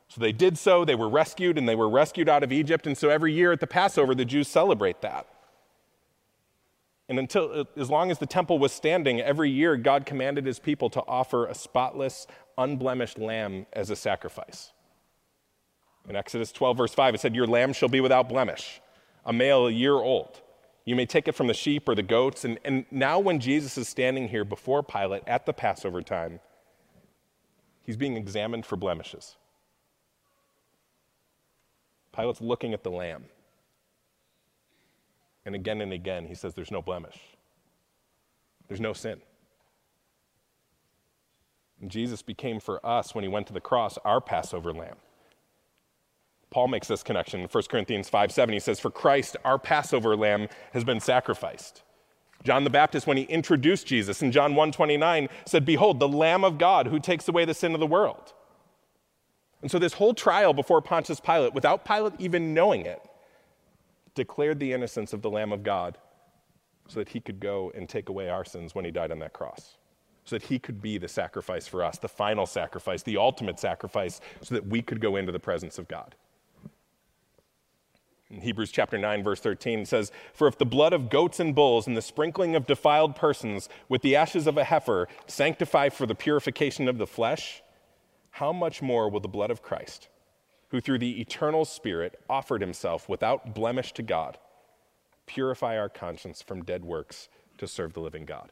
So 0.07 0.21
they 0.21 0.31
did 0.31 0.57
so. 0.57 0.85
They 0.85 0.95
were 0.95 1.09
rescued, 1.09 1.59
and 1.59 1.69
they 1.69 1.75
were 1.75 1.89
rescued 1.89 2.27
out 2.27 2.41
of 2.41 2.51
Egypt. 2.51 2.87
And 2.87 2.97
so 2.97 3.09
every 3.09 3.31
year 3.31 3.51
at 3.51 3.59
the 3.59 3.67
Passover, 3.67 4.15
the 4.15 4.25
Jews 4.25 4.47
celebrate 4.47 5.01
that. 5.01 5.27
And 7.07 7.19
until, 7.19 7.65
as 7.77 7.89
long 7.89 8.09
as 8.09 8.17
the 8.17 8.25
temple 8.25 8.57
was 8.57 8.71
standing, 8.71 9.21
every 9.21 9.51
year 9.51 9.77
God 9.77 10.05
commanded 10.05 10.45
his 10.45 10.57
people 10.57 10.89
to 10.89 11.01
offer 11.07 11.45
a 11.45 11.53
spotless, 11.53 12.25
unblemished 12.57 13.19
lamb 13.19 13.67
as 13.73 13.89
a 13.91 13.95
sacrifice. 13.95 14.71
In 16.09 16.15
Exodus 16.15 16.51
12, 16.51 16.77
verse 16.77 16.93
5, 16.93 17.15
it 17.15 17.21
said, 17.21 17.35
Your 17.35 17.47
lamb 17.47 17.73
shall 17.73 17.89
be 17.89 18.01
without 18.01 18.29
blemish, 18.29 18.81
a 19.25 19.33
male 19.33 19.67
a 19.67 19.71
year 19.71 19.93
old. 19.93 20.41
You 20.83 20.95
may 20.95 21.05
take 21.05 21.27
it 21.27 21.33
from 21.33 21.47
the 21.47 21.53
sheep 21.53 21.89
or 21.89 21.95
the 21.95 22.03
goats. 22.03 22.45
And, 22.45 22.59
and 22.63 22.85
now, 22.91 23.19
when 23.19 23.39
Jesus 23.39 23.77
is 23.77 23.89
standing 23.89 24.27
here 24.27 24.45
before 24.45 24.83
Pilate 24.83 25.23
at 25.25 25.45
the 25.47 25.53
Passover 25.53 26.01
time, 26.01 26.39
he's 27.81 27.97
being 27.97 28.15
examined 28.15 28.65
for 28.67 28.75
blemishes. 28.75 29.35
Pilate's 32.15 32.39
looking 32.39 32.73
at 32.73 32.83
the 32.83 32.91
lamb. 32.91 33.25
And 35.45 35.55
again 35.55 35.81
and 35.81 35.93
again, 35.93 36.25
he 36.25 36.35
says, 36.35 36.53
There's 36.53 36.71
no 36.71 36.81
blemish, 36.81 37.19
there's 38.67 38.81
no 38.81 38.93
sin. 38.93 39.21
And 41.81 41.91
Jesus 41.91 42.21
became 42.21 42.59
for 42.59 42.83
us, 42.85 43.13
when 43.13 43.23
he 43.23 43.27
went 43.27 43.47
to 43.47 43.53
the 43.53 43.61
cross, 43.61 43.97
our 44.05 44.21
Passover 44.21 44.73
lamb. 44.73 44.95
Paul 46.49 46.69
makes 46.69 46.87
this 46.87 47.03
connection 47.03 47.41
in 47.41 47.47
1 47.47 47.63
Corinthians 47.69 48.07
5 48.07 48.31
7. 48.31 48.53
He 48.53 48.59
says, 48.59 48.79
For 48.79 48.89
Christ, 48.89 49.35
our 49.43 49.59
Passover 49.59 50.15
lamb, 50.15 50.47
has 50.71 50.83
been 50.83 50.99
sacrificed. 50.99 51.83
John 52.43 52.63
the 52.63 52.69
Baptist, 52.69 53.07
when 53.07 53.17
he 53.17 53.23
introduced 53.23 53.87
Jesus 53.87 54.21
in 54.21 54.31
John 54.31 54.55
1 54.55 54.71
29, 54.71 55.29
said, 55.45 55.65
Behold, 55.65 55.99
the 55.99 56.07
Lamb 56.07 56.43
of 56.43 56.57
God 56.57 56.87
who 56.87 56.99
takes 56.99 57.27
away 57.27 57.43
the 57.43 57.53
sin 57.53 57.73
of 57.73 57.79
the 57.79 57.87
world. 57.87 58.33
And 59.61 59.71
so, 59.71 59.79
this 59.79 59.93
whole 59.93 60.13
trial 60.13 60.53
before 60.53 60.81
Pontius 60.81 61.19
Pilate, 61.19 61.53
without 61.53 61.85
Pilate 61.85 62.13
even 62.19 62.53
knowing 62.53 62.85
it, 62.85 63.01
declared 64.15 64.59
the 64.59 64.73
innocence 64.73 65.13
of 65.13 65.21
the 65.21 65.29
Lamb 65.29 65.51
of 65.51 65.63
God 65.63 65.97
so 66.87 66.99
that 66.99 67.09
he 67.09 67.19
could 67.19 67.39
go 67.39 67.71
and 67.75 67.87
take 67.87 68.09
away 68.09 68.29
our 68.29 68.45
sins 68.45 68.73
when 68.73 68.85
he 68.85 68.91
died 68.91 69.11
on 69.11 69.19
that 69.19 69.33
cross. 69.33 69.77
So 70.23 70.37
that 70.37 70.43
he 70.43 70.57
could 70.57 70.81
be 70.81 70.97
the 70.97 71.07
sacrifice 71.07 71.67
for 71.67 71.83
us, 71.83 71.99
the 71.99 72.07
final 72.07 72.45
sacrifice, 72.45 73.03
the 73.03 73.17
ultimate 73.17 73.59
sacrifice, 73.59 74.21
so 74.41 74.55
that 74.55 74.65
we 74.65 74.81
could 74.81 74.99
go 74.99 75.15
into 75.15 75.31
the 75.31 75.39
presence 75.39 75.77
of 75.77 75.87
God. 75.87 76.15
In 78.31 78.41
Hebrews 78.41 78.71
chapter 78.71 78.97
9, 78.97 79.23
verse 79.23 79.39
13 79.39 79.85
says, 79.85 80.11
For 80.33 80.47
if 80.47 80.57
the 80.57 80.65
blood 80.65 80.93
of 80.93 81.09
goats 81.09 81.39
and 81.39 81.53
bulls 81.53 81.85
and 81.85 81.95
the 81.95 82.01
sprinkling 82.01 82.55
of 82.55 82.65
defiled 82.65 83.15
persons 83.15 83.69
with 83.87 84.01
the 84.01 84.15
ashes 84.15 84.47
of 84.47 84.57
a 84.57 84.63
heifer 84.63 85.07
sanctify 85.27 85.89
for 85.89 86.07
the 86.07 86.15
purification 86.15 86.87
of 86.87 86.97
the 86.97 87.05
flesh, 87.05 87.61
how 88.31 88.51
much 88.51 88.81
more 88.81 89.09
will 89.09 89.19
the 89.19 89.27
blood 89.27 89.51
of 89.51 89.61
Christ? 89.61 90.09
Who 90.75 90.81
through 90.81 90.99
the 90.99 91.21
eternal 91.21 91.63
Spirit 91.63 92.19
offered 92.29 92.59
himself 92.59 93.07
without 93.07 93.55
blemish 93.55 93.93
to 93.93 94.03
God, 94.03 94.37
purify 95.25 95.77
our 95.77 95.87
conscience 95.87 96.41
from 96.41 96.65
dead 96.65 96.83
works 96.83 97.29
to 97.57 97.65
serve 97.65 97.93
the 97.93 98.01
living 98.01 98.25
God. 98.25 98.51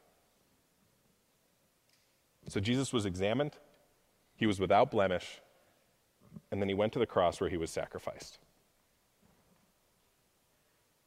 So 2.47 2.61
Jesus 2.61 2.93
was 2.93 3.05
examined, 3.05 3.57
he 4.37 4.45
was 4.45 4.57
without 4.57 4.89
blemish, 4.89 5.41
and 6.49 6.61
then 6.61 6.69
he 6.69 6.73
went 6.73 6.93
to 6.93 6.99
the 6.99 7.05
cross 7.05 7.41
where 7.41 7.49
he 7.49 7.57
was 7.57 7.71
sacrificed. 7.71 8.39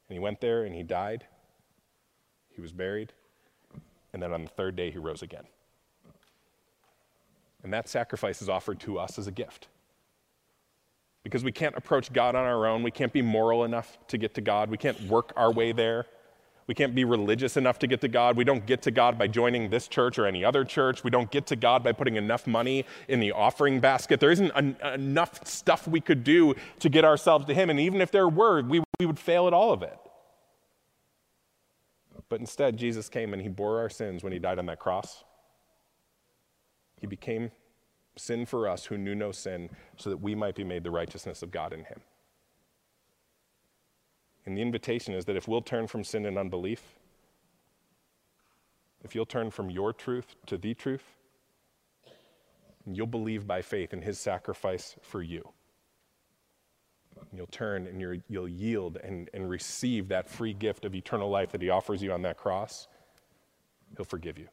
And 0.07 0.13
he 0.15 0.19
went 0.19 0.39
there 0.39 0.65
and 0.65 0.75
he 0.75 0.83
died, 0.83 1.25
he 2.49 2.61
was 2.61 2.71
buried, 2.71 3.11
and 4.13 4.21
then 4.21 4.33
on 4.33 4.43
the 4.43 4.49
third 4.49 4.75
day 4.75 4.91
he 4.91 4.99
rose 4.99 5.23
again. 5.23 5.45
And 7.63 7.73
that 7.73 7.89
sacrifice 7.89 8.39
is 8.39 8.49
offered 8.49 8.79
to 8.81 8.99
us 8.99 9.17
as 9.17 9.25
a 9.25 9.31
gift 9.31 9.67
because 11.27 11.43
we 11.43 11.51
can't 11.51 11.75
approach 11.75 12.13
God 12.13 12.35
on 12.35 12.45
our 12.45 12.65
own. 12.65 12.83
We 12.83 12.91
can't 12.91 13.11
be 13.11 13.21
moral 13.21 13.65
enough 13.65 13.97
to 14.07 14.17
get 14.17 14.33
to 14.35 14.41
God. 14.41 14.69
We 14.69 14.77
can't 14.77 14.97
work 15.09 15.33
our 15.35 15.51
way 15.51 15.73
there. 15.73 16.05
We 16.67 16.73
can't 16.73 16.95
be 16.95 17.03
religious 17.03 17.57
enough 17.57 17.79
to 17.79 17.87
get 17.87 17.99
to 17.99 18.07
God. 18.07 18.37
We 18.37 18.45
don't 18.45 18.65
get 18.65 18.81
to 18.83 18.91
God 18.91 19.17
by 19.17 19.27
joining 19.27 19.69
this 19.69 19.89
church 19.89 20.17
or 20.17 20.25
any 20.25 20.45
other 20.45 20.63
church. 20.63 21.03
We 21.03 21.09
don't 21.09 21.29
get 21.29 21.45
to 21.47 21.57
God 21.57 21.83
by 21.83 21.91
putting 21.91 22.15
enough 22.15 22.47
money 22.47 22.85
in 23.09 23.19
the 23.19 23.33
offering 23.33 23.81
basket. 23.81 24.21
There 24.21 24.31
isn't 24.31 24.51
en- 24.55 24.77
enough 24.93 25.45
stuff 25.45 25.85
we 25.85 25.99
could 25.99 26.23
do 26.23 26.55
to 26.79 26.87
get 26.87 27.03
ourselves 27.03 27.45
to 27.47 27.53
Him. 27.53 27.69
And 27.69 27.77
even 27.77 27.99
if 27.99 28.09
there 28.09 28.29
were, 28.29 28.61
we, 28.61 28.81
we 28.97 29.05
would 29.05 29.19
fail 29.19 29.47
at 29.47 29.53
all 29.53 29.73
of 29.73 29.83
it. 29.83 29.99
But 32.29 32.39
instead, 32.39 32.77
Jesus 32.77 33.09
came 33.09 33.33
and 33.33 33.41
He 33.41 33.49
bore 33.49 33.79
our 33.79 33.89
sins 33.89 34.23
when 34.23 34.31
He 34.31 34.39
died 34.39 34.59
on 34.59 34.65
that 34.67 34.79
cross. 34.79 35.25
He 37.01 37.07
became 37.07 37.51
sin 38.17 38.45
for 38.45 38.67
us 38.67 38.85
who 38.85 38.97
knew 38.97 39.15
no 39.15 39.31
sin, 39.31 39.69
so 39.97 40.09
that 40.09 40.17
we 40.17 40.35
might 40.35 40.55
be 40.55 40.63
made 40.63 40.83
the 40.83 40.91
righteousness 40.91 41.41
of 41.41 41.51
God 41.51 41.73
in 41.73 41.85
him. 41.85 42.01
And 44.45 44.57
the 44.57 44.61
invitation 44.61 45.13
is 45.13 45.25
that 45.25 45.35
if 45.35 45.47
we'll 45.47 45.61
turn 45.61 45.87
from 45.87 46.03
sin 46.03 46.25
and 46.25 46.37
unbelief, 46.37 46.81
if 49.03 49.13
you'll 49.13 49.25
turn 49.25 49.51
from 49.51 49.69
your 49.69 49.93
truth 49.93 50.35
to 50.45 50.57
the 50.57 50.73
truth, 50.73 51.03
you'll 52.85 53.07
believe 53.07 53.45
by 53.45 53.61
faith 53.61 53.93
in 53.93 54.01
his 54.01 54.19
sacrifice 54.19 54.95
for 55.01 55.21
you. 55.21 55.49
You'll 57.33 57.47
turn 57.47 57.87
and 57.87 57.99
you 57.99 58.21
will 58.29 58.47
yield 58.47 58.97
and, 59.03 59.29
and 59.33 59.49
receive 59.49 60.07
that 60.09 60.29
free 60.29 60.53
gift 60.53 60.85
of 60.85 60.95
eternal 60.95 61.29
life 61.29 61.51
that 61.51 61.61
he 61.61 61.69
offers 61.69 62.01
you 62.01 62.11
on 62.11 62.21
that 62.21 62.37
cross. 62.37 62.87
He'll 63.95 64.05
forgive 64.05 64.37
you. 64.37 64.47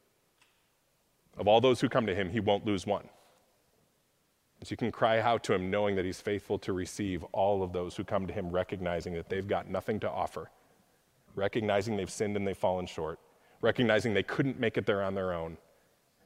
Of 1.36 1.48
all 1.48 1.60
those 1.60 1.80
who 1.80 1.88
come 1.88 2.06
to 2.06 2.14
him, 2.14 2.30
he 2.30 2.40
won't 2.40 2.64
lose 2.64 2.86
one. 2.86 3.08
So 4.64 4.72
you 4.72 4.78
can 4.78 4.90
cry 4.90 5.20
out 5.20 5.44
to 5.44 5.54
him 5.54 5.70
knowing 5.70 5.94
that 5.96 6.06
he's 6.06 6.22
faithful 6.22 6.58
to 6.60 6.72
receive 6.72 7.22
all 7.32 7.62
of 7.62 7.74
those 7.74 7.96
who 7.96 8.02
come 8.02 8.26
to 8.26 8.32
him, 8.32 8.50
recognizing 8.50 9.12
that 9.12 9.28
they've 9.28 9.46
got 9.46 9.68
nothing 9.68 10.00
to 10.00 10.10
offer, 10.10 10.50
recognizing 11.34 11.98
they've 11.98 12.10
sinned 12.10 12.34
and 12.34 12.46
they've 12.46 12.56
fallen 12.56 12.86
short, 12.86 13.18
recognizing 13.60 14.14
they 14.14 14.22
couldn't 14.22 14.58
make 14.58 14.78
it 14.78 14.86
there 14.86 15.02
on 15.02 15.14
their 15.14 15.34
own, 15.34 15.58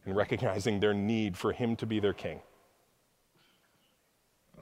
and 0.05 0.15
recognizing 0.15 0.79
their 0.79 0.95
need 0.95 1.37
for 1.37 1.53
him 1.53 1.75
to 1.77 1.85
be 1.85 1.99
their 1.99 2.13
king. 2.13 2.39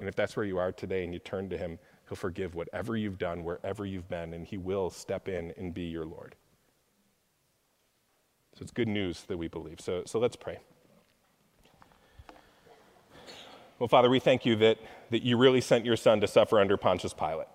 And 0.01 0.09
if 0.09 0.17
that's 0.17 0.37
where 0.37 0.47
you 0.47 0.57
are 0.57 0.73
today 0.73 1.05
and 1.05 1.13
you 1.13 1.19
turn 1.19 1.51
to 1.51 1.59
him, 1.59 1.79
he'll 2.09 2.17
forgive 2.17 2.55
whatever 2.55 2.97
you've 2.97 3.19
done, 3.19 3.45
wherever 3.45 3.85
you've 3.85 4.09
been, 4.09 4.33
and 4.33 4.47
he 4.47 4.57
will 4.57 4.89
step 4.89 5.29
in 5.29 5.53
and 5.59 5.75
be 5.75 5.85
your 5.85 6.07
Lord. 6.07 6.35
So 8.55 8.63
it's 8.63 8.73
good 8.73 8.89
news 8.89 9.25
that 9.25 9.37
we 9.37 9.49
believe. 9.49 9.81
So, 9.83 10.03
so 10.07 10.19
let's 10.19 10.37
pray. 10.37 10.61
Well, 13.79 13.89
Father, 13.89 14.09
we 14.09 14.21
thank 14.21 14.47
you 14.47 14.57
that, 14.57 14.79
that 15.11 15.23
you 15.23 15.37
really 15.37 15.61
sent 15.61 15.85
your 15.85 15.97
son 15.97 16.21
to 16.21 16.27
suffer 16.27 16.59
under 16.59 16.77
Pontius 16.77 17.13
Pilate. 17.13 17.49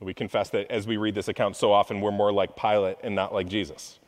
We 0.00 0.14
confess 0.14 0.50
that 0.50 0.70
as 0.70 0.86
we 0.86 0.98
read 0.98 1.14
this 1.14 1.28
account, 1.28 1.56
so 1.56 1.72
often 1.72 2.00
we're 2.00 2.12
more 2.12 2.32
like 2.32 2.54
Pilate 2.54 2.98
and 3.02 3.14
not 3.14 3.32
like 3.32 3.48
Jesus. 3.48 3.98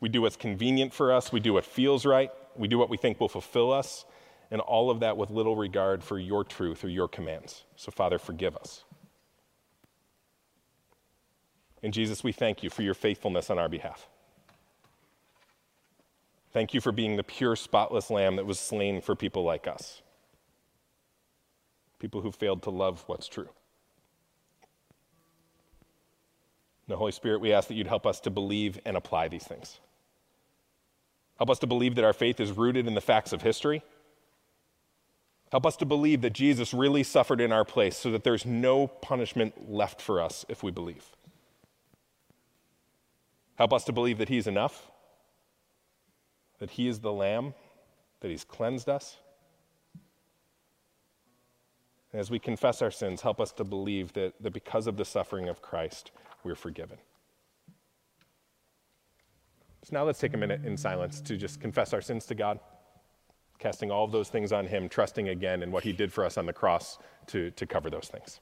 We 0.00 0.08
do 0.08 0.22
what's 0.22 0.36
convenient 0.36 0.92
for 0.92 1.12
us, 1.12 1.32
we 1.32 1.40
do 1.40 1.52
what 1.52 1.64
feels 1.64 2.04
right, 2.04 2.30
we 2.56 2.68
do 2.68 2.78
what 2.78 2.90
we 2.90 2.96
think 2.96 3.20
will 3.20 3.28
fulfill 3.28 3.72
us, 3.72 4.04
and 4.50 4.60
all 4.60 4.90
of 4.90 5.00
that 5.00 5.16
with 5.16 5.30
little 5.30 5.56
regard 5.56 6.02
for 6.02 6.18
your 6.18 6.42
truth 6.42 6.82
or 6.84 6.88
your 6.88 7.06
commands. 7.06 7.64
So, 7.76 7.92
Father, 7.92 8.18
forgive 8.18 8.56
us. 8.56 8.84
And 11.82 11.94
Jesus, 11.94 12.24
we 12.24 12.32
thank 12.32 12.62
you 12.62 12.70
for 12.70 12.82
your 12.82 12.94
faithfulness 12.94 13.50
on 13.50 13.58
our 13.58 13.68
behalf. 13.68 14.08
Thank 16.52 16.74
you 16.74 16.80
for 16.80 16.92
being 16.92 17.16
the 17.16 17.22
pure, 17.22 17.56
spotless 17.56 18.10
lamb 18.10 18.36
that 18.36 18.46
was 18.46 18.58
slain 18.58 19.00
for 19.00 19.14
people 19.14 19.44
like 19.44 19.68
us, 19.68 20.02
people 21.98 22.22
who 22.22 22.32
failed 22.32 22.62
to 22.64 22.70
love 22.70 23.04
what's 23.06 23.28
true. 23.28 23.48
the 26.90 26.96
Holy 26.96 27.12
Spirit, 27.12 27.40
we 27.40 27.52
ask 27.52 27.68
that 27.68 27.74
you'd 27.74 27.86
help 27.86 28.06
us 28.06 28.20
to 28.20 28.30
believe 28.30 28.78
and 28.84 28.96
apply 28.96 29.28
these 29.28 29.44
things. 29.44 29.80
Help 31.38 31.48
us 31.48 31.58
to 31.60 31.66
believe 31.66 31.94
that 31.94 32.04
our 32.04 32.12
faith 32.12 32.38
is 32.38 32.52
rooted 32.52 32.86
in 32.86 32.94
the 32.94 33.00
facts 33.00 33.32
of 33.32 33.42
history. 33.42 33.82
Help 35.50 35.64
us 35.64 35.76
to 35.76 35.86
believe 35.86 36.20
that 36.20 36.32
Jesus 36.32 36.74
really 36.74 37.02
suffered 37.02 37.40
in 37.40 37.50
our 37.50 37.64
place 37.64 37.96
so 37.96 38.10
that 38.10 38.24
there's 38.24 38.44
no 38.44 38.86
punishment 38.86 39.70
left 39.70 40.02
for 40.02 40.20
us 40.20 40.44
if 40.48 40.62
we 40.62 40.70
believe. 40.70 41.04
Help 43.56 43.72
us 43.72 43.84
to 43.84 43.92
believe 43.92 44.18
that 44.18 44.28
He's 44.28 44.46
enough, 44.46 44.89
that 46.60 46.70
He 46.70 46.86
is 46.86 47.00
the 47.00 47.12
Lamb, 47.12 47.54
that 48.20 48.30
He's 48.30 48.44
cleansed 48.44 48.88
us. 48.88 49.16
And 52.12 52.20
as 52.20 52.30
we 52.30 52.38
confess 52.38 52.82
our 52.82 52.90
sins, 52.90 53.22
help 53.22 53.40
us 53.40 53.52
to 53.52 53.64
believe 53.64 54.12
that, 54.12 54.34
that 54.40 54.52
because 54.52 54.86
of 54.86 54.96
the 54.96 55.04
suffering 55.04 55.48
of 55.48 55.62
Christ, 55.62 56.12
we're 56.44 56.54
forgiven. 56.54 56.98
So 59.82 59.90
now 59.96 60.04
let's 60.04 60.18
take 60.18 60.34
a 60.34 60.36
minute 60.36 60.64
in 60.64 60.76
silence 60.76 61.20
to 61.22 61.36
just 61.36 61.60
confess 61.60 61.94
our 61.94 62.02
sins 62.02 62.26
to 62.26 62.34
God, 62.34 62.60
casting 63.58 63.90
all 63.90 64.04
of 64.04 64.12
those 64.12 64.28
things 64.28 64.52
on 64.52 64.66
Him, 64.66 64.88
trusting 64.88 65.28
again 65.28 65.62
in 65.62 65.70
what 65.70 65.84
He 65.84 65.92
did 65.92 66.12
for 66.12 66.24
us 66.24 66.36
on 66.36 66.46
the 66.46 66.52
cross 66.52 66.98
to, 67.28 67.50
to 67.52 67.66
cover 67.66 67.88
those 67.88 68.08
things. 68.08 68.40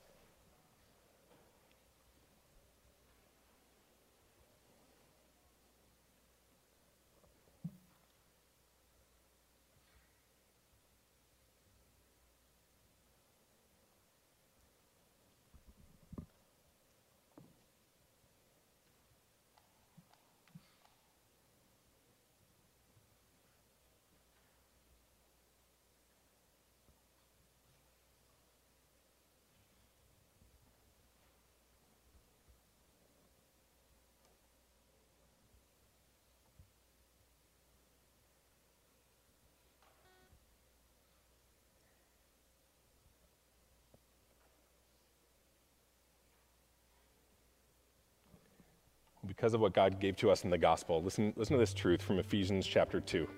Because 49.38 49.54
of 49.54 49.60
what 49.60 49.72
God 49.72 50.00
gave 50.00 50.16
to 50.16 50.32
us 50.32 50.42
in 50.42 50.50
the 50.50 50.58
gospel. 50.58 51.00
Listen, 51.00 51.32
listen 51.36 51.54
to 51.54 51.60
this 51.60 51.72
truth 51.72 52.02
from 52.02 52.18
Ephesians 52.18 52.66
chapter 52.66 53.00
2. 53.00 53.28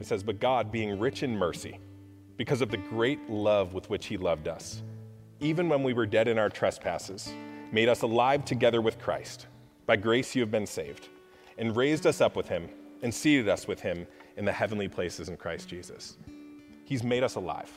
It 0.00 0.06
says, 0.06 0.24
But 0.24 0.40
God, 0.40 0.72
being 0.72 0.98
rich 0.98 1.22
in 1.22 1.36
mercy, 1.36 1.78
because 2.36 2.60
of 2.60 2.70
the 2.72 2.76
great 2.76 3.30
love 3.30 3.72
with 3.72 3.88
which 3.88 4.06
He 4.06 4.16
loved 4.16 4.48
us, 4.48 4.82
even 5.38 5.68
when 5.68 5.84
we 5.84 5.92
were 5.92 6.04
dead 6.04 6.26
in 6.26 6.36
our 6.36 6.48
trespasses, 6.48 7.32
made 7.70 7.88
us 7.88 8.02
alive 8.02 8.44
together 8.44 8.80
with 8.80 8.98
Christ. 8.98 9.46
By 9.86 9.94
grace 9.94 10.34
you 10.34 10.42
have 10.42 10.50
been 10.50 10.66
saved, 10.66 11.08
and 11.58 11.76
raised 11.76 12.08
us 12.08 12.20
up 12.20 12.34
with 12.34 12.48
Him, 12.48 12.68
and 13.02 13.14
seated 13.14 13.48
us 13.48 13.68
with 13.68 13.80
Him 13.80 14.08
in 14.36 14.44
the 14.44 14.52
heavenly 14.52 14.88
places 14.88 15.28
in 15.28 15.36
Christ 15.36 15.68
Jesus. 15.68 16.16
He's 16.84 17.04
made 17.04 17.22
us 17.22 17.36
alive. 17.36 17.70